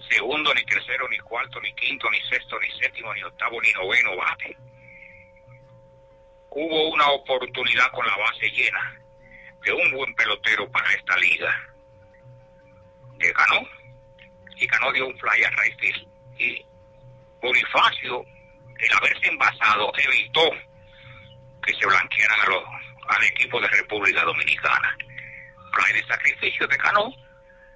segundo, 0.10 0.54
ni 0.54 0.64
tercero, 0.64 1.06
ni 1.10 1.18
cuarto, 1.20 1.60
ni 1.60 1.74
quinto, 1.74 2.10
ni 2.12 2.22
sexto, 2.30 2.58
ni 2.60 2.72
séptimo, 2.80 3.14
ni 3.14 3.22
octavo, 3.24 3.60
ni 3.62 3.74
noveno 3.74 4.16
bate. 4.16 4.56
Hubo 6.50 6.90
una 6.94 7.10
oportunidad 7.10 7.92
con 7.92 8.08
la 8.08 8.16
base 8.16 8.50
llena 8.52 8.98
de 9.66 9.74
un 9.74 9.92
buen 9.92 10.16
pelotero 10.16 10.72
para 10.72 10.94
esta 10.94 11.18
liga. 11.18 11.76
Que 13.20 13.34
ganó. 13.34 13.68
Y 14.56 14.66
ganó 14.66 14.90
de 14.94 15.02
un 15.02 15.18
fly 15.18 15.44
a 15.44 15.50
right. 15.50 16.08
Y 16.38 16.66
Bonifacio, 17.42 18.24
el 18.78 18.94
haberse 18.94 19.28
envasado, 19.28 19.92
evitó 19.98 20.52
que 21.66 21.74
se 21.74 21.86
blanquearan 21.86 22.40
a 22.40 22.46
los, 22.46 22.64
al 23.10 23.24
equipo 23.26 23.60
de 23.60 23.68
República 23.68 24.24
Dominicana. 24.24 24.98
Fly 25.74 25.94
de 26.00 26.08
sacrificio 26.08 26.66
de 26.66 26.78
Cano 26.78 27.23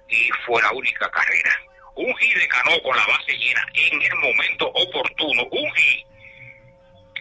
y 0.08 0.30
fue 0.46 0.62
la 0.62 0.72
única 0.72 1.10
carrera 1.10 1.68
un 1.98 2.16
hit 2.16 2.38
de 2.38 2.48
Cano 2.48 2.80
con 2.82 2.96
la 2.96 3.04
base 3.06 3.32
llena 3.32 3.66
en 3.74 4.00
el 4.00 4.14
momento 4.14 4.68
oportuno, 4.68 5.42
un 5.50 5.74
hit, 5.74 6.06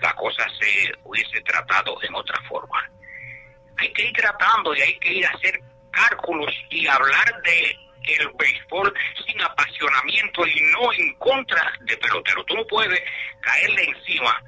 la 0.02 0.14
cosa 0.14 0.46
se 0.60 0.92
hubiese 1.04 1.42
tratado 1.42 1.98
en 2.04 2.14
otra 2.14 2.40
forma. 2.48 2.88
Hay 3.78 3.92
que 3.94 4.04
ir 4.04 4.14
tratando 4.14 4.76
y 4.76 4.82
hay 4.82 5.00
que 5.00 5.14
ir 5.14 5.26
a 5.26 5.32
hacer 5.32 5.60
cálculos 5.90 6.54
y 6.70 6.86
hablar 6.88 7.42
de 7.42 7.76
el 8.04 8.30
béisbol 8.38 8.94
sin 9.26 9.42
apasionamiento 9.42 10.46
y 10.46 10.62
no 10.72 10.94
en 10.94 11.14
contra 11.16 11.74
de 11.82 11.98
pelotero. 11.98 12.44
Tú 12.46 12.56
no 12.56 12.68
puedes 12.68 13.02
caerle 13.42 13.84
encima 13.84 14.44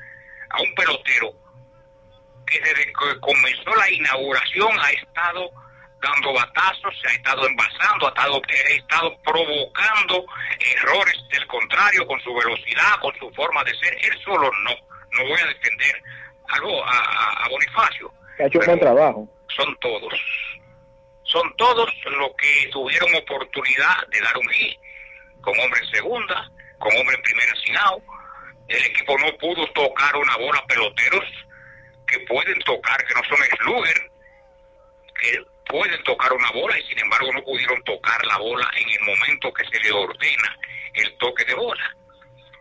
a 0.51 0.61
un 0.61 0.75
pelotero 0.75 1.33
que 2.45 2.59
desde 2.59 2.85
que 2.85 3.19
comenzó 3.19 3.75
la 3.75 3.91
inauguración 3.91 4.79
ha 4.79 4.91
estado 4.91 5.51
dando 6.01 6.33
batazos, 6.33 6.93
se 7.01 7.07
ha 7.09 7.11
estado 7.13 7.47
envasando, 7.47 8.07
ha 8.07 8.09
estado, 8.09 8.41
ha 8.47 8.73
estado 8.73 9.17
provocando 9.23 10.25
errores 10.77 11.15
del 11.31 11.45
contrario 11.47 12.05
con 12.07 12.19
su 12.21 12.33
velocidad, 12.33 12.99
con 13.01 13.15
su 13.17 13.29
forma 13.31 13.63
de 13.63 13.75
ser. 13.75 13.93
Él 14.01 14.17
solo 14.23 14.49
no. 14.63 14.71
No 15.11 15.27
voy 15.27 15.39
a 15.41 15.47
defender 15.47 16.03
algo 16.49 16.85
a, 16.85 16.97
a, 16.97 17.45
a 17.45 17.49
Bonifacio. 17.49 18.13
Ha 18.39 18.43
hecho 18.43 18.59
un 18.59 18.65
buen 18.65 18.79
trabajo. 18.79 19.27
Son 19.55 19.75
todos. 19.81 20.13
Son 21.23 21.55
todos 21.57 21.91
los 22.05 22.31
que 22.37 22.69
tuvieron 22.71 23.13
oportunidad 23.15 24.07
de 24.09 24.21
dar 24.21 24.37
un 24.37 24.47
hit 24.49 24.79
con 25.41 25.57
hombre 25.59 25.79
en 25.81 25.91
segunda, 25.91 26.49
con 26.79 26.95
hombre 26.95 27.15
en 27.15 27.21
primera 27.21 27.53
sin 27.63 27.77
out. 27.77 28.03
El 28.67 28.83
equipo 28.85 29.17
no 29.17 29.35
pudo 29.37 29.65
tocar 29.73 30.15
una 30.15 30.37
bola 30.37 30.63
peloteros 30.67 31.25
que 32.07 32.19
pueden 32.21 32.59
tocar, 32.59 33.03
que 33.05 33.13
no 33.13 33.23
son 33.23 33.37
slugger, 33.57 34.11
que 35.19 35.45
pueden 35.69 36.03
tocar 36.03 36.33
una 36.33 36.51
bola 36.51 36.77
y 36.79 36.83
sin 36.83 36.99
embargo 36.99 37.31
no 37.31 37.43
pudieron 37.43 37.81
tocar 37.83 38.25
la 38.25 38.37
bola 38.37 38.69
en 38.75 38.89
el 38.89 38.99
momento 39.01 39.53
que 39.53 39.65
se 39.65 39.79
le 39.79 39.91
ordena 39.91 40.57
el 40.95 41.17
toque 41.17 41.45
de 41.45 41.53
bola. 41.53 41.95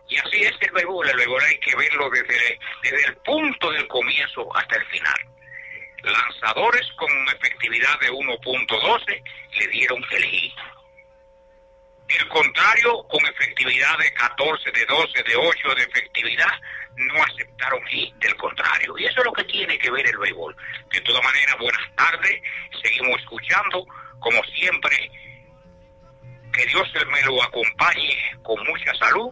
Y 0.07 0.17
así 0.17 0.43
es 0.43 0.53
el 0.61 0.71
béisbol, 0.71 1.09
el 1.09 1.17
béisbol 1.17 1.43
hay 1.43 1.59
que 1.59 1.75
verlo 1.75 2.09
desde, 2.09 2.59
desde 2.83 3.05
el 3.07 3.15
punto 3.17 3.71
del 3.71 3.87
comienzo 3.87 4.55
hasta 4.55 4.77
el 4.77 4.85
final. 4.85 5.15
Lanzadores 6.03 6.87
con 6.93 7.09
efectividad 7.35 7.99
de 7.99 8.11
1.12 8.11 9.23
le 9.59 9.67
dieron 9.67 10.03
el 10.11 10.23
hit. 10.25 10.53
El 12.09 12.27
contrario, 12.27 13.03
con 13.07 13.23
efectividad 13.23 13.97
de 13.99 14.11
14, 14.13 14.71
de 14.71 14.85
12, 14.85 15.23
de 15.23 15.35
8 15.35 15.75
de 15.75 15.83
efectividad, 15.83 16.51
no 16.95 17.23
aceptaron 17.23 17.85
hit 17.85 18.15
del 18.15 18.35
contrario. 18.35 18.97
Y 18.97 19.05
eso 19.05 19.19
es 19.19 19.25
lo 19.25 19.33
que 19.33 19.43
tiene 19.43 19.77
que 19.77 19.91
ver 19.91 20.07
el 20.07 20.17
béisbol. 20.17 20.55
De 20.91 21.01
todas 21.01 21.23
maneras, 21.23 21.55
buenas 21.59 21.95
tardes. 21.95 22.41
Seguimos 22.81 23.19
escuchando, 23.21 23.85
como 24.19 24.43
siempre. 24.45 25.11
Que 26.51 26.65
Dios 26.65 26.91
me 27.11 27.21
lo 27.21 27.43
acompañe 27.43 28.17
con 28.41 28.57
mucha 28.65 28.93
salud 28.95 29.31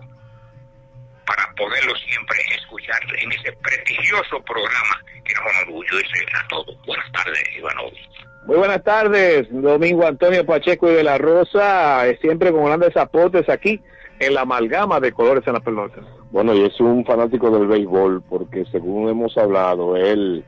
para 1.25 1.51
poderlo 1.55 1.93
siempre 1.95 2.39
escuchar 2.55 3.01
en 3.17 3.31
ese 3.31 3.51
prestigioso 3.53 4.39
programa 4.43 5.03
que 5.25 5.33
nos 5.33 5.45
enorgullece 5.55 6.25
a 6.33 6.47
todos. 6.47 6.77
Buenas 6.85 7.11
tardes, 7.11 7.43
Ivanovich. 7.55 8.26
Muy 8.47 8.55
buenas 8.55 8.81
tardes, 8.81 9.49
Domingo 9.51 10.07
Antonio 10.07 10.45
Pacheco 10.45 10.89
y 10.89 10.93
de 10.93 11.03
la 11.03 11.17
Rosa, 11.17 12.07
eh, 12.07 12.17
siempre 12.21 12.53
con 12.53 12.63
grandes 12.63 12.95
aportes 12.95 13.49
aquí 13.49 13.81
en 14.19 14.35
la 14.35 14.43
amalgama 14.43 15.01
de 15.01 15.11
colores 15.11 15.45
en 15.47 15.53
la 15.55 15.59
pelota. 15.59 15.99
Bueno, 16.31 16.53
y 16.55 16.63
es 16.63 16.79
un 16.79 17.03
fanático 17.03 17.51
del 17.51 17.67
béisbol, 17.67 18.21
porque 18.21 18.63
según 18.71 19.09
hemos 19.09 19.37
hablado, 19.37 19.97
él 19.97 20.45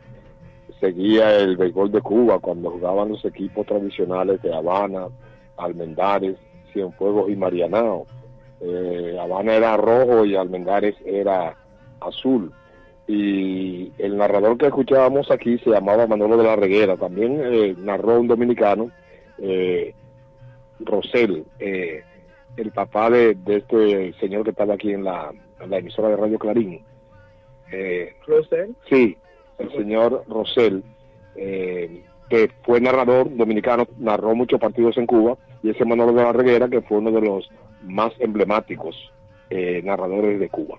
seguía 0.80 1.36
el 1.36 1.58
béisbol 1.58 1.92
de 1.92 2.00
Cuba 2.00 2.40
cuando 2.40 2.72
jugaban 2.72 3.10
los 3.10 3.26
equipos 3.26 3.66
tradicionales 3.66 4.42
de 4.44 4.56
Habana, 4.56 5.08
Almendares, 5.58 6.38
Cienfuegos 6.72 7.30
y 7.30 7.36
Marianao. 7.36 8.08
Eh, 8.62 9.18
Habana 9.22 9.56
era 9.56 9.76
rojo 9.76 10.24
y 10.24 10.38
Almendares 10.38 10.96
era 11.04 11.54
azul. 12.00 12.54
Y 13.12 13.92
el 13.98 14.18
narrador 14.18 14.56
que 14.60 14.68
escuchábamos 14.68 15.32
aquí 15.32 15.58
se 15.64 15.72
llamaba 15.72 16.06
Manolo 16.06 16.38
de 16.38 16.44
la 16.44 16.56
Reguera, 16.56 16.96
también 16.96 17.42
eh, 17.44 17.74
narró 17.76 18.20
un 18.20 18.28
dominicano, 18.28 18.92
eh, 19.40 19.96
Rosel, 20.80 21.44
eh, 21.58 22.04
el 22.56 22.72
papá 22.72 23.10
de, 23.10 23.34
de 23.34 23.56
este 23.58 24.14
señor 24.20 24.44
que 24.44 24.52
estaba 24.52 24.76
aquí 24.76 24.94
en 24.94 25.04
la, 25.04 25.32
en 25.60 25.70
la 25.72 25.80
emisora 25.80 26.10
de 26.10 26.18
Radio 26.18 26.38
Clarín. 26.38 26.84
Eh, 27.72 28.14
¿Rosel? 28.28 28.76
Sí, 28.88 29.18
el 29.58 29.72
señor 29.72 30.24
Rosel, 30.28 30.84
eh, 31.36 32.04
que 32.30 32.52
fue 32.62 32.80
narrador 32.80 33.36
dominicano, 33.36 33.88
narró 33.98 34.36
muchos 34.36 34.60
partidos 34.60 34.98
en 34.98 35.08
Cuba, 35.08 35.36
y 35.64 35.72
ese 35.72 35.84
Manolo 35.84 36.14
de 36.14 36.24
la 36.24 36.32
Reguera, 36.32 36.70
que 36.70 36.82
fue 36.82 37.00
uno 37.00 37.10
de 37.10 37.22
los 37.22 37.50
más 37.82 38.12
emblemáticos 38.20 39.12
eh, 39.50 39.82
narradores 39.84 40.40
de 40.40 40.48
Cuba. 40.50 40.78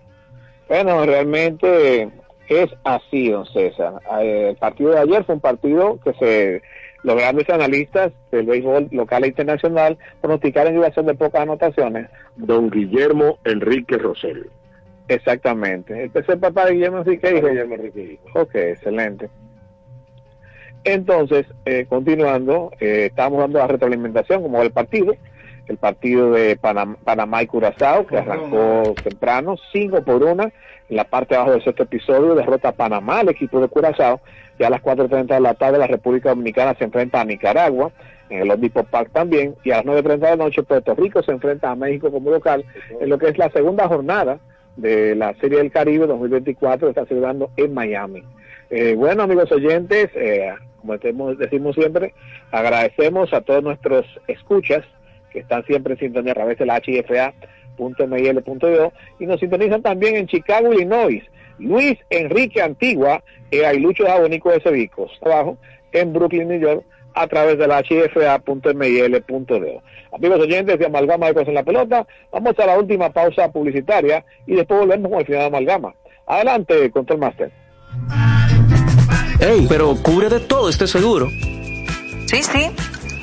Bueno, 0.68 1.04
realmente 1.04 2.08
es 2.50 2.68
así, 2.84 3.30
don 3.30 3.46
César. 3.46 3.94
Eh, 4.20 4.48
El 4.50 4.56
partido 4.56 4.90
de 4.90 4.98
ayer 4.98 5.24
fue 5.24 5.36
un 5.36 5.40
partido 5.40 5.98
que 6.04 6.12
se 6.14 6.62
los 7.02 7.16
grandes 7.16 7.48
analistas 7.48 8.12
del 8.30 8.44
béisbol 8.44 8.88
local 8.90 9.24
e 9.24 9.28
internacional 9.28 9.96
pronosticaron 10.20 10.72
que 10.74 10.78
iba 10.80 10.88
a 10.88 10.92
ser 10.92 11.04
de 11.04 11.14
pocas 11.14 11.40
anotaciones. 11.42 12.08
Don 12.36 12.68
Guillermo 12.68 13.38
Enrique 13.44 13.96
Rosel. 13.96 14.50
Exactamente. 15.08 16.10
Es 16.12 16.28
el 16.28 16.38
papá 16.38 16.66
de 16.66 16.74
Guillermo 16.74 16.98
Enrique. 16.98 17.36
hijo. 17.36 17.48
Guillermo 17.48 17.74
Enrique. 17.76 18.18
Ok, 18.34 18.54
excelente. 18.54 19.30
Entonces, 20.84 21.46
eh, 21.64 21.86
continuando, 21.88 22.70
eh, 22.80 23.06
estamos 23.10 23.38
dando 23.40 23.58
la 23.58 23.66
retroalimentación 23.66 24.42
como 24.42 24.62
el 24.62 24.70
partido, 24.70 25.14
el 25.68 25.76
partido 25.76 26.32
de 26.32 26.58
Panam- 26.58 26.96
Panamá 27.04 27.42
y 27.42 27.46
Curazao, 27.46 28.06
que 28.06 28.16
arrancó 28.18 28.94
temprano, 29.02 29.56
5 29.72 30.02
por 30.02 30.22
1, 30.22 30.50
en 30.90 30.96
la 30.96 31.04
parte 31.04 31.34
de 31.34 31.36
abajo 31.36 31.52
del 31.52 31.64
sexto 31.64 31.84
episodio, 31.84 32.34
derrota 32.34 32.70
a 32.70 32.72
Panamá, 32.72 33.20
el 33.20 33.30
equipo 33.30 33.60
de 33.60 33.68
Curazao, 33.68 34.20
y 34.58 34.64
a 34.64 34.70
las 34.70 34.82
4.30 34.82 35.26
de 35.26 35.40
la 35.40 35.54
tarde 35.54 35.78
la 35.78 35.86
República 35.86 36.30
Dominicana 36.30 36.74
se 36.76 36.84
enfrenta 36.84 37.20
a 37.20 37.24
Nicaragua, 37.24 37.92
en 38.28 38.42
el 38.42 38.50
Omnipo 38.50 38.84
Park 38.84 39.10
también, 39.12 39.54
y 39.64 39.70
a 39.70 39.76
las 39.76 39.86
9.30 39.86 40.18
de 40.18 40.18
la 40.18 40.36
noche 40.36 40.62
Puerto 40.64 40.94
Rico 40.94 41.22
se 41.22 41.32
enfrenta 41.32 41.70
a 41.70 41.76
México 41.76 42.10
como 42.10 42.30
local, 42.30 42.64
en 43.00 43.08
lo 43.08 43.18
que 43.18 43.28
es 43.28 43.38
la 43.38 43.50
segunda 43.50 43.86
jornada 43.86 44.38
de 44.76 45.14
la 45.14 45.32
Serie 45.34 45.58
del 45.58 45.70
Caribe 45.70 46.06
2024, 46.06 46.88
que 46.88 46.90
está 46.90 47.06
celebrando 47.06 47.50
en 47.56 47.72
Miami. 47.72 48.22
Eh, 48.70 48.94
bueno, 48.96 49.22
amigos 49.22 49.50
oyentes, 49.52 50.10
eh, 50.14 50.52
como 50.80 51.34
decimos, 51.34 51.74
siempre, 51.76 52.14
agradecemos 52.50 53.32
a 53.32 53.42
todos 53.42 53.62
nuestros 53.62 54.06
escuchas 54.26 54.84
que 55.30 55.40
están 55.40 55.64
siempre 55.66 55.94
en 55.94 56.00
sintonía 56.00 56.32
a 56.32 56.34
través 56.34 56.58
de 56.58 56.66
la 56.66 56.80
hfa.mil.do 57.80 58.92
y 59.18 59.26
nos 59.26 59.40
sintonizan 59.40 59.82
también 59.82 60.16
en 60.16 60.26
Chicago, 60.26 60.72
Illinois. 60.72 61.22
Luis 61.58 61.98
Enrique 62.08 62.62
Antigua 62.62 63.22
e 63.50 63.66
Ailucho 63.66 64.08
Abonico 64.08 64.50
de 64.50 64.60
Cedicos, 64.60 65.10
abajo 65.22 65.58
en 65.92 66.12
Brooklyn, 66.12 66.48
New 66.48 66.60
York, 66.60 66.84
a 67.14 67.26
través 67.26 67.58
de 67.58 67.66
la 67.66 67.82
hfa.mil.do. 67.82 69.82
Amigos 70.12 70.40
oyentes 70.40 70.78
de 70.78 70.86
Amalgama 70.86 71.26
de 71.26 71.34
Cosas 71.34 71.48
en 71.48 71.54
la 71.54 71.62
Pelota, 71.62 72.06
vamos 72.32 72.58
a 72.58 72.66
la 72.66 72.78
última 72.78 73.10
pausa 73.10 73.50
publicitaria 73.50 74.24
y 74.46 74.54
después 74.54 74.80
volvemos 74.80 75.10
con 75.10 75.20
el 75.20 75.26
final 75.26 75.40
de 75.40 75.46
Amalgama. 75.46 75.94
Adelante, 76.26 76.90
Control 76.90 77.18
Master. 77.18 77.50
Ey, 79.40 79.66
pero 79.68 79.96
cubre 80.02 80.28
de 80.28 80.40
todo 80.40 80.68
este 80.68 80.86
seguro. 80.86 81.28
Sí, 82.26 82.42
sí, 82.42 82.70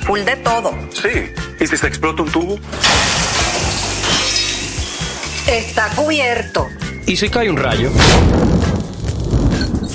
full 0.01 0.21
de 0.21 0.35
todo. 0.37 0.71
Sí. 0.91 1.31
¿Y 1.59 1.67
si 1.67 1.77
se 1.77 1.87
explota 1.87 2.23
un 2.23 2.31
tubo? 2.31 2.57
Está 5.47 5.87
cubierto. 5.95 6.67
¿Y 7.05 7.15
si 7.15 7.29
cae 7.29 7.49
un 7.49 7.55
rayo? 7.57 7.89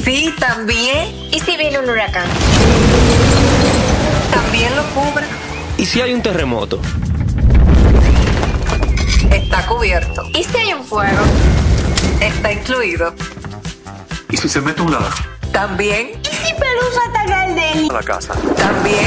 Sí, 0.03 0.35
también. 0.39 1.09
¿Y 1.31 1.41
si 1.41 1.57
viene 1.57 1.79
un 1.79 1.89
huracán? 1.91 2.27
También 4.33 4.75
lo 4.75 4.83
cubre. 4.95 5.27
¿Y 5.77 5.85
si 5.85 6.01
hay 6.01 6.15
un 6.15 6.23
terremoto? 6.23 6.81
Está 9.31 9.67
cubierto. 9.67 10.25
¿Y 10.35 10.43
si 10.43 10.57
hay 10.57 10.73
un 10.73 10.85
fuego? 10.85 11.23
Está 12.21 12.53
incluido. 12.53 13.15
¿Y 14.31 14.37
si 14.39 14.49
se 14.49 14.61
mete 14.63 14.81
un 14.81 14.93
ladrón? 14.93 15.13
También. 15.53 16.13
¿Y 16.23 16.35
si 16.47 16.55
Pelusa 16.55 17.01
ataca 17.11 17.47
el 17.47 17.55
Deli? 17.55 17.89
A 17.91 17.93
la 17.93 18.03
casa. 18.03 18.35
También. 18.57 19.07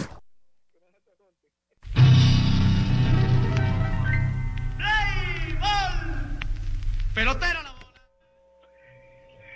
Bola. 7.15 7.71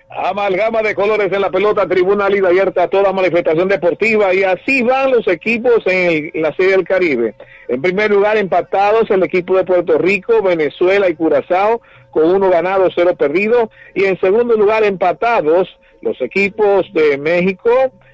Amalgama 0.10 0.82
de 0.82 0.96
colores 0.96 1.32
en 1.32 1.42
la 1.42 1.50
pelota, 1.50 1.88
tribuna 1.88 2.30
libre 2.30 2.50
abierta 2.50 2.84
a 2.84 2.88
toda 2.88 3.12
manifestación 3.12 3.68
deportiva 3.68 4.34
y 4.34 4.44
así 4.44 4.82
van 4.82 5.12
los 5.12 5.28
equipos 5.28 5.84
en, 5.86 6.32
la 6.42 6.56
Serie 6.56 6.72
del 6.72 6.88
Caribe. 6.88 7.36
En 7.68 7.82
primer 7.82 8.12
lugar, 8.12 8.38
empatados 8.38 9.10
el 9.10 9.24
equipo 9.24 9.58
de 9.58 9.66
Puerto 9.66 9.98
Rico, 9.98 10.42
Venezuela 10.42 11.10
y 11.10 11.16
Curazao 11.16 11.82
con 12.12 12.30
uno 12.34 12.50
ganado, 12.50 12.88
cero 12.96 13.16
perdido. 13.18 13.70
Y 13.94 14.06
en 14.06 14.20
segundo 14.20 14.56
lugar, 14.56 14.84
empatados 14.84 15.68
los 16.02 16.20
equipos 16.22 16.86
de 16.94 17.18
México, 17.18 17.72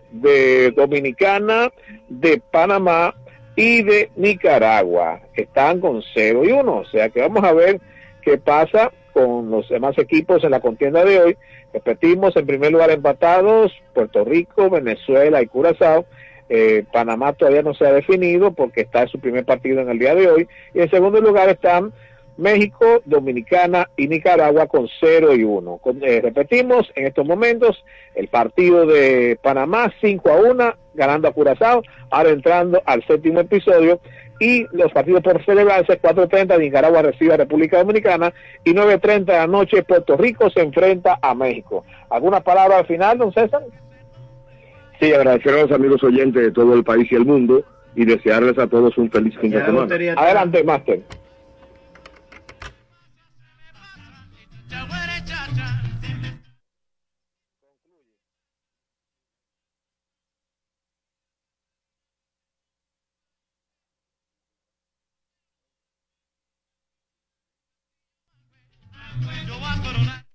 de 0.09 0.71
Dominicana, 0.71 1.71
de 2.09 2.41
Panamá 2.51 3.13
y 3.55 3.83
de 3.83 4.09
Nicaragua. 4.15 5.21
Están 5.35 5.79
con 5.79 6.01
cero 6.13 6.41
y 6.45 6.51
uno. 6.51 6.77
O 6.77 6.85
sea 6.85 7.09
que 7.09 7.21
vamos 7.21 7.43
a 7.43 7.53
ver 7.53 7.79
qué 8.23 8.37
pasa 8.37 8.91
con 9.13 9.49
los 9.51 9.67
demás 9.69 9.97
equipos 9.97 10.43
en 10.43 10.51
la 10.51 10.59
contienda 10.59 11.03
de 11.03 11.19
hoy. 11.19 11.37
Repetimos, 11.73 12.35
en 12.35 12.45
primer 12.45 12.71
lugar 12.71 12.91
empatados, 12.91 13.71
Puerto 13.93 14.23
Rico, 14.25 14.69
Venezuela 14.69 15.41
y 15.41 15.47
Curazao. 15.47 16.05
Eh, 16.49 16.83
Panamá 16.91 17.31
todavía 17.33 17.61
no 17.61 17.73
se 17.73 17.85
ha 17.85 17.93
definido 17.93 18.51
porque 18.51 18.81
está 18.81 19.03
en 19.03 19.07
su 19.07 19.19
primer 19.19 19.45
partido 19.45 19.79
en 19.81 19.89
el 19.89 19.99
día 19.99 20.15
de 20.15 20.29
hoy. 20.29 20.47
Y 20.73 20.81
en 20.81 20.89
segundo 20.89 21.21
lugar 21.21 21.47
están 21.49 21.93
México, 22.37 23.01
Dominicana 23.05 23.89
y 23.95 24.07
Nicaragua 24.07 24.67
con 24.67 24.87
0 24.99 25.33
y 25.35 25.43
1. 25.43 25.77
Con- 25.77 26.03
eh, 26.03 26.19
repetimos, 26.21 26.91
en 26.95 27.07
estos 27.07 27.25
momentos 27.25 27.83
el 28.15 28.27
partido 28.27 28.85
de 28.85 29.37
Panamá 29.41 29.93
5 30.01 30.29
a 30.29 30.35
1, 30.41 30.73
ganando 30.93 31.27
a 31.27 31.31
Curazao, 31.33 31.83
ahora 32.09 32.31
entrando 32.31 32.81
al 32.85 33.05
séptimo 33.05 33.39
episodio. 33.41 33.99
Y 34.41 34.65
los 34.71 34.91
partidos 34.91 35.21
por 35.21 35.45
celebrarse, 35.45 36.01
4.30 36.01 36.59
Nicaragua 36.59 37.03
recibe 37.03 37.35
a 37.35 37.37
República 37.37 37.77
Dominicana 37.77 38.33
y 38.63 38.73
9.30 38.73 39.25
de 39.25 39.33
la 39.33 39.45
noche 39.45 39.83
Puerto 39.83 40.17
Rico 40.17 40.49
se 40.49 40.61
enfrenta 40.61 41.19
a 41.21 41.35
México. 41.35 41.85
¿Alguna 42.09 42.41
palabra 42.41 42.79
al 42.79 42.87
final, 42.87 43.19
don 43.19 43.31
César? 43.31 43.61
Sí, 44.99 45.13
agradecer 45.13 45.53
a 45.53 45.61
los 45.61 45.71
amigos 45.71 46.03
oyentes 46.03 46.41
de 46.41 46.51
todo 46.51 46.73
el 46.73 46.83
país 46.83 47.07
y 47.11 47.15
el 47.15 47.25
mundo 47.25 47.63
y 47.95 48.03
desearles 48.03 48.57
a 48.57 48.65
todos 48.65 48.97
un 48.97 49.11
feliz 49.11 49.37
fin 49.37 49.51
de 49.51 49.63
semana. 49.63 49.95
Adelante, 50.17 50.63
Master. 69.93 70.30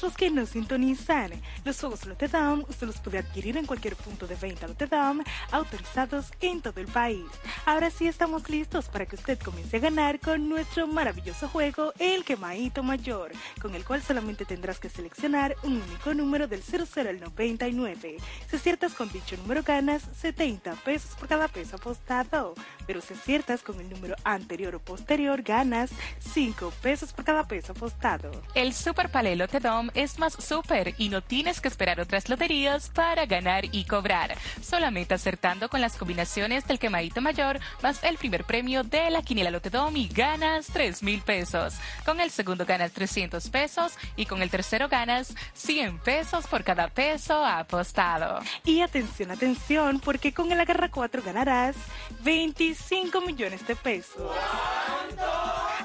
Los 0.00 0.16
que 0.16 0.30
nos 0.30 0.48
sintonizan, 0.48 1.30
los 1.64 1.78
juegos 1.78 2.06
Lotte 2.06 2.26
Dome 2.26 2.64
usted 2.68 2.86
los 2.88 2.98
puede 2.98 3.18
adquirir 3.18 3.56
en 3.56 3.66
cualquier 3.66 3.94
punto 3.94 4.26
de 4.26 4.34
venta 4.34 4.66
Lotte 4.66 4.88
Dome 4.88 5.22
autorizados 5.52 6.32
en 6.40 6.60
todo 6.60 6.80
el 6.80 6.88
país. 6.88 7.26
Ahora 7.66 7.88
sí 7.90 8.08
estamos 8.08 8.48
listos 8.48 8.88
para 8.88 9.06
que 9.06 9.14
usted 9.14 9.38
comience 9.38 9.76
a 9.76 9.80
ganar 9.80 10.18
con 10.18 10.48
nuestro 10.48 10.88
maravilloso 10.88 11.46
juego 11.46 11.92
El 12.00 12.24
Quemaito 12.24 12.82
Mayor, 12.82 13.30
con 13.60 13.74
el 13.74 13.84
cual 13.84 14.02
solamente 14.02 14.44
tendrás 14.44 14.80
que 14.80 14.88
seleccionar 14.88 15.54
un 15.62 15.74
único 15.80 16.14
número 16.14 16.48
del 16.48 16.62
00 16.62 17.08
al 17.08 17.20
99. 17.20 18.16
Si 18.48 18.56
aciertas 18.56 18.94
con 18.94 19.12
dicho 19.12 19.36
número 19.36 19.62
ganas 19.62 20.02
70 20.16 20.72
pesos 20.76 21.14
por 21.14 21.28
cada 21.28 21.46
peso 21.46 21.76
apostado, 21.76 22.54
pero 22.86 23.00
si 23.00 23.14
aciertas 23.14 23.62
con 23.62 23.78
el 23.78 23.88
número 23.88 24.16
anterior 24.24 24.74
o 24.74 24.80
posterior 24.80 25.42
ganas 25.42 25.90
5 26.18 26.72
pesos 26.82 27.12
por 27.12 27.24
cada 27.24 27.46
peso 27.46 27.72
apostado. 27.72 28.32
El 28.54 28.72
Super 28.72 29.10
Palé 29.10 29.36
Lotte 29.36 29.60
Es 29.94 30.18
más 30.18 30.34
super 30.34 30.94
y 30.98 31.08
no 31.08 31.22
tienes 31.22 31.60
que 31.60 31.68
esperar 31.68 32.00
otras 32.00 32.28
loterías 32.28 32.88
para 32.90 33.26
ganar 33.26 33.64
y 33.72 33.84
cobrar. 33.84 34.36
Solamente 34.62 35.14
acertando 35.14 35.68
con 35.68 35.80
las 35.80 35.96
combinaciones 35.96 36.66
del 36.66 36.78
quemadito 36.78 37.20
mayor 37.20 37.58
más 37.82 38.02
el 38.04 38.18
primer 38.18 38.44
premio 38.44 38.84
de 38.84 39.10
la 39.10 39.22
quiniela 39.22 39.50
Lotedom 39.50 39.94
y 39.96 40.08
ganas 40.08 40.66
3 40.66 41.02
mil 41.02 41.22
pesos. 41.22 41.74
Con 42.04 42.20
el 42.20 42.30
segundo 42.30 42.66
ganas 42.66 42.92
300 42.92 43.48
pesos 43.48 43.92
y 44.16 44.26
con 44.26 44.42
el 44.42 44.50
tercero 44.50 44.88
ganas 44.88 45.34
100 45.54 45.98
pesos 46.00 46.46
por 46.46 46.64
cada 46.64 46.88
peso 46.88 47.44
apostado. 47.44 48.40
Y 48.64 48.80
atención, 48.80 49.30
atención, 49.30 50.00
porque 50.00 50.32
con 50.32 50.50
el 50.52 50.60
agarra 50.60 50.90
4 50.90 51.22
ganarás 51.22 51.76
25 52.22 53.20
millones 53.20 53.66
de 53.66 53.76
pesos. 53.76 54.30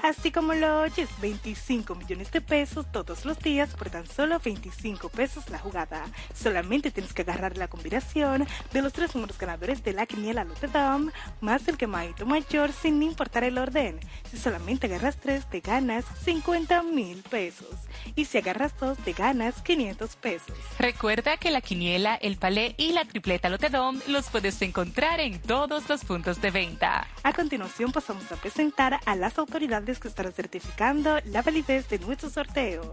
Así 0.03 0.31
como 0.31 0.53
lo 0.53 0.81
oyes, 0.81 1.09
25 1.21 1.95
millones 1.95 2.31
de 2.31 2.41
pesos 2.41 2.85
todos 2.91 3.25
los 3.25 3.39
días 3.39 3.69
por 3.75 3.86
tan 3.89 4.07
solo 4.07 4.39
25 4.39 5.09
pesos 5.09 5.49
la 5.49 5.59
jugada. 5.59 6.05
Solamente 6.33 6.91
tienes 6.91 7.13
que 7.13 7.23
agarrar 7.23 7.57
la 7.57 7.67
combinación 7.67 8.47
de 8.71 8.81
los 8.81 8.93
tres 8.93 9.15
números 9.15 9.37
ganadores 9.37 9.83
de 9.83 9.93
la 9.93 10.05
quiniela 10.05 10.43
Notre 10.43 10.67
Dame 10.67 11.11
más 11.41 11.67
el 11.67 11.77
quemadito 11.77 12.25
mayor 12.25 12.71
sin 12.71 13.01
importar 13.03 13.43
el 13.43 13.57
orden. 13.57 13.99
Si 14.29 14.37
solamente 14.37 14.87
agarras 14.87 15.17
tres 15.17 15.49
te 15.49 15.59
ganas 15.59 16.05
50 16.23 16.83
mil 16.83 17.23
pesos. 17.23 17.75
Y 18.15 18.25
si 18.25 18.37
agarras 18.37 18.77
dos 18.79 18.97
te 18.99 19.13
ganas 19.13 19.61
500 19.61 20.15
pesos. 20.15 20.57
Recuerda 20.79 21.37
que 21.37 21.51
la 21.51 21.61
quiniela, 21.61 22.15
el 22.15 22.37
palé 22.37 22.75
y 22.77 22.91
la 22.91 23.05
tripleta 23.05 23.49
Dome 23.49 23.99
los 24.07 24.29
puedes 24.29 24.61
encontrar 24.61 25.19
en 25.19 25.41
todos 25.41 25.89
los 25.89 26.05
puntos 26.05 26.41
de 26.41 26.51
venta. 26.51 27.07
A 27.23 27.33
continuación 27.33 27.91
pasamos 27.91 28.31
a 28.31 28.35
presentar 28.35 28.99
a 29.05 29.15
las 29.15 29.37
autoridades 29.37 29.99
que 29.99 30.07
estarán 30.07 30.33
certificando 30.33 31.19
la 31.25 31.41
validez 31.41 31.89
de 31.89 31.99
nuestro 31.99 32.29
sorteo. 32.29 32.91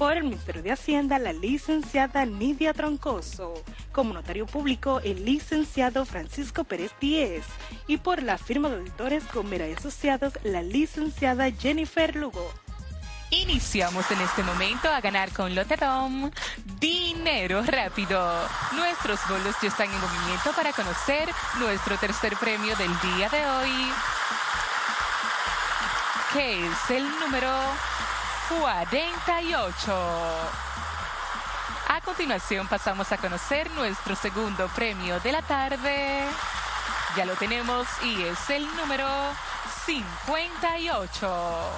Por 0.00 0.16
el 0.16 0.24
Ministerio 0.24 0.62
de 0.62 0.72
Hacienda, 0.72 1.18
la 1.18 1.34
licenciada 1.34 2.24
Nidia 2.24 2.72
Troncoso. 2.72 3.52
Como 3.92 4.14
notario 4.14 4.46
público, 4.46 4.98
el 5.04 5.26
licenciado 5.26 6.06
Francisco 6.06 6.64
Pérez 6.64 6.90
Díez. 7.02 7.44
Y 7.86 7.98
por 7.98 8.22
la 8.22 8.38
firma 8.38 8.70
de 8.70 8.76
auditores 8.76 9.30
Gomera 9.30 9.68
y 9.68 9.74
Asociados, 9.74 10.38
la 10.42 10.62
licenciada 10.62 11.50
Jennifer 11.50 12.16
Lugo. 12.16 12.50
Iniciamos 13.28 14.10
en 14.10 14.22
este 14.22 14.42
momento 14.42 14.88
a 14.88 15.02
ganar 15.02 15.32
con 15.32 15.54
Lotedom 15.54 16.30
dinero 16.78 17.62
rápido. 17.66 18.48
Nuestros 18.72 19.20
bolos 19.28 19.54
ya 19.60 19.68
están 19.68 19.92
en 19.92 20.00
movimiento 20.00 20.52
para 20.56 20.72
conocer 20.72 21.28
nuestro 21.58 21.98
tercer 21.98 22.38
premio 22.38 22.74
del 22.76 22.90
día 23.00 23.28
de 23.28 23.46
hoy, 23.46 23.92
que 26.32 26.66
es 26.66 26.90
el 26.90 27.04
número 27.20 27.52
48. 28.58 29.92
A 31.88 32.00
continuación 32.00 32.66
pasamos 32.66 33.12
a 33.12 33.16
conocer 33.16 33.70
nuestro 33.72 34.16
segundo 34.16 34.68
premio 34.68 35.20
de 35.20 35.32
la 35.32 35.42
tarde. 35.42 36.24
Ya 37.16 37.24
lo 37.24 37.36
tenemos 37.36 37.86
y 38.02 38.22
es 38.24 38.50
el 38.50 38.66
número 38.76 39.06
58. 39.86 41.70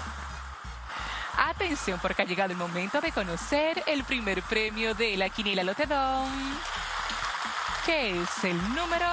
Atención 1.39 1.99
porque 2.01 2.23
ha 2.23 2.25
llegado 2.25 2.53
el 2.53 2.59
momento 2.59 3.01
de 3.01 3.13
conocer 3.13 3.83
el 3.87 4.05
primer 4.05 4.43
premio 4.43 4.95
de 4.95 5.17
la 5.17 5.29
Quiniela 5.29 5.65
Lotedón, 5.65 6.31
que 7.85 8.23
es 8.23 8.45
el 8.45 8.75
número 8.75 9.07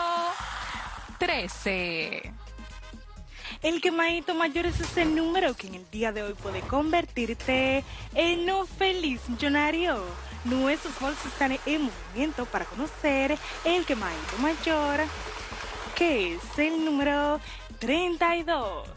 13. 1.17 2.38
El 3.61 3.81
quemadito 3.81 4.33
mayor 4.35 4.67
es 4.67 4.79
ese 4.79 5.03
número 5.03 5.53
que 5.53 5.67
en 5.67 5.75
el 5.75 5.91
día 5.91 6.13
de 6.13 6.23
hoy 6.23 6.33
puede 6.33 6.61
convertirte 6.61 7.83
en 8.15 8.49
un 8.49 8.65
feliz 8.65 9.27
millonario. 9.27 10.01
Nuestros 10.45 10.97
bolsos 10.97 11.25
están 11.25 11.59
en 11.65 11.81
movimiento 11.81 12.45
para 12.45 12.63
conocer 12.63 13.37
el 13.65 13.85
quemadito 13.85 14.37
mayor, 14.39 15.01
que 15.93 16.35
es 16.35 16.57
el 16.57 16.85
número 16.85 17.41
32. 17.79 18.87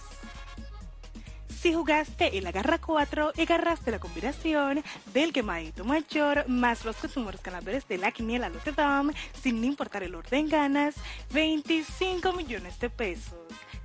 Si 1.60 1.74
jugaste 1.74 2.38
el 2.38 2.46
agarra 2.46 2.78
4 2.78 3.32
y 3.36 3.42
agarraste 3.42 3.90
la 3.90 3.98
combinación 3.98 4.82
del 5.12 5.32
quemadito 5.32 5.84
mayor 5.84 6.48
más 6.48 6.84
los 6.84 6.96
números 7.16 7.42
ganadores 7.42 7.86
de 7.88 7.98
la 7.98 8.12
quiniela 8.12 8.50
Dame, 8.76 9.12
sin 9.42 9.64
importar 9.64 10.04
el 10.04 10.14
orden 10.14 10.48
ganas 10.48 10.94
25 11.32 12.32
millones 12.32 12.78
de 12.78 12.90
pesos. 12.90 13.38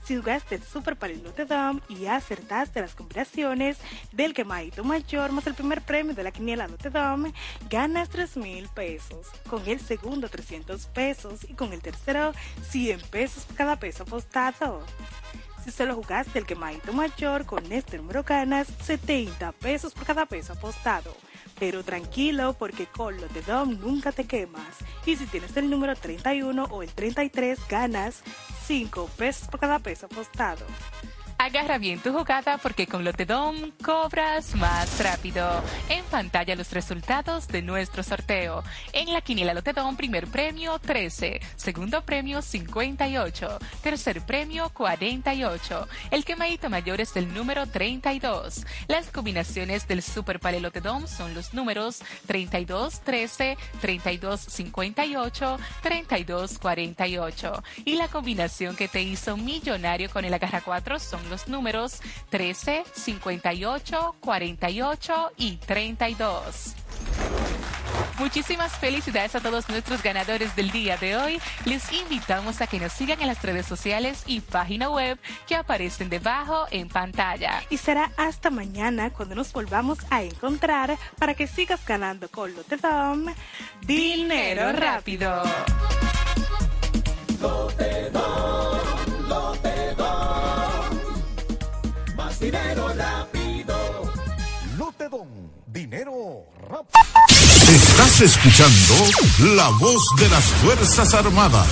Si 0.08 0.16
jugaste 0.16 0.56
el 0.56 0.64
Super 0.64 0.96
Palilote 0.96 1.44
Dome 1.44 1.82
y 1.90 2.06
acertaste 2.06 2.80
las 2.80 2.96
combinaciones 2.96 3.78
del 4.14 4.34
quemadito 4.34 4.86
mayor 4.86 5.34
más 5.34 5.46
el 5.48 5.54
primer 5.54 5.82
premio 5.82 6.16
de 6.16 6.24
la 6.24 6.32
quiniela 6.32 6.66
Lotte 6.66 6.90
Dome, 6.90 7.34
ganas 7.70 8.08
3 8.08 8.38
mil 8.38 8.70
pesos. 8.70 9.28
Con 9.50 9.68
el 9.68 9.82
segundo 9.82 10.30
300 10.30 10.86
pesos 10.86 11.44
y 11.50 11.56
con 11.56 11.74
el 11.74 11.82
tercero 11.82 12.32
100 12.70 13.02
pesos 13.12 13.44
por 13.44 13.58
cada 13.58 13.76
peso 13.76 14.04
apostado. 14.04 14.82
Si 15.66 15.72
solo 15.72 15.96
jugaste 15.96 16.40
el 16.40 16.46
quemadito 16.46 16.94
mayor, 16.94 17.46
con 17.46 17.70
este 17.70 17.98
número 17.98 18.24
ganas 18.24 18.70
70 18.84 19.52
pesos 19.52 19.94
por 19.94 20.06
cada 20.06 20.26
peso 20.26 20.54
apostado. 20.54 21.14
Pero 21.60 21.84
tranquilo 21.84 22.54
porque 22.54 22.86
con 22.86 23.20
los 23.20 23.34
de 23.34 23.42
Dom 23.42 23.80
nunca 23.80 24.12
te 24.12 24.26
quemas. 24.26 24.78
Y 25.06 25.16
si 25.16 25.26
tienes 25.26 25.56
el 25.58 25.70
número 25.70 25.96
31 25.96 26.66
o 26.66 26.84
el 26.84 26.90
33 26.90 27.60
ganas 27.68 28.22
5 28.66 29.10
pesos 29.18 29.48
por 29.48 29.60
cada 29.60 29.80
peso 29.80 30.06
apostado. 30.06 30.66
Agarra 31.40 31.78
bien 31.78 32.00
tu 32.00 32.12
jugada 32.12 32.58
porque 32.58 32.88
con 32.88 33.04
Lotedom 33.04 33.72
cobras 33.84 34.56
más 34.56 35.00
rápido. 35.04 35.48
En 35.88 36.04
pantalla 36.06 36.56
los 36.56 36.72
resultados 36.72 37.48
de 37.48 37.62
nuestro 37.62 38.02
sorteo. 38.02 38.64
En 38.92 39.14
la 39.14 39.22
quiniela 39.22 39.54
Lotedom, 39.54 39.96
primer 39.96 40.26
premio 40.28 40.80
13, 40.80 41.40
segundo 41.56 42.02
premio 42.04 42.42
58, 42.42 43.60
tercer 43.84 44.22
premio 44.26 44.70
48. 44.74 45.88
El 46.10 46.26
quemadito 46.26 46.72
mayor 46.72 47.02
es 47.02 47.16
el 47.16 47.32
número 47.32 47.68
32. 47.68 48.66
Las 48.88 49.12
combinaciones 49.12 49.88
del 49.88 50.02
Super 50.02 50.40
Pale 50.40 50.60
Lotedom 50.60 51.08
son 51.08 51.36
los 51.36 51.54
números 51.54 52.02
32 52.26 53.02
13, 53.02 53.58
32 53.80 54.42
58, 54.42 55.60
32 55.84 56.58
48. 56.58 57.64
Y 57.86 57.96
la 57.96 58.08
combinación 58.08 58.76
que 58.76 58.88
te 58.88 59.04
hizo 59.04 59.38
millonario 59.38 60.10
con 60.10 60.26
el 60.26 60.34
agarra 60.34 60.62
4 60.62 61.00
son 61.00 61.27
los 61.30 61.48
números 61.48 62.02
13, 62.30 62.84
58, 62.94 64.16
48 64.20 65.32
y 65.38 65.58
32. 65.58 66.76
Muchísimas 68.20 68.72
felicidades 68.78 69.36
a 69.36 69.40
todos 69.42 69.70
nuestros 69.70 70.02
ganadores 70.02 70.56
del 70.56 70.72
día 70.72 70.98
de 70.98 71.16
hoy. 71.16 71.40
Les 71.66 71.92
invitamos 71.94 72.62
a 72.62 72.68
que 72.68 72.80
nos 72.80 72.92
sigan 72.92 73.22
en 73.22 73.28
las 73.28 73.44
redes 73.44 73.68
sociales 73.68 74.24
y 74.26 74.42
página 74.42 74.90
web 74.90 75.20
que 75.48 75.56
aparecen 75.56 76.10
debajo 76.10 76.66
en 76.72 76.90
pantalla. 76.90 77.62
Y 77.70 77.78
será 77.78 78.12
hasta 78.18 78.50
mañana 78.50 79.12
cuando 79.12 79.36
nos 79.36 79.54
volvamos 79.54 80.00
a 80.10 80.24
encontrar 80.24 80.98
para 81.20 81.36
que 81.36 81.46
sigas 81.46 81.86
ganando 81.86 82.28
con 82.30 82.56
Lotedom 82.56 83.28
dinero 83.82 84.72
rápido. 84.74 85.44
Lotedom, 87.40 87.42
Lotedom, 87.42 88.77
Dinero 92.48 92.88
rápido. 92.96 93.76
Dinero 95.68 96.46
rápido. 96.70 97.02
Estás 97.68 98.22
escuchando 98.22 99.56
la 99.58 99.68
voz 99.72 100.16
de 100.18 100.30
las 100.30 100.46
Fuerzas 100.46 101.14
Armadas. 101.14 101.68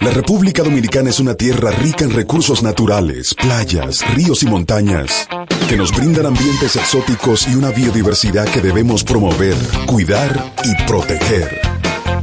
La 0.00 0.10
República 0.10 0.64
Dominicana 0.64 1.10
es 1.10 1.20
una 1.20 1.36
tierra 1.36 1.70
rica 1.70 2.04
en 2.04 2.10
recursos 2.10 2.64
naturales, 2.64 3.32
playas, 3.34 4.00
ríos 4.12 4.42
y 4.42 4.46
montañas, 4.46 5.28
que 5.68 5.76
nos 5.76 5.92
brindan 5.92 6.26
ambientes 6.26 6.74
exóticos 6.74 7.46
y 7.46 7.54
una 7.54 7.70
biodiversidad 7.70 8.48
que 8.48 8.60
debemos 8.60 9.04
promover, 9.04 9.54
cuidar 9.86 10.52
y 10.64 10.82
proteger. 10.82 11.71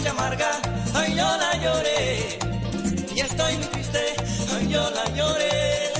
noche 0.00 0.08
amarga, 0.08 0.50
hoy 0.94 1.14
yo 1.14 1.28
la 1.36 1.56
lloré. 1.62 2.38
Y 3.14 3.20
estoy 3.20 3.56
muy 3.58 3.66
triste, 3.66 4.00
hoy 4.54 4.68
yo 4.68 4.90
la 4.90 5.04
lloré. 5.14 5.92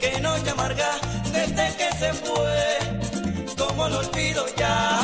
Qué 0.00 0.20
noche 0.20 0.50
amarga, 0.50 0.90
desde 1.32 1.76
que 1.76 1.88
se 1.96 2.12
fue, 2.12 2.78
como 3.56 3.88
lo 3.88 3.98
olvido 3.98 4.44
ya. 4.56 5.00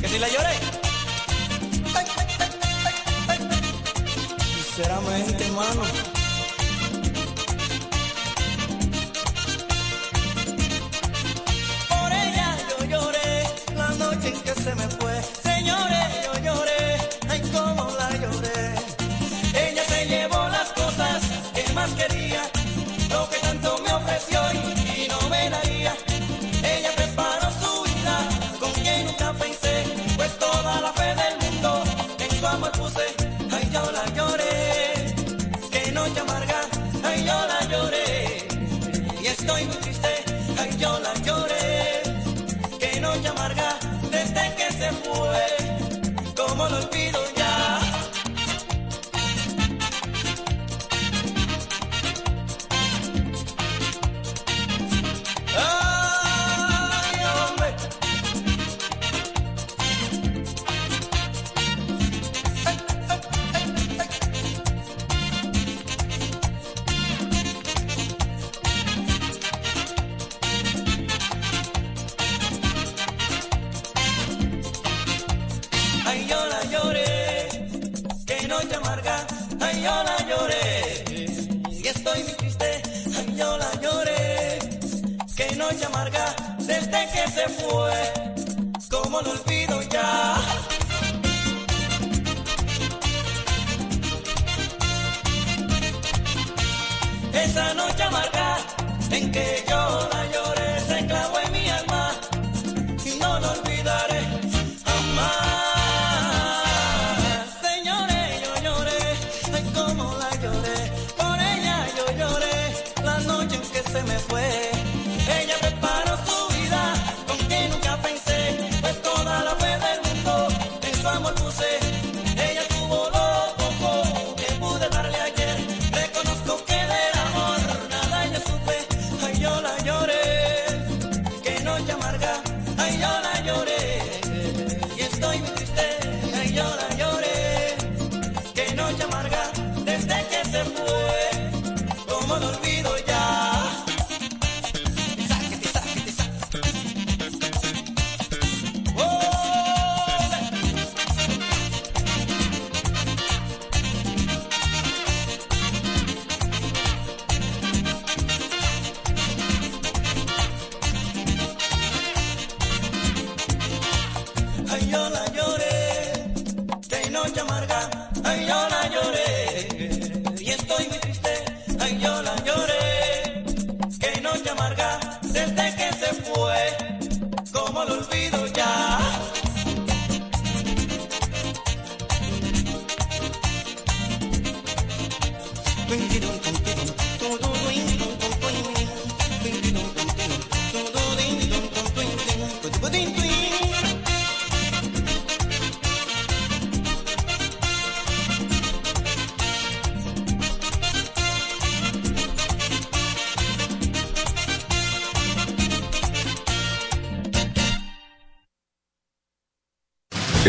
Que 0.00 0.08
si 0.08 0.18
la 0.18 0.28
lloré. 0.28 0.55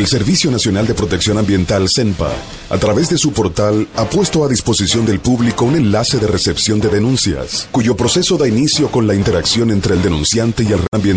Servicio 0.07 0.49
Nacional 0.51 0.87
de 0.87 0.93
Protección 0.93 1.37
Ambiental, 1.37 1.89
CENPA, 1.89 2.31
a 2.69 2.77
través 2.77 3.09
de 3.09 3.17
su 3.17 3.33
portal, 3.33 3.87
ha 3.95 4.09
puesto 4.09 4.45
a 4.45 4.47
disposición 4.47 5.05
del 5.05 5.19
público 5.19 5.65
un 5.65 5.75
enlace 5.75 6.17
de 6.17 6.27
recepción 6.27 6.79
de 6.79 6.89
denuncias, 6.89 7.67
cuyo 7.71 7.95
proceso 7.95 8.37
da 8.37 8.47
inicio 8.47 8.89
con 8.89 9.07
la 9.07 9.15
interacción 9.15 9.71
entre 9.71 9.95
el 9.95 10.01
denunciante 10.01 10.63
y 10.63 10.67
el 10.67 10.79
ambiental 10.91 11.07